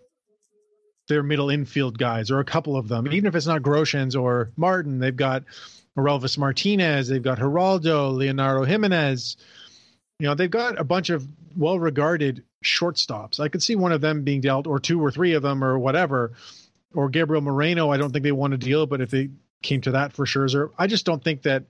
their 1.12 1.24
middle 1.24 1.50
infield 1.50 1.98
guys 1.98 2.32
or 2.32 2.40
a 2.40 2.46
couple 2.46 2.78
of 2.78 2.88
them, 2.88 3.06
even 3.12 3.26
if 3.26 3.36
it's 3.36 3.46
not 3.46 3.62
Groshans 3.62 4.20
or 4.20 4.50
Martin. 4.56 5.00
They've 5.00 5.16
got 5.16 5.44
Orelvis 5.98 6.38
Martinez, 6.38 7.10
they've 7.10 7.22
got 7.22 7.38
Geraldo, 7.38 8.16
Leonardo 8.16 8.64
Jimenez. 8.64 9.36
You 10.20 10.28
know, 10.28 10.36
they've 10.36 10.50
got 10.50 10.80
a 10.80 10.86
bunch 10.86 11.10
of 11.10 11.28
well 11.58 11.78
regarded 11.78 12.44
shortstops. 12.64 13.42
I 13.42 13.50
could 13.50 13.62
see 13.62 13.76
one 13.76 13.92
of 13.92 14.00
them 14.00 14.24
being 14.24 14.40
dealt, 14.40 14.68
or 14.68 14.80
two 14.80 15.04
or 15.04 15.12
three 15.12 15.34
of 15.34 15.44
them, 15.44 15.64
or 15.64 15.78
whatever. 15.78 16.32
Or 16.94 17.10
Gabriel 17.10 17.42
Moreno, 17.42 17.90
I 17.90 17.98
don't 17.98 18.12
think 18.12 18.24
they 18.24 18.32
want 18.32 18.52
to 18.52 18.58
deal, 18.58 18.86
but 18.86 19.02
if 19.02 19.10
they 19.10 19.32
came 19.62 19.82
to 19.82 19.92
that 19.92 20.14
for 20.14 20.26
Scherzer, 20.26 20.72
I 20.78 20.88
just 20.88 21.06
don't 21.06 21.24
think 21.24 21.42
that 21.44 21.66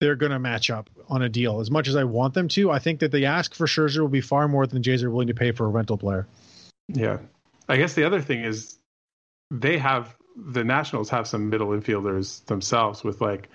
they're 0.00 0.16
going 0.16 0.32
to 0.32 0.38
match 0.38 0.68
up 0.68 0.90
on 1.08 1.22
a 1.22 1.28
deal. 1.28 1.60
As 1.60 1.70
much 1.70 1.88
as 1.88 1.96
I 1.96 2.04
want 2.04 2.34
them 2.34 2.48
to, 2.48 2.70
I 2.70 2.80
think 2.80 3.00
that 3.00 3.12
the 3.12 3.26
ask 3.26 3.54
for 3.54 3.66
Scherzer 3.66 4.00
will 4.00 4.08
be 4.08 4.20
far 4.20 4.48
more 4.48 4.66
than 4.66 4.76
the 4.76 4.82
Jays 4.82 5.02
are 5.02 5.10
willing 5.10 5.28
to 5.28 5.34
pay 5.34 5.52
for 5.52 5.64
a 5.64 5.68
rental 5.68 5.96
player. 5.96 6.26
Yeah. 6.88 7.18
I 7.68 7.76
guess 7.76 7.94
the 7.94 8.04
other 8.04 8.20
thing 8.20 8.44
is 8.44 8.78
they 9.50 9.78
have 9.78 10.16
the 10.36 10.64
Nationals 10.64 11.10
have 11.10 11.26
some 11.26 11.50
middle 11.50 11.68
infielders 11.68 12.44
themselves 12.46 13.04
with 13.04 13.20
like 13.20 13.48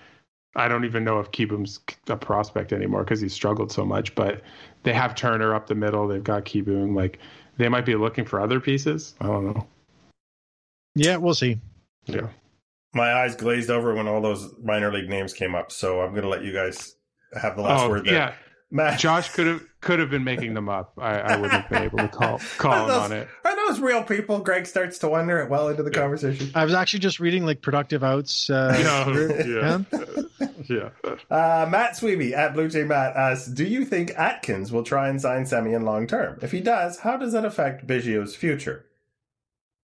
I 0.56 0.68
don't 0.68 0.86
even 0.86 1.04
know 1.04 1.20
if 1.20 1.32
Kieboom's 1.32 1.80
a 2.08 2.18
prospect 2.18 2.74
anymore 2.74 3.04
because 3.04 3.22
he 3.22 3.30
struggled 3.30 3.72
so 3.72 3.86
much, 3.86 4.16
but 4.16 4.42
they 4.84 4.94
have 4.94 5.14
Turner 5.14 5.54
up 5.54 5.68
the 5.68 5.76
middle. 5.76 6.08
They've 6.08 6.24
got 6.24 6.46
Kieboom. 6.46 6.96
Like 6.96 7.20
they 7.58 7.70
might 7.70 7.86
be 7.86 7.96
looking 7.96 8.26
for 8.26 8.42
other 8.42 8.60
pieces. 8.60 9.14
I 9.22 9.28
don't 9.28 9.46
know. 9.46 9.68
Yeah, 10.96 11.18
we'll 11.18 11.36
see. 11.36 11.60
Yeah. 12.06 12.28
My 12.94 13.14
eyes 13.14 13.36
glazed 13.36 13.70
over 13.70 13.94
when 13.94 14.08
all 14.08 14.22
those 14.22 14.52
minor 14.64 14.92
league 14.92 15.10
names 15.10 15.34
came 15.34 15.54
up, 15.54 15.72
so 15.72 16.02
I'm 16.02 16.12
going 16.12 16.24
to 16.24 16.30
let 16.30 16.44
you 16.44 16.54
guys 16.54 16.96
have 17.40 17.56
the 17.56 17.62
last 17.62 17.84
oh, 17.84 17.90
word 17.90 18.06
there. 18.06 18.14
yeah. 18.14 18.34
Matt, 18.70 19.00
Josh 19.00 19.30
could 19.34 19.48
have 19.48 19.62
could 19.80 20.00
have 20.00 20.10
been 20.10 20.26
making 20.26 20.54
them 20.54 20.68
up. 20.68 20.94
I, 20.98 21.20
I 21.20 21.36
wouldn't 21.38 21.54
have 21.62 21.70
been 21.70 21.84
able 21.84 22.00
to 22.00 22.08
call 22.10 22.40
call 22.58 22.74
are 22.74 22.82
him 22.82 22.88
those, 22.90 22.98
on 22.98 23.12
it. 23.14 23.28
Are 23.46 23.56
those 23.68 23.80
real 23.80 24.04
people? 24.04 24.40
Greg 24.40 24.66
starts 24.68 24.98
to 25.00 25.08
wonder 25.08 25.40
it 25.40 25.50
well 25.50 25.70
into 25.70 25.84
the 25.84 25.92
Yeah. 25.92 26.02
conversation. 26.02 26.52
I 26.54 26.66
was 26.66 26.74
actually 26.74 27.00
just 27.00 27.22
reading 27.22 27.46
like 27.46 27.62
productive 27.62 28.04
outs. 28.04 28.50
Uh, 28.50 28.76
Yeah, 29.48 29.84
yeah, 30.68 30.68
yeah. 30.68 30.90
Uh, 31.32 31.66
Matt 31.70 31.92
Sweeby 31.94 32.34
at 32.34 32.54
Blue 32.54 32.68
Jay 32.68 32.84
Matt 32.84 33.16
asks, 33.16 33.48
"Do 33.48 33.64
you 33.64 33.86
think 33.86 34.12
Atkins 34.18 34.72
will 34.72 34.84
try 34.84 35.08
and 35.08 35.22
sign 35.22 35.44
Semien 35.44 35.84
long 35.84 36.06
term? 36.06 36.38
If 36.42 36.52
he 36.52 36.60
does, 36.60 37.00
how 37.00 37.16
does 37.16 37.32
that 37.32 37.46
affect 37.46 37.88
Biggio's 37.88 38.36
future?" 38.36 38.86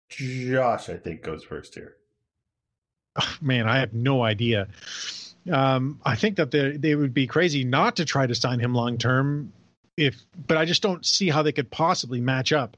Josh, 0.10 0.90
I 0.90 0.98
think 0.98 1.24
goes 1.24 1.44
first 1.46 1.76
here. 1.76 1.96
man, 3.42 3.68
I 3.70 3.80
have 3.80 3.94
no 3.94 4.24
idea. 4.24 4.68
Um, 5.52 6.00
I 6.04 6.16
think 6.16 6.38
that 6.38 6.52
they 6.52 6.78
they 6.78 6.96
would 6.96 7.14
be 7.14 7.28
crazy 7.28 7.64
not 7.64 7.98
to 7.98 8.06
try 8.06 8.26
to 8.26 8.36
sign 8.36 8.60
him 8.60 8.74
long 8.74 8.98
term. 8.98 9.54
If, 9.98 10.22
but 10.48 10.58
I 10.58 10.66
just 10.66 10.82
don't 10.82 11.06
see 11.06 11.30
how 11.30 11.42
they 11.42 11.54
could 11.54 11.72
possibly 11.72 12.20
match 12.20 12.52
up. 12.52 12.76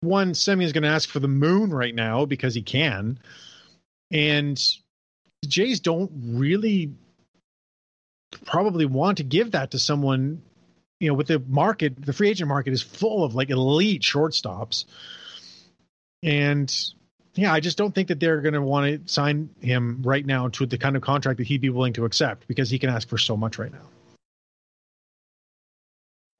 One, 0.00 0.34
Semi 0.34 0.64
is 0.64 0.72
going 0.72 0.82
to 0.82 0.88
ask 0.88 1.08
for 1.08 1.20
the 1.20 1.28
moon 1.28 1.70
right 1.70 1.94
now 1.94 2.24
because 2.24 2.54
he 2.54 2.62
can, 2.62 3.18
and 4.10 4.56
the 5.42 5.48
Jays 5.48 5.80
don't 5.80 6.10
really 6.14 6.92
probably 8.44 8.86
want 8.86 9.18
to 9.18 9.24
give 9.24 9.52
that 9.52 9.72
to 9.72 9.78
someone. 9.78 10.42
You 11.00 11.08
know, 11.08 11.14
with 11.14 11.28
the 11.28 11.38
market, 11.38 12.04
the 12.04 12.12
free 12.12 12.30
agent 12.30 12.48
market 12.48 12.72
is 12.72 12.82
full 12.82 13.22
of 13.22 13.34
like 13.34 13.50
elite 13.50 14.02
shortstops, 14.02 14.84
and 16.22 16.74
yeah, 17.38 17.52
I 17.52 17.60
just 17.60 17.78
don't 17.78 17.94
think 17.94 18.08
that 18.08 18.18
they're 18.18 18.40
going 18.40 18.54
to 18.54 18.60
want 18.60 19.06
to 19.06 19.12
sign 19.12 19.48
him 19.60 20.02
right 20.02 20.26
now 20.26 20.48
to 20.48 20.66
the 20.66 20.76
kind 20.76 20.96
of 20.96 21.02
contract 21.02 21.38
that 21.38 21.46
he'd 21.46 21.60
be 21.60 21.70
willing 21.70 21.92
to 21.92 22.04
accept 22.04 22.48
because 22.48 22.68
he 22.68 22.80
can 22.80 22.90
ask 22.90 23.08
for 23.08 23.16
so 23.16 23.36
much 23.36 23.60
right 23.60 23.70
now. 23.70 23.86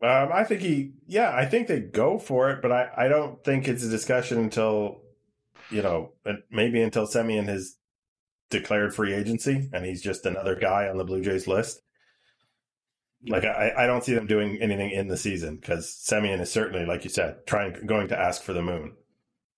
Um, 0.00 0.30
I 0.32 0.42
think 0.42 0.60
he, 0.60 0.94
yeah, 1.06 1.32
I 1.32 1.46
think 1.46 1.68
they 1.68 1.78
go 1.78 2.18
for 2.18 2.50
it, 2.50 2.62
but 2.62 2.72
I, 2.72 2.90
I 2.96 3.08
don't 3.08 3.44
think 3.44 3.68
it's 3.68 3.84
a 3.84 3.88
discussion 3.88 4.38
until, 4.38 5.00
you 5.70 5.82
know, 5.82 6.14
maybe 6.50 6.82
until 6.82 7.06
Semien 7.06 7.46
has 7.46 7.76
declared 8.50 8.92
free 8.92 9.14
agency 9.14 9.68
and 9.72 9.84
he's 9.84 10.02
just 10.02 10.26
another 10.26 10.56
guy 10.56 10.88
on 10.88 10.98
the 10.98 11.04
Blue 11.04 11.22
Jays 11.22 11.46
list. 11.46 11.80
Like 13.28 13.44
I, 13.44 13.72
I 13.76 13.86
don't 13.86 14.02
see 14.02 14.14
them 14.14 14.26
doing 14.26 14.58
anything 14.60 14.90
in 14.90 15.06
the 15.06 15.16
season 15.16 15.58
because 15.58 15.86
Semien 15.86 16.40
is 16.40 16.50
certainly, 16.50 16.86
like 16.86 17.04
you 17.04 17.10
said, 17.10 17.46
trying 17.46 17.86
going 17.86 18.08
to 18.08 18.18
ask 18.18 18.42
for 18.42 18.52
the 18.52 18.62
moon. 18.62 18.96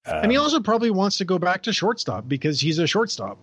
Um, 0.07 0.23
and 0.25 0.33
he 0.33 0.39
also 0.39 0.61
probably 0.61 0.91
wants 0.91 1.19
to 1.19 1.25
go 1.25 1.39
back 1.39 1.63
to 1.65 1.73
shortstop 1.73 2.27
because 2.29 2.61
he's 2.61 2.79
a 2.79 2.87
shortstop. 2.87 3.39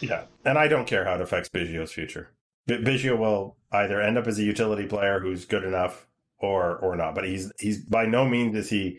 Yeah, 0.00 0.24
and 0.44 0.58
I 0.58 0.68
don't 0.68 0.86
care 0.86 1.04
how 1.04 1.14
it 1.14 1.20
affects 1.20 1.48
Biggio's 1.48 1.92
future. 1.92 2.30
B- 2.66 2.78
Biggio 2.78 3.16
will 3.18 3.56
either 3.72 4.00
end 4.00 4.18
up 4.18 4.26
as 4.26 4.38
a 4.38 4.42
utility 4.42 4.86
player 4.86 5.20
who's 5.20 5.44
good 5.44 5.64
enough 5.64 6.06
or 6.38 6.76
or 6.78 6.96
not. 6.96 7.14
But 7.14 7.24
he's 7.24 7.50
he's 7.58 7.84
by 7.84 8.06
no 8.06 8.26
means 8.26 8.56
is 8.56 8.68
he. 8.68 8.98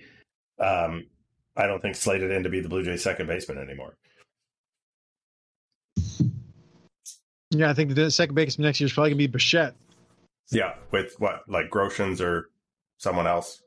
Um, 0.59 1.07
I 1.55 1.67
don't 1.67 1.81
think 1.81 1.95
slated 1.95 2.31
in 2.31 2.43
to 2.43 2.49
be 2.49 2.61
the 2.61 2.69
Blue 2.69 2.83
Jays' 2.83 3.03
second 3.03 3.27
baseman 3.27 3.59
anymore. 3.59 3.95
Yeah, 7.51 7.69
I 7.69 7.73
think 7.73 7.93
the 7.93 8.09
second 8.09 8.33
baseman 8.35 8.65
next 8.65 8.79
year 8.79 8.87
is 8.87 8.93
probably 8.93 9.11
going 9.11 9.19
to 9.19 9.27
be 9.27 9.31
Bichette. 9.31 9.75
Yeah, 10.51 10.73
with 10.91 11.15
what 11.19 11.41
like 11.47 11.69
Groshans 11.69 12.19
or 12.21 12.49
someone 12.97 13.27
else. 13.27 13.61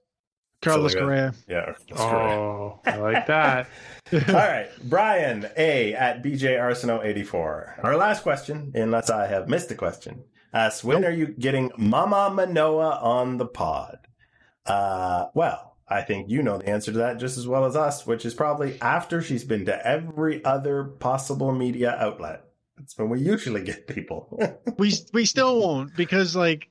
Carlos 0.62 0.92
Something 0.92 1.08
like 1.08 1.16
Correa. 1.16 1.34
Yeah. 1.48 1.66
that's. 1.66 2.00
Oh, 2.00 2.80
I 2.86 2.96
like 2.96 3.26
that. 3.26 3.68
All 4.12 4.34
right, 4.34 4.68
Brian 4.84 5.48
A 5.56 5.94
at 5.94 6.22
BJ 6.22 6.60
Arsenal 6.60 7.02
eighty 7.02 7.24
four. 7.24 7.78
Our 7.82 7.96
last 7.96 8.22
question, 8.22 8.72
unless 8.74 9.10
I 9.10 9.26
have 9.26 9.48
missed 9.48 9.70
a 9.70 9.74
question, 9.74 10.24
asks 10.52 10.82
when 10.82 11.04
are 11.04 11.10
you 11.10 11.26
getting 11.28 11.70
Mama 11.76 12.30
Manoah 12.32 12.98
on 13.02 13.36
the 13.38 13.46
pod? 13.46 13.98
Uh, 14.64 15.26
well, 15.34 15.76
I 15.88 16.02
think 16.02 16.28
you 16.28 16.42
know 16.42 16.58
the 16.58 16.68
answer 16.68 16.92
to 16.92 16.98
that 16.98 17.18
just 17.18 17.38
as 17.38 17.46
well 17.46 17.64
as 17.64 17.76
us, 17.76 18.06
which 18.06 18.24
is 18.24 18.34
probably 18.34 18.80
after 18.80 19.22
she's 19.22 19.44
been 19.44 19.66
to 19.66 19.86
every 19.86 20.44
other 20.44 20.84
possible 20.84 21.52
media 21.52 21.96
outlet. 21.98 22.44
That's 22.76 22.98
when 22.98 23.08
we 23.08 23.20
usually 23.20 23.62
get 23.62 23.86
people. 23.86 24.38
we 24.78 24.92
we 25.12 25.24
still 25.24 25.60
won't 25.60 25.96
because 25.96 26.34
like 26.34 26.68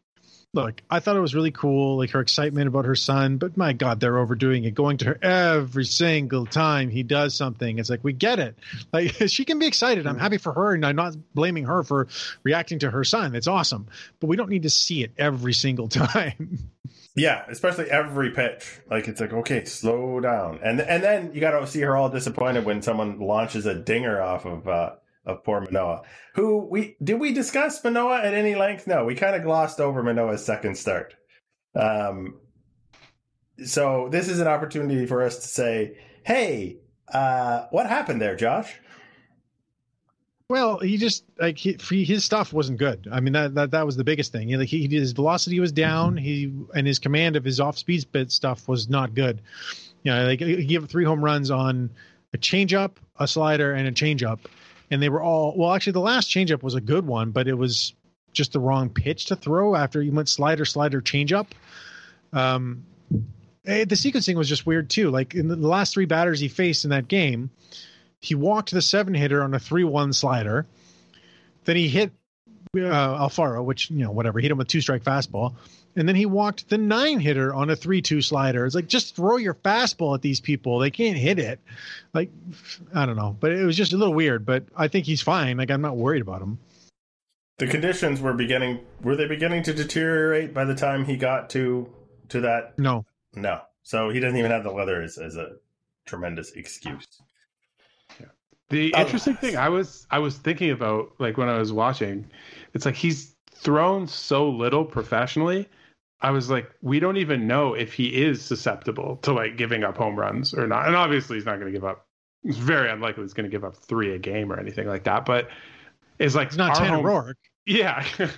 look 0.55 0.81
i 0.89 0.99
thought 0.99 1.15
it 1.15 1.21
was 1.21 1.35
really 1.35 1.51
cool 1.51 1.97
like 1.97 2.11
her 2.11 2.21
excitement 2.21 2.67
about 2.67 2.85
her 2.85 2.95
son 2.95 3.37
but 3.37 3.55
my 3.57 3.73
god 3.73 3.99
they're 3.99 4.17
overdoing 4.17 4.63
it 4.63 4.73
going 4.73 4.97
to 4.97 5.05
her 5.05 5.19
every 5.21 5.85
single 5.85 6.45
time 6.45 6.89
he 6.89 7.03
does 7.03 7.35
something. 7.35 7.79
It's 7.79 7.89
like 7.89 8.03
we 8.03 8.13
get 8.13 8.39
it. 8.39 8.55
Like 8.93 9.11
she 9.27 9.45
can 9.45 9.59
be 9.59 9.65
excited. 9.65 10.07
I'm 10.07 10.19
happy 10.19 10.37
for 10.37 10.53
her 10.53 10.73
and 10.73 10.85
i'm 10.85 10.95
not 10.95 11.15
blaming 11.33 11.65
her 11.65 11.83
for 11.83 12.07
reacting 12.43 12.79
to 12.79 12.91
her 12.91 13.03
son. 13.03 13.35
It's 13.35 13.47
awesome. 13.47 13.87
But 14.19 14.27
we 14.27 14.35
don't 14.35 14.49
need 14.49 14.63
to 14.63 14.69
see 14.69 15.03
it 15.03 15.11
every 15.17 15.53
single 15.53 15.87
time. 15.89 16.59
Yeah, 17.15 17.45
especially 17.47 17.89
every 17.89 18.31
pitch. 18.31 18.79
Like 18.89 19.07
it's 19.07 19.21
like, 19.21 19.33
okay, 19.33 19.65
slow 19.65 20.19
down. 20.19 20.59
And 20.63 20.81
and 20.81 21.03
then 21.03 21.31
you 21.33 21.41
gotta 21.41 21.65
see 21.67 21.81
her 21.81 21.95
all 21.95 22.09
disappointed 22.09 22.65
when 22.65 22.81
someone 22.81 23.19
launches 23.19 23.65
a 23.65 23.75
dinger 23.75 24.21
off 24.21 24.45
of 24.45 24.67
uh 24.67 24.91
of 25.25 25.43
poor 25.43 25.61
Manoah. 25.61 26.03
Who 26.35 26.57
we 26.57 26.95
did 27.03 27.19
we 27.19 27.33
discuss 27.33 27.83
Manoah 27.83 28.21
at 28.21 28.33
any 28.33 28.55
length? 28.55 28.87
No, 28.87 29.05
we 29.05 29.15
kind 29.15 29.35
of 29.35 29.43
glossed 29.43 29.79
over 29.79 30.03
Manoah's 30.03 30.45
second 30.45 30.77
start. 30.77 31.15
Um 31.75 32.39
so 33.63 34.09
this 34.11 34.27
is 34.29 34.39
an 34.39 34.47
opportunity 34.47 35.05
for 35.05 35.23
us 35.23 35.37
to 35.37 35.47
say, 35.47 35.97
hey, 36.23 36.77
uh 37.13 37.65
what 37.71 37.87
happened 37.87 38.21
there, 38.21 38.35
Josh? 38.35 38.79
Well, 40.47 40.77
he 40.79 40.97
just 40.97 41.23
like 41.39 41.57
he, 41.57 42.03
his 42.03 42.23
stuff 42.23 42.53
wasn't 42.53 42.77
good. 42.77 43.07
I 43.11 43.19
mean 43.19 43.33
that 43.33 43.55
that, 43.55 43.71
that 43.71 43.85
was 43.85 43.97
the 43.97 44.03
biggest 44.03 44.31
thing. 44.31 44.49
You 44.49 44.57
know, 44.57 44.61
like 44.61 44.69
he, 44.69 44.87
his 44.87 45.11
velocity 45.11 45.59
was 45.59 45.71
down. 45.71 46.17
He 46.17 46.53
and 46.75 46.85
his 46.85 46.99
command 46.99 47.35
of 47.35 47.43
his 47.43 47.59
off 47.59 47.77
speed 47.79 48.01
spit 48.01 48.31
stuff 48.31 48.67
was 48.67 48.87
not 48.87 49.15
good. 49.15 49.41
You 50.03 50.11
know, 50.11 50.25
like 50.27 50.39
he 50.39 50.65
gave 50.65 50.87
three 50.87 51.03
home 51.03 51.23
runs 51.23 51.49
on 51.49 51.89
a 52.35 52.37
changeup, 52.37 52.91
a 53.17 53.27
slider, 53.27 53.73
and 53.73 53.87
a 53.87 53.91
changeup, 53.91 54.39
and 54.91 55.01
they 55.01 55.09
were 55.09 55.21
all 55.21 55.53
well. 55.55 55.73
Actually, 55.73 55.93
the 55.93 56.01
last 56.01 56.29
changeup 56.29 56.63
was 56.63 56.75
a 56.75 56.81
good 56.81 57.05
one, 57.05 57.31
but 57.31 57.47
it 57.47 57.55
was 57.55 57.93
just 58.33 58.53
the 58.53 58.59
wrong 58.59 58.89
pitch 58.89 59.25
to 59.25 59.35
throw 59.35 59.75
after 59.75 60.01
he 60.01 60.09
went 60.09 60.29
slider, 60.29 60.65
slider, 60.65 61.01
changeup. 61.01 61.47
Um, 62.33 62.85
eh, 63.65 63.85
the 63.85 63.95
sequencing 63.95 64.35
was 64.35 64.49
just 64.49 64.65
weird 64.65 64.89
too. 64.89 65.09
Like 65.09 65.33
in 65.33 65.47
the, 65.47 65.55
last 65.55 65.93
three 65.93 66.05
batters 66.05 66.39
he 66.39 66.47
faced 66.47 66.83
in 66.83 66.91
that 66.91 67.07
game, 67.07 67.49
he 68.19 68.35
walked 68.35 68.71
the 68.71 68.81
seven 68.81 69.13
hitter 69.13 69.41
on 69.41 69.53
a 69.53 69.59
three 69.59 69.83
one 69.83 70.13
slider. 70.13 70.65
Then 71.63 71.75
he 71.77 71.87
hit 71.87 72.11
uh, 72.75 73.27
Alfaro, 73.27 73.63
which 73.63 73.89
you 73.89 74.03
know 74.03 74.11
whatever, 74.11 74.39
hit 74.39 74.51
him 74.51 74.57
with 74.57 74.67
two 74.67 74.81
strike 74.81 75.03
fastball, 75.03 75.55
and 75.95 76.07
then 76.07 76.15
he 76.15 76.25
walked 76.25 76.69
the 76.69 76.77
nine 76.77 77.19
hitter 77.19 77.53
on 77.53 77.69
a 77.69 77.75
three 77.75 78.01
two 78.01 78.21
slider. 78.21 78.65
It's 78.65 78.75
like 78.75 78.87
just 78.87 79.15
throw 79.15 79.37
your 79.37 79.53
fastball 79.53 80.15
at 80.15 80.21
these 80.21 80.41
people; 80.41 80.79
they 80.79 80.91
can't 80.91 81.17
hit 81.17 81.39
it. 81.39 81.59
Like 82.13 82.29
I 82.93 83.05
don't 83.05 83.15
know, 83.15 83.35
but 83.39 83.51
it 83.51 83.65
was 83.65 83.77
just 83.77 83.93
a 83.93 83.97
little 83.97 84.13
weird. 84.13 84.45
But 84.45 84.65
I 84.75 84.87
think 84.87 85.05
he's 85.05 85.21
fine. 85.21 85.57
Like 85.57 85.71
I'm 85.71 85.81
not 85.81 85.97
worried 85.97 86.21
about 86.21 86.41
him. 86.41 86.59
The 87.57 87.67
conditions 87.67 88.19
were 88.19 88.33
beginning 88.33 88.79
were 89.01 89.15
they 89.15 89.27
beginning 89.27 89.63
to 89.63 89.73
deteriorate 89.73 90.53
by 90.53 90.65
the 90.65 90.75
time 90.75 91.05
he 91.05 91.15
got 91.15 91.49
to 91.51 91.89
to 92.29 92.41
that 92.41 92.77
No, 92.77 93.05
no. 93.33 93.61
So 93.83 94.09
he 94.09 94.19
doesn't 94.19 94.37
even 94.37 94.51
have 94.51 94.63
the 94.63 94.73
weather 94.73 95.01
as, 95.01 95.17
as 95.17 95.35
a 95.37 95.53
tremendous 96.05 96.51
excuse. 96.51 97.07
The 98.69 98.93
Oh. 98.95 99.01
interesting 99.01 99.35
thing 99.35 99.57
I 99.57 99.69
was 99.69 100.07
I 100.09 100.17
was 100.19 100.37
thinking 100.37 100.71
about 100.71 101.13
like 101.19 101.37
when 101.37 101.47
I 101.49 101.57
was 101.59 101.71
watching, 101.71 102.25
it's 102.73 102.85
like 102.85 102.95
he's 102.95 103.35
thrown 103.51 104.07
so 104.07 104.49
little 104.49 104.83
professionally. 104.83 105.69
I 106.21 106.31
was 106.31 106.49
like, 106.49 106.69
we 106.81 106.99
don't 106.99 107.17
even 107.17 107.45
know 107.47 107.73
if 107.73 107.93
he 107.93 108.23
is 108.23 108.41
susceptible 108.41 109.17
to 109.17 109.33
like 109.33 109.57
giving 109.57 109.83
up 109.83 109.97
home 109.97 110.15
runs 110.17 110.53
or 110.53 110.65
not. 110.67 110.87
And 110.87 110.95
obviously 110.95 111.37
he's 111.37 111.45
not 111.45 111.59
going 111.59 111.71
to 111.71 111.77
give 111.77 111.85
up. 111.85 112.05
It's 112.43 112.57
very 112.57 112.89
unlikely 112.89 113.23
he's 113.23 113.33
going 113.33 113.49
to 113.49 113.51
give 113.51 113.63
up 113.63 113.75
three 113.75 114.13
a 114.13 114.19
game 114.19 114.51
or 114.51 114.59
anything 114.59 114.87
like 114.87 115.03
that. 115.03 115.25
But 115.25 115.49
it's 116.19 116.35
like 116.35 116.47
it's 116.49 116.57
not 116.57 116.71
our 116.71 116.85
Tanner 116.85 116.95
home- 116.97 117.05
Roark. 117.05 117.33
Yeah, 117.67 118.05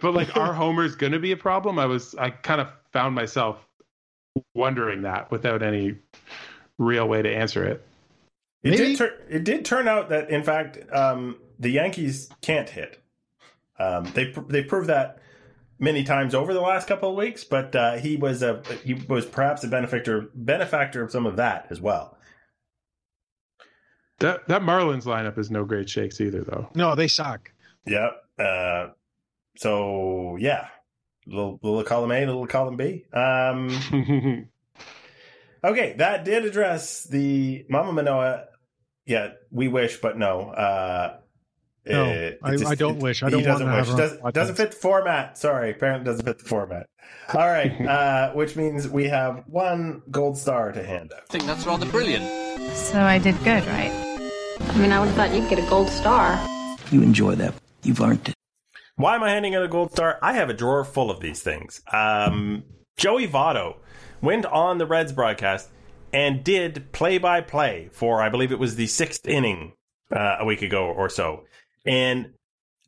but 0.00 0.14
like 0.14 0.36
our 0.36 0.52
Homer's 0.54 0.96
going 0.96 1.12
to 1.12 1.18
be 1.18 1.32
a 1.32 1.36
problem. 1.36 1.78
I 1.78 1.86
was 1.86 2.14
I 2.14 2.30
kind 2.30 2.60
of 2.60 2.68
found 2.92 3.14
myself 3.14 3.58
wondering 4.54 5.02
that 5.02 5.30
without 5.30 5.62
any 5.62 5.96
real 6.78 7.06
way 7.06 7.22
to 7.22 7.28
answer 7.34 7.64
it. 7.64 7.86
It 8.62 8.70
Maybe- 8.70 8.76
did. 8.78 8.96
Tur- 8.98 9.18
it 9.28 9.44
did 9.44 9.64
turn 9.64 9.86
out 9.88 10.08
that, 10.08 10.30
in 10.30 10.42
fact, 10.42 10.78
um, 10.92 11.36
the 11.58 11.70
Yankees 11.70 12.28
can't 12.40 12.68
hit. 12.68 13.00
Um, 13.78 14.04
they 14.14 14.32
they 14.48 14.62
proved 14.62 14.88
that 14.88 15.18
many 15.78 16.04
times 16.04 16.34
over 16.34 16.54
the 16.54 16.60
last 16.60 16.88
couple 16.88 17.10
of 17.10 17.16
weeks, 17.16 17.44
but 17.44 17.74
uh, 17.74 17.96
he 17.96 18.16
was 18.16 18.42
a 18.42 18.62
he 18.84 18.94
was 18.94 19.26
perhaps 19.26 19.64
a 19.64 19.68
benefactor 19.68 20.28
benefactor 20.34 21.02
of 21.02 21.10
some 21.10 21.26
of 21.26 21.36
that 21.36 21.66
as 21.70 21.80
well. 21.80 22.16
That 24.18 24.48
that 24.48 24.62
Marlins 24.62 25.04
lineup 25.04 25.38
is 25.38 25.50
no 25.50 25.64
great 25.64 25.88
shakes 25.90 26.20
either, 26.20 26.42
though. 26.42 26.70
No, 26.74 26.94
they 26.94 27.08
suck. 27.08 27.52
Yep. 27.86 28.12
Uh, 28.38 28.88
so 29.56 30.36
yeah, 30.38 30.68
little 31.26 31.58
little 31.62 31.84
column 31.84 32.12
A, 32.12 32.24
little 32.26 32.46
column 32.46 32.76
B. 32.76 33.04
Um, 33.12 33.68
okay, 35.64 35.94
that 35.98 36.24
did 36.24 36.44
address 36.44 37.04
the 37.04 37.66
Mama 37.68 37.92
Manoah. 37.92 38.44
Yeah, 39.04 39.32
we 39.50 39.68
wish, 39.68 39.98
but 39.98 40.18
no. 40.18 40.50
Uh, 40.50 41.18
No, 41.88 42.04
it- 42.06 42.38
I- 42.42 42.54
it 42.54 42.66
I 42.66 42.74
don't 42.74 42.98
wish. 42.98 43.22
I 43.22 43.30
don't 43.30 43.46
want 43.46 43.58
to 43.60 43.66
have 43.66 43.86
wish. 43.86 43.92
her 43.92 43.96
Doesn't, 43.96 44.34
doesn't 44.34 44.54
fit 44.56 44.70
the 44.72 44.76
format. 44.76 45.38
Sorry, 45.38 45.70
apparently 45.70 46.04
doesn't 46.04 46.24
fit 46.24 46.38
the 46.38 46.44
format. 46.44 46.86
All 47.34 47.46
right, 47.46 47.80
uh, 47.86 48.32
which 48.32 48.56
means 48.56 48.88
we 48.88 49.04
have 49.08 49.44
one 49.46 50.02
gold 50.10 50.36
star 50.38 50.72
to 50.72 50.82
hand 50.82 51.12
out. 51.14 51.22
I 51.28 51.32
think 51.32 51.44
that's 51.46 51.66
rather 51.66 51.86
brilliant. 51.86 52.24
So 52.76 53.00
I 53.00 53.18
did 53.18 53.36
good, 53.44 53.64
right? 53.66 53.92
I 54.60 54.78
mean, 54.78 54.90
I 54.92 54.98
would 55.00 55.06
have 55.08 55.16
thought 55.16 55.34
you'd 55.34 55.48
get 55.48 55.58
a 55.58 55.68
gold 55.68 55.88
star. 55.88 56.38
You 56.90 57.02
enjoy 57.02 57.34
that. 57.36 57.54
You've 57.82 58.00
earned 58.00 58.28
it. 58.28 58.34
Why 58.96 59.14
am 59.14 59.22
I 59.22 59.30
handing 59.30 59.54
out 59.54 59.62
a 59.62 59.68
gold 59.68 59.92
star? 59.92 60.18
I 60.22 60.32
have 60.32 60.48
a 60.50 60.54
drawer 60.54 60.82
full 60.84 61.10
of 61.10 61.20
these 61.20 61.42
things. 61.42 61.80
Um, 61.92 62.64
Joey 62.96 63.28
Votto 63.28 63.76
went 64.22 64.46
on 64.46 64.78
the 64.78 64.86
Reds 64.86 65.12
broadcast 65.12 65.68
and 66.12 66.42
did 66.42 66.90
play 66.92 67.18
by 67.18 67.42
play 67.42 67.90
for, 67.92 68.22
I 68.22 68.30
believe 68.30 68.52
it 68.52 68.58
was 68.58 68.76
the 68.76 68.86
sixth 68.86 69.26
inning 69.28 69.74
uh, 70.10 70.36
a 70.40 70.44
week 70.46 70.62
ago 70.62 70.86
or 70.86 71.08
so. 71.10 71.44
And 71.86 72.32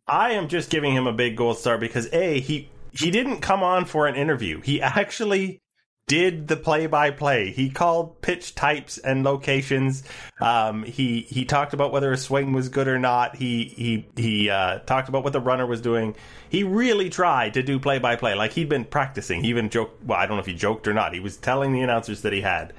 I 0.07 0.33
am 0.33 0.49
just 0.49 0.71
giving 0.71 0.95
him 0.95 1.07
a 1.07 1.13
big 1.13 1.37
gold 1.37 1.59
star 1.59 1.79
because 1.79 2.13
A, 2.13 2.41
he, 2.41 2.71
he 2.93 3.11
didn't 3.11 3.41
come 3.41 3.63
on 3.63 3.85
for 3.85 4.07
an 4.07 4.17
interview. 4.17 4.61
He 4.61 4.83
actually 4.83 5.61
did 6.09 6.49
the 6.49 6.57
play 6.57 6.87
by 6.87 7.11
play. 7.11 7.51
He 7.51 7.69
called 7.71 8.21
pitch 8.23 8.55
types 8.55 8.99
and 8.99 9.23
locations. 9.23 10.03
Um, 10.41 10.83
he 10.83 11.21
he 11.21 11.45
talked 11.45 11.75
about 11.75 11.93
whether 11.93 12.11
a 12.11 12.17
swing 12.17 12.53
was 12.53 12.71
good 12.71 12.89
or 12.89 12.99
not. 12.99 13.37
He 13.37 13.65
he 13.65 14.09
he 14.17 14.51
uh, 14.51 14.79
talked 14.81 15.09
about 15.09 15.23
what 15.23 15.35
the 15.35 15.41
runner 15.41 15.67
was 15.67 15.81
doing. 15.81 16.17
He 16.49 16.65
really 16.65 17.11
tried 17.11 17.55
to 17.55 17.63
do 17.63 17.79
play 17.79 17.99
by 17.99 18.17
play, 18.17 18.35
like 18.35 18.53
he'd 18.53 18.71
been 18.71 18.87
practicing. 18.87 19.45
He 19.45 19.51
even 19.51 19.69
joked. 19.69 20.03
Well, 20.03 20.19
I 20.19 20.27
don't 20.27 20.39
know 20.39 20.41
if 20.41 20.47
he 20.47 20.55
joked 20.55 20.89
or 20.89 20.95
not. 20.95 21.13
He 21.13 21.21
was 21.21 21.37
telling 21.37 21.73
the 21.73 21.83
announcers 21.83 22.23
that 22.23 22.33
he 22.33 22.41
had, 22.41 22.73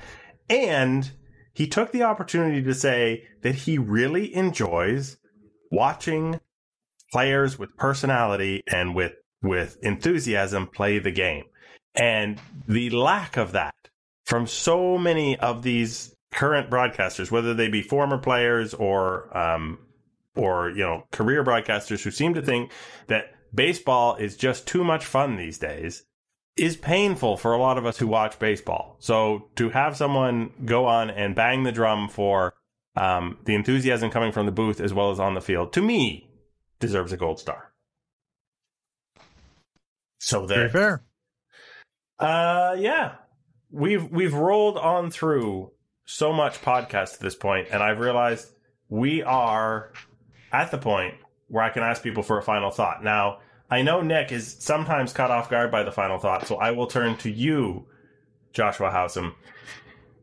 and 0.49 1.11
he 1.53 1.67
took 1.67 1.91
the 1.91 2.03
opportunity 2.03 2.63
to 2.63 2.74
say 2.74 3.28
that 3.43 3.55
he 3.55 3.78
really 3.78 4.36
enjoys 4.36 5.17
watching 5.72 6.39
players 7.11 7.57
with 7.57 7.76
personality 7.78 8.63
and 8.67 8.95
with 8.95 9.13
with 9.41 9.78
enthusiasm 9.82 10.67
play 10.67 10.99
the 10.99 11.11
game. 11.11 11.45
And 11.95 12.39
the 12.67 12.89
lack 12.89 13.38
of 13.38 13.53
that 13.53 13.76
from 14.26 14.47
so 14.47 14.97
many 14.97 15.38
of 15.39 15.63
these 15.63 16.15
current 16.32 16.70
broadcasters, 16.70 17.32
whether 17.32 17.53
they 17.53 17.67
be 17.67 17.82
former 17.82 18.17
players 18.17 18.74
or 18.74 19.36
um, 19.38 19.80
or 20.36 20.70
you 20.70 20.84
know 20.84 21.03
career 21.11 21.43
broadcasters 21.43 22.03
who 22.03 22.11
seem 22.11 22.34
to 22.34 22.41
think 22.41 22.72
that 23.07 23.34
baseball 23.53 24.15
is 24.15 24.38
just 24.38 24.67
too 24.67 24.84
much 24.84 25.05
fun 25.05 25.36
these 25.36 25.57
days, 25.57 26.03
is 26.55 26.78
painful 26.78 27.38
for 27.38 27.53
a 27.53 27.59
lot 27.59 27.78
of 27.78 27.86
us 27.86 27.97
who 27.97 28.07
watch 28.07 28.38
baseball. 28.38 28.97
So 28.99 29.49
to 29.55 29.70
have 29.70 29.97
someone 29.97 30.51
go 30.65 30.86
on 30.86 31.09
and 31.09 31.36
bang 31.36 31.63
the 31.63 31.72
drum 31.72 32.09
for 32.09 32.53
um, 32.95 33.37
the 33.45 33.55
enthusiasm 33.55 34.09
coming 34.09 34.31
from 34.31 34.45
the 34.45 34.51
booth 34.51 34.79
as 34.79 34.93
well 34.93 35.11
as 35.11 35.19
on 35.19 35.33
the 35.33 35.41
field, 35.41 35.73
to 35.73 35.81
me, 35.81 36.29
deserves 36.79 37.11
a 37.11 37.17
gold 37.17 37.39
star. 37.39 37.71
So 40.19 40.45
there. 40.45 40.67
Very 40.67 40.69
fair. 40.69 41.03
Uh, 42.19 42.75
yeah, 42.77 43.15
we've 43.71 44.11
we've 44.11 44.33
rolled 44.33 44.77
on 44.77 45.09
through 45.09 45.71
so 46.05 46.33
much 46.33 46.61
podcast 46.61 47.17
to 47.17 47.23
this 47.23 47.35
point, 47.35 47.69
and 47.71 47.81
I've 47.81 47.99
realized 47.99 48.51
we 48.89 49.23
are 49.23 49.93
at 50.51 50.71
the 50.71 50.77
point 50.77 51.15
where 51.47 51.63
I 51.63 51.69
can 51.69 51.83
ask 51.83 52.03
people 52.03 52.23
for 52.23 52.37
a 52.37 52.43
final 52.43 52.71
thought. 52.71 53.03
Now, 53.03 53.39
I 53.69 53.83
know 53.83 54.01
Nick 54.01 54.31
is 54.31 54.57
sometimes 54.59 55.13
caught 55.13 55.31
off 55.31 55.49
guard 55.49 55.71
by 55.71 55.83
the 55.83 55.91
final 55.91 56.17
thought, 56.17 56.47
so 56.47 56.57
I 56.57 56.71
will 56.71 56.87
turn 56.87 57.15
to 57.17 57.31
you, 57.31 57.87
Joshua 58.51 58.89
Howsam, 58.89 59.33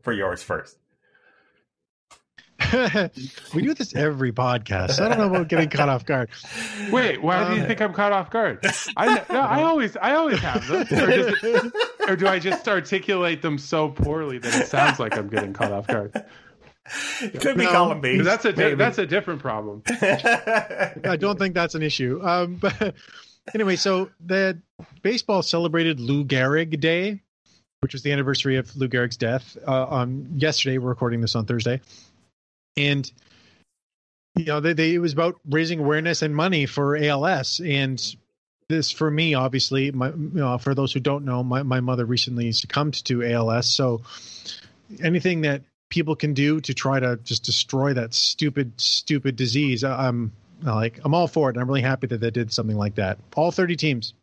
for 0.03 0.13
yours 0.13 0.43
first. 0.43 0.77
we 3.53 3.61
do 3.61 3.73
this 3.73 3.95
every 3.95 4.31
podcast. 4.31 4.99
I 4.99 5.09
don't 5.09 5.17
know 5.17 5.27
about 5.27 5.47
getting 5.47 5.69
caught 5.69 5.89
off 5.89 6.05
guard. 6.05 6.29
Wait, 6.91 7.21
why 7.21 7.47
do 7.49 7.55
you 7.55 7.61
Um, 7.61 7.67
think 7.67 7.81
I'm 7.81 7.93
caught 7.93 8.11
off 8.11 8.29
guard? 8.29 8.59
I 8.95 9.23
no, 9.29 9.39
I 9.39 9.63
always 9.63 9.95
I 9.97 10.15
always 10.15 10.39
have 10.39 10.67
them, 10.67 10.81
or, 10.91 11.09
it, 11.09 11.73
or 12.09 12.15
do 12.15 12.27
I 12.27 12.39
just 12.39 12.67
articulate 12.67 13.41
them 13.41 13.57
so 13.57 13.89
poorly 13.89 14.37
that 14.39 14.53
it 14.61 14.67
sounds 14.67 14.99
like 14.99 15.17
I'm 15.17 15.27
getting 15.29 15.53
caught 15.53 15.71
off 15.71 15.87
guard? 15.87 16.13
It 17.21 17.41
could 17.41 17.57
be 17.57 17.65
No. 17.65 17.71
column 17.71 17.99
B. 18.01 18.21
That's 18.21 18.45
a 18.45 18.53
di- 18.53 18.63
maybe. 18.63 18.75
that's 18.75 18.97
a 18.97 19.05
different 19.05 19.41
problem. 19.41 19.83
I 20.01 21.17
don't 21.19 21.37
think 21.37 21.53
that's 21.53 21.75
an 21.75 21.81
issue. 21.83 22.19
Um, 22.23 22.55
but 22.61 22.95
anyway, 23.53 23.75
so 23.75 24.09
the 24.25 24.61
baseball 25.01 25.41
celebrated 25.41 25.99
Lou 25.99 26.23
Gehrig 26.23 26.79
Day, 26.79 27.21
which 27.81 27.91
was 27.93 28.03
the 28.03 28.11
anniversary 28.13 28.55
of 28.55 28.73
Lou 28.77 28.87
Gehrig's 28.87 29.17
death. 29.17 29.57
Uh, 29.67 29.85
on 29.87 30.29
yesterday, 30.37 30.77
we're 30.77 30.87
recording 30.89 31.19
this 31.19 31.35
on 31.35 31.45
Thursday, 31.45 31.81
and 32.77 33.11
you 34.37 34.45
know, 34.45 34.59
they, 34.59 34.73
they 34.73 34.93
it 34.93 34.99
was 34.99 35.13
about 35.13 35.39
raising 35.49 35.79
awareness 35.79 36.21
and 36.21 36.35
money 36.35 36.65
for 36.65 36.95
ALS. 36.95 37.59
And 37.59 38.01
this, 38.69 38.91
for 38.91 39.09
me, 39.09 39.33
obviously, 39.33 39.91
my 39.91 40.09
you 40.09 40.29
know, 40.33 40.57
for 40.57 40.75
those 40.75 40.93
who 40.93 40.99
don't 40.99 41.25
know, 41.25 41.43
my 41.43 41.63
my 41.63 41.79
mother 41.79 42.05
recently 42.05 42.51
succumbed 42.51 43.03
to 43.05 43.23
ALS. 43.25 43.67
So 43.67 44.01
anything 45.03 45.41
that 45.41 45.63
people 45.89 46.15
can 46.15 46.33
do 46.33 46.59
to 46.61 46.73
try 46.73 46.99
to 46.99 47.17
just 47.23 47.43
destroy 47.43 47.93
that 47.93 48.13
stupid, 48.13 48.79
stupid 48.79 49.35
disease, 49.35 49.83
I'm 49.83 50.33
like, 50.61 50.99
I'm 51.03 51.13
all 51.13 51.27
for 51.27 51.49
it. 51.49 51.55
And 51.55 51.61
I'm 51.61 51.67
really 51.67 51.81
happy 51.81 52.07
that 52.07 52.19
they 52.19 52.31
did 52.31 52.51
something 52.51 52.77
like 52.77 52.95
that. 52.95 53.19
All 53.35 53.51
30 53.51 53.75
teams. 53.75 54.13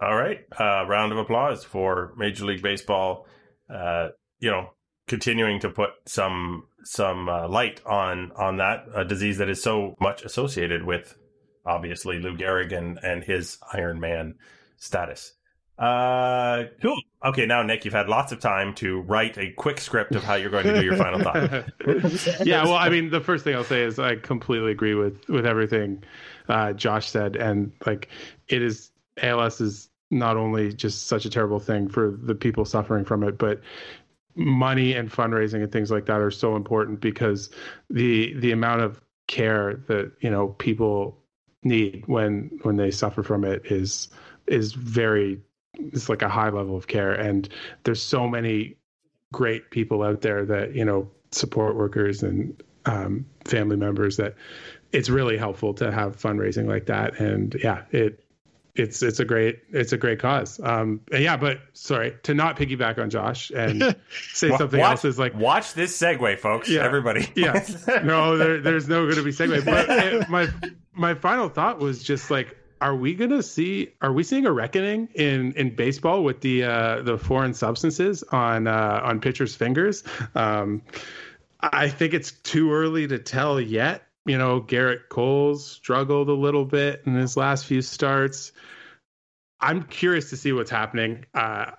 All 0.00 0.16
right. 0.16 0.46
Uh, 0.58 0.86
round 0.86 1.12
of 1.12 1.18
applause 1.18 1.64
for 1.64 2.12
Major 2.16 2.46
League 2.46 2.62
Baseball. 2.62 3.26
Uh, 3.68 4.08
you 4.38 4.50
know, 4.50 4.70
continuing 5.10 5.58
to 5.58 5.68
put 5.68 5.90
some 6.06 6.62
some 6.84 7.28
uh, 7.28 7.48
light 7.48 7.80
on 7.84 8.30
on 8.36 8.58
that 8.58 8.86
uh, 8.94 9.02
disease 9.02 9.38
that 9.38 9.48
is 9.50 9.60
so 9.60 9.96
much 10.00 10.24
associated 10.24 10.84
with 10.84 11.16
obviously 11.66 12.20
Lou 12.20 12.36
Gehrig 12.36 12.72
and, 12.72 12.96
and 13.02 13.24
his 13.24 13.58
Iron 13.72 13.98
Man 13.98 14.36
status. 14.78 15.32
Uh, 15.76 16.64
cool. 16.80 17.00
Okay, 17.24 17.44
now 17.44 17.62
Nick, 17.64 17.84
you've 17.84 17.92
had 17.92 18.08
lots 18.08 18.30
of 18.30 18.38
time 18.38 18.72
to 18.74 19.00
write 19.00 19.36
a 19.36 19.50
quick 19.50 19.80
script 19.80 20.14
of 20.14 20.22
how 20.22 20.36
you're 20.36 20.50
going 20.50 20.64
to 20.64 20.78
do 20.78 20.84
your 20.84 20.96
final 20.96 21.20
thought. 21.20 21.64
yeah, 22.46 22.62
well, 22.62 22.74
I 22.74 22.88
mean, 22.88 23.10
the 23.10 23.20
first 23.20 23.42
thing 23.42 23.56
I'll 23.56 23.64
say 23.64 23.82
is 23.82 23.98
I 23.98 24.14
completely 24.14 24.70
agree 24.70 24.94
with 24.94 25.28
with 25.28 25.44
everything 25.44 26.04
uh, 26.48 26.72
Josh 26.72 27.08
said, 27.10 27.34
and 27.34 27.72
like 27.84 28.08
it 28.46 28.62
is 28.62 28.92
ALS 29.20 29.60
is 29.60 29.88
not 30.10 30.36
only 30.36 30.72
just 30.72 31.06
such 31.06 31.24
a 31.24 31.30
terrible 31.30 31.60
thing 31.60 31.88
for 31.88 32.16
the 32.22 32.34
people 32.34 32.64
suffering 32.64 33.04
from 33.04 33.22
it, 33.22 33.38
but 33.38 33.60
money 34.40 34.94
and 34.94 35.10
fundraising 35.10 35.62
and 35.62 35.70
things 35.70 35.90
like 35.90 36.06
that 36.06 36.20
are 36.20 36.30
so 36.30 36.56
important 36.56 37.00
because 37.00 37.50
the 37.90 38.32
the 38.34 38.52
amount 38.52 38.80
of 38.80 39.00
care 39.26 39.74
that 39.86 40.10
you 40.20 40.30
know 40.30 40.48
people 40.48 41.16
need 41.62 42.02
when 42.06 42.50
when 42.62 42.76
they 42.76 42.90
suffer 42.90 43.22
from 43.22 43.44
it 43.44 43.62
is 43.66 44.08
is 44.46 44.72
very 44.72 45.40
it's 45.74 46.08
like 46.08 46.22
a 46.22 46.28
high 46.28 46.48
level 46.48 46.76
of 46.76 46.86
care. 46.86 47.12
And 47.12 47.48
there's 47.84 48.02
so 48.02 48.26
many 48.26 48.76
great 49.32 49.70
people 49.70 50.02
out 50.02 50.22
there 50.22 50.44
that 50.44 50.74
you 50.74 50.84
know 50.84 51.08
support 51.30 51.76
workers 51.76 52.22
and 52.22 52.60
um, 52.86 53.26
family 53.44 53.76
members 53.76 54.16
that 54.16 54.34
it's 54.92 55.08
really 55.08 55.36
helpful 55.36 55.72
to 55.74 55.92
have 55.92 56.16
fundraising 56.16 56.66
like 56.66 56.86
that. 56.86 57.18
And 57.20 57.54
yeah 57.62 57.82
it 57.90 58.24
it's 58.74 59.02
it's 59.02 59.20
a 59.20 59.24
great 59.24 59.60
it's 59.70 59.92
a 59.92 59.96
great 59.96 60.18
cause 60.18 60.60
um 60.60 61.00
yeah 61.12 61.36
but 61.36 61.60
sorry 61.72 62.14
to 62.22 62.34
not 62.34 62.56
piggyback 62.56 62.98
on 62.98 63.10
josh 63.10 63.50
and 63.50 63.96
say 64.32 64.56
something 64.56 64.80
watch, 64.80 64.90
else 64.90 65.04
is 65.04 65.18
like 65.18 65.34
watch 65.34 65.74
this 65.74 65.98
segue, 65.98 66.38
folks. 66.38 66.68
Yeah. 66.68 66.82
Everybody. 66.82 67.28
yeah 67.34 67.64
no 68.04 68.36
there, 68.36 68.60
there's 68.60 68.88
no 68.88 69.04
going 69.04 69.16
to 69.16 69.22
be 69.22 69.32
segue 69.32 69.64
but 69.64 69.88
it, 69.88 70.28
my 70.28 70.48
my 70.92 71.14
final 71.14 71.48
thought 71.48 71.78
was 71.78 72.02
just 72.02 72.30
like 72.30 72.56
are 72.80 72.94
we 72.94 73.14
going 73.14 73.30
to 73.30 73.42
see 73.42 73.92
are 74.00 74.12
we 74.12 74.22
seeing 74.22 74.46
a 74.46 74.52
reckoning 74.52 75.08
in 75.14 75.52
in 75.52 75.74
baseball 75.74 76.24
with 76.24 76.40
the 76.40 76.64
uh 76.64 77.02
the 77.02 77.18
foreign 77.18 77.54
substances 77.54 78.22
on 78.30 78.66
uh 78.66 79.00
on 79.02 79.20
pitchers 79.20 79.54
fingers 79.54 80.04
um 80.34 80.82
i 81.60 81.88
think 81.88 82.14
it's 82.14 82.32
too 82.32 82.72
early 82.72 83.06
to 83.06 83.18
tell 83.18 83.60
yet 83.60 84.02
you 84.26 84.38
know 84.38 84.60
gerrit 84.60 85.08
cole's 85.08 85.66
struggled 85.66 86.28
a 86.28 86.34
little 86.34 86.64
bit 86.64 87.02
in 87.06 87.14
his 87.14 87.36
last 87.36 87.66
few 87.66 87.82
starts 87.82 88.52
i'm 89.60 89.82
curious 89.84 90.30
to 90.30 90.36
see 90.36 90.52
what's 90.52 90.70
happening 90.70 91.24
uh 91.34 91.70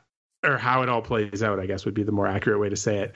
or 0.43 0.57
how 0.57 0.81
it 0.81 0.89
all 0.89 1.01
plays 1.01 1.43
out 1.43 1.59
i 1.59 1.65
guess 1.65 1.85
would 1.85 1.93
be 1.93 2.03
the 2.03 2.11
more 2.11 2.27
accurate 2.27 2.59
way 2.59 2.69
to 2.69 2.75
say 2.75 2.99
it 2.99 3.15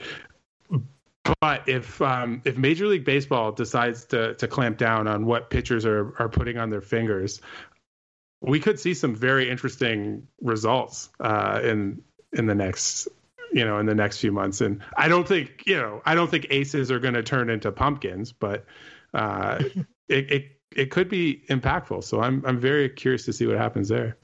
But 1.40 1.68
if 1.68 2.00
um, 2.00 2.42
if 2.44 2.56
Major 2.56 2.86
League 2.86 3.04
Baseball 3.04 3.52
decides 3.52 4.06
to 4.06 4.34
to 4.34 4.48
clamp 4.48 4.78
down 4.78 5.08
on 5.08 5.26
what 5.26 5.50
pitchers 5.50 5.84
are 5.84 6.14
are 6.18 6.28
putting 6.28 6.58
on 6.58 6.70
their 6.70 6.80
fingers, 6.80 7.40
we 8.40 8.60
could 8.60 8.78
see 8.78 8.94
some 8.94 9.14
very 9.14 9.50
interesting 9.50 10.28
results 10.40 11.08
uh, 11.20 11.60
in 11.62 12.02
in 12.32 12.46
the 12.46 12.54
next 12.54 13.08
you 13.52 13.64
know 13.64 13.78
in 13.78 13.86
the 13.86 13.94
next 13.94 14.18
few 14.18 14.32
months. 14.32 14.60
And 14.60 14.82
I 14.96 15.08
don't 15.08 15.26
think 15.26 15.64
you 15.66 15.76
know 15.76 16.02
I 16.04 16.14
don't 16.14 16.30
think 16.30 16.46
aces 16.50 16.90
are 16.90 17.00
going 17.00 17.14
to 17.14 17.22
turn 17.22 17.50
into 17.50 17.72
pumpkins, 17.72 18.32
but 18.32 18.64
uh, 19.16 19.58
it, 20.08 20.30
it 20.30 20.44
it 20.76 20.90
could 20.90 21.08
be 21.08 21.42
impactful. 21.50 22.04
So 22.04 22.20
I'm 22.20 22.44
I'm 22.46 22.60
very 22.60 22.88
curious 22.88 23.24
to 23.24 23.32
see 23.32 23.46
what 23.46 23.56
happens 23.56 23.88
there. 23.88 24.16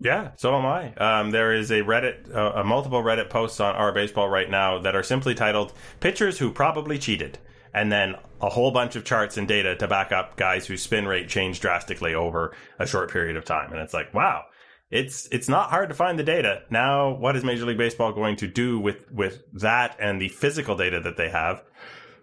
Yeah, 0.00 0.30
so 0.36 0.56
am 0.56 0.64
I. 0.64 0.94
Um, 0.94 1.30
there 1.30 1.52
is 1.52 1.70
a 1.70 1.82
Reddit, 1.82 2.34
uh, 2.34 2.52
a 2.56 2.64
multiple 2.64 3.02
Reddit 3.02 3.28
posts 3.28 3.60
on 3.60 3.74
our 3.74 3.92
baseball 3.92 4.28
right 4.28 4.50
now 4.50 4.78
that 4.80 4.96
are 4.96 5.02
simply 5.02 5.34
titled 5.34 5.72
"Pitchers 6.00 6.38
Who 6.38 6.50
Probably 6.50 6.98
Cheated," 6.98 7.38
and 7.74 7.90
then 7.92 8.16
a 8.40 8.48
whole 8.48 8.70
bunch 8.70 8.96
of 8.96 9.04
charts 9.04 9.36
and 9.36 9.46
data 9.46 9.76
to 9.76 9.88
back 9.88 10.12
up 10.12 10.36
guys 10.36 10.66
whose 10.66 10.82
spin 10.82 11.06
rate 11.06 11.28
changed 11.28 11.62
drastically 11.62 12.14
over 12.14 12.54
a 12.78 12.86
short 12.86 13.10
period 13.10 13.36
of 13.36 13.44
time. 13.44 13.72
And 13.72 13.80
it's 13.80 13.94
like, 13.94 14.12
wow, 14.12 14.44
it's 14.90 15.28
it's 15.30 15.48
not 15.48 15.70
hard 15.70 15.88
to 15.88 15.94
find 15.94 16.18
the 16.18 16.24
data. 16.24 16.62
Now, 16.70 17.14
what 17.14 17.36
is 17.36 17.44
Major 17.44 17.66
League 17.66 17.78
Baseball 17.78 18.12
going 18.12 18.36
to 18.36 18.46
do 18.46 18.78
with 18.78 19.10
with 19.10 19.42
that 19.60 19.96
and 19.98 20.20
the 20.20 20.28
physical 20.28 20.76
data 20.76 21.00
that 21.00 21.16
they 21.16 21.30
have? 21.30 21.62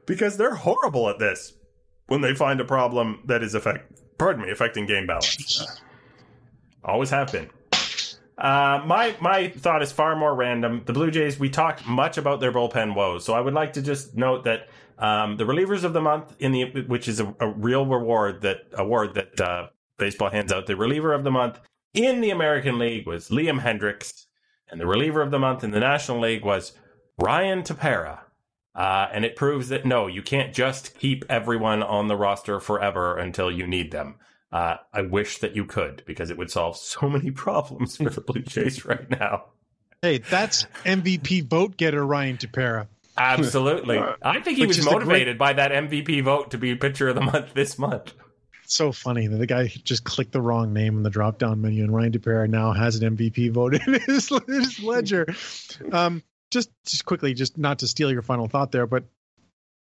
Because 0.05 0.37
they're 0.37 0.55
horrible 0.55 1.09
at 1.09 1.19
this 1.19 1.53
when 2.07 2.21
they 2.21 2.33
find 2.33 2.59
a 2.59 2.65
problem 2.65 3.21
that 3.25 3.43
is 3.43 3.55
affect 3.55 3.91
pardon 4.17 4.43
me 4.43 4.51
affecting 4.51 4.85
game 4.85 5.07
balance. 5.07 5.81
Always 6.83 7.09
have 7.09 7.31
been. 7.31 7.49
Uh, 8.37 8.81
my 8.85 9.15
my 9.21 9.47
thought 9.49 9.81
is 9.81 9.91
far 9.91 10.15
more 10.15 10.35
random. 10.35 10.81
The 10.85 10.93
Blue 10.93 11.11
Jays. 11.11 11.39
We 11.39 11.49
talked 11.49 11.85
much 11.85 12.17
about 12.17 12.39
their 12.39 12.51
bullpen 12.51 12.95
woes, 12.95 13.23
so 13.23 13.33
I 13.33 13.41
would 13.41 13.53
like 13.53 13.73
to 13.73 13.81
just 13.81 14.15
note 14.15 14.43
that 14.43 14.69
um, 14.97 15.37
the 15.37 15.43
relievers 15.43 15.83
of 15.83 15.93
the 15.93 16.01
month 16.01 16.35
in 16.39 16.51
the 16.51 16.81
which 16.87 17.07
is 17.07 17.19
a, 17.19 17.33
a 17.39 17.49
real 17.49 17.85
reward 17.85 18.41
that 18.41 18.59
award 18.73 19.13
that 19.15 19.39
uh, 19.39 19.67
baseball 19.97 20.29
hands 20.29 20.51
out. 20.51 20.65
The 20.65 20.75
reliever 20.75 21.13
of 21.13 21.23
the 21.23 21.31
month 21.31 21.59
in 21.93 22.21
the 22.21 22.31
American 22.31 22.79
League 22.79 23.05
was 23.05 23.29
Liam 23.29 23.61
Hendriks, 23.61 24.25
and 24.69 24.81
the 24.81 24.87
reliever 24.87 25.21
of 25.21 25.31
the 25.31 25.39
month 25.39 25.63
in 25.63 25.71
the 25.71 25.79
National 25.79 26.19
League 26.19 26.43
was 26.43 26.73
Ryan 27.19 27.61
Tepera. 27.61 28.19
Uh, 28.75 29.07
and 29.11 29.23
it 29.23 29.35
proves 29.35 29.69
that 29.69 29.85
no, 29.85 30.07
you 30.07 30.21
can't 30.21 30.53
just 30.53 30.97
keep 30.97 31.23
everyone 31.29 31.83
on 31.83 32.07
the 32.07 32.15
roster 32.15 32.59
forever 32.59 33.17
until 33.17 33.51
you 33.51 33.67
need 33.67 33.91
them. 33.91 34.15
Uh, 34.51 34.77
I 34.91 35.01
wish 35.01 35.39
that 35.39 35.55
you 35.55 35.65
could 35.65 36.03
because 36.05 36.29
it 36.29 36.37
would 36.37 36.51
solve 36.51 36.77
so 36.77 37.09
many 37.09 37.31
problems 37.31 37.97
for 37.97 38.09
the 38.09 38.21
Blue 38.21 38.41
Jays 38.41 38.85
right 38.85 39.09
now. 39.09 39.45
Hey, 40.01 40.17
that's 40.17 40.65
MVP 40.85 41.47
vote 41.49 41.77
getter 41.77 42.05
Ryan 42.05 42.37
Tepera. 42.37 42.87
Absolutely. 43.17 43.99
I 44.21 44.39
think 44.41 44.57
he 44.57 44.63
Which 44.63 44.69
was 44.69 44.79
is 44.79 44.85
the 44.85 44.91
motivated 44.91 45.37
by 45.37 45.53
that 45.53 45.71
MVP 45.71 46.23
vote 46.23 46.51
to 46.51 46.57
be 46.57 46.75
pitcher 46.75 47.09
of 47.09 47.15
the 47.15 47.21
month 47.21 47.53
this 47.53 47.77
month. 47.79 48.13
so 48.65 48.91
funny 48.91 49.27
that 49.27 49.37
the 49.37 49.45
guy 49.45 49.67
just 49.67 50.03
clicked 50.03 50.31
the 50.31 50.41
wrong 50.41 50.73
name 50.73 50.97
in 50.97 51.03
the 51.03 51.09
drop 51.09 51.37
down 51.37 51.61
menu, 51.61 51.83
and 51.83 51.93
Ryan 51.93 52.11
Tepera 52.11 52.49
now 52.49 52.73
has 52.73 52.95
an 52.95 53.15
MVP 53.15 53.51
vote 53.51 53.75
in 53.87 53.93
his, 54.01 54.29
his 54.47 54.79
ledger. 54.83 55.27
Um, 55.91 56.23
just 56.53 56.69
just 56.85 57.05
quickly, 57.05 57.33
just 57.33 57.57
not 57.57 57.79
to 57.79 57.87
steal 57.87 58.11
your 58.11 58.21
final 58.21 58.47
thought 58.47 58.71
there, 58.71 58.87
but 58.87 59.03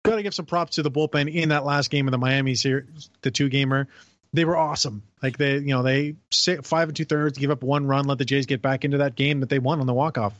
got 0.03 0.16
to 0.16 0.24
give 0.24 0.34
some 0.34 0.45
props 0.45 0.76
to 0.76 0.84
the 0.84 0.91
bullpen 0.91 1.34
in 1.34 1.49
that 1.49 1.66
last 1.66 1.89
game 1.89 2.07
of 2.07 2.12
the 2.12 2.18
Miami 2.18 2.55
series, 2.55 3.10
the 3.22 3.32
two 3.32 3.49
gamer. 3.49 3.88
They 4.32 4.45
were 4.45 4.57
awesome. 4.57 5.03
Like 5.24 5.38
they, 5.38 5.55
you 5.55 5.70
know, 5.70 5.82
they 5.82 6.16
sit 6.30 6.66
five 6.66 6.89
and 6.89 6.95
two 6.95 7.05
thirds, 7.05 7.38
give 7.38 7.49
up 7.49 7.64
one 7.64 7.88
run, 7.88 8.05
let 8.05 8.20
the 8.20 8.26
Jays 8.26 8.45
get 8.45 8.62
back 8.62 8.86
into 8.86 8.99
that 8.99 9.16
game 9.16 9.39
that 9.39 9.49
they 9.49 9.60
won 9.60 9.80
on 9.80 9.88
the 9.88 9.93
walk 9.93 10.18
off. 10.18 10.34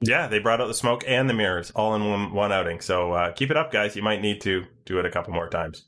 Yeah, 0.00 0.28
they 0.28 0.38
brought 0.38 0.60
out 0.60 0.68
the 0.68 0.74
smoke 0.74 1.02
and 1.06 1.28
the 1.28 1.34
mirrors 1.34 1.70
all 1.74 1.94
in 1.94 2.08
one, 2.08 2.32
one 2.32 2.52
outing. 2.52 2.80
So 2.80 3.12
uh, 3.12 3.32
keep 3.32 3.50
it 3.50 3.56
up, 3.56 3.72
guys. 3.72 3.96
You 3.96 4.02
might 4.02 4.20
need 4.20 4.42
to 4.42 4.64
do 4.84 4.98
it 4.98 5.06
a 5.06 5.10
couple 5.10 5.32
more 5.32 5.48
times. 5.48 5.84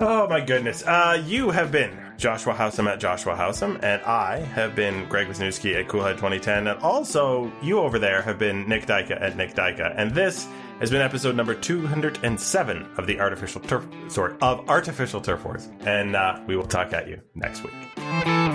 Oh 0.00 0.28
my 0.28 0.40
goodness. 0.40 0.84
Uh, 0.86 1.20
you 1.26 1.50
have 1.50 1.72
been 1.72 1.98
Joshua 2.16 2.54
Howsam 2.54 2.86
at 2.86 3.00
Joshua 3.00 3.34
Howsam, 3.34 3.82
and 3.82 4.00
I 4.02 4.38
have 4.38 4.76
been 4.76 5.08
Greg 5.08 5.26
Wisniewski 5.26 5.74
at 5.74 5.88
Coolhead 5.88 6.14
2010, 6.14 6.68
and 6.68 6.80
also 6.80 7.50
you 7.62 7.80
over 7.80 7.98
there 7.98 8.22
have 8.22 8.38
been 8.38 8.68
Nick 8.68 8.86
Dika 8.86 9.20
at 9.20 9.36
Nick 9.36 9.54
Dika, 9.54 9.92
and 9.96 10.12
this 10.12 10.46
has 10.78 10.90
been 10.90 11.00
episode 11.00 11.34
number 11.34 11.54
207 11.54 12.88
of 12.96 13.08
the 13.08 13.18
Artificial 13.18 13.60
Turf, 13.60 13.88
sorry, 14.06 14.36
of 14.40 14.68
Artificial 14.68 15.20
Turf 15.20 15.44
Wars, 15.44 15.68
and 15.80 16.14
uh, 16.14 16.38
we 16.46 16.56
will 16.56 16.66
talk 16.66 16.92
at 16.92 17.08
you 17.08 17.20
next 17.34 17.64
week. 17.64 18.47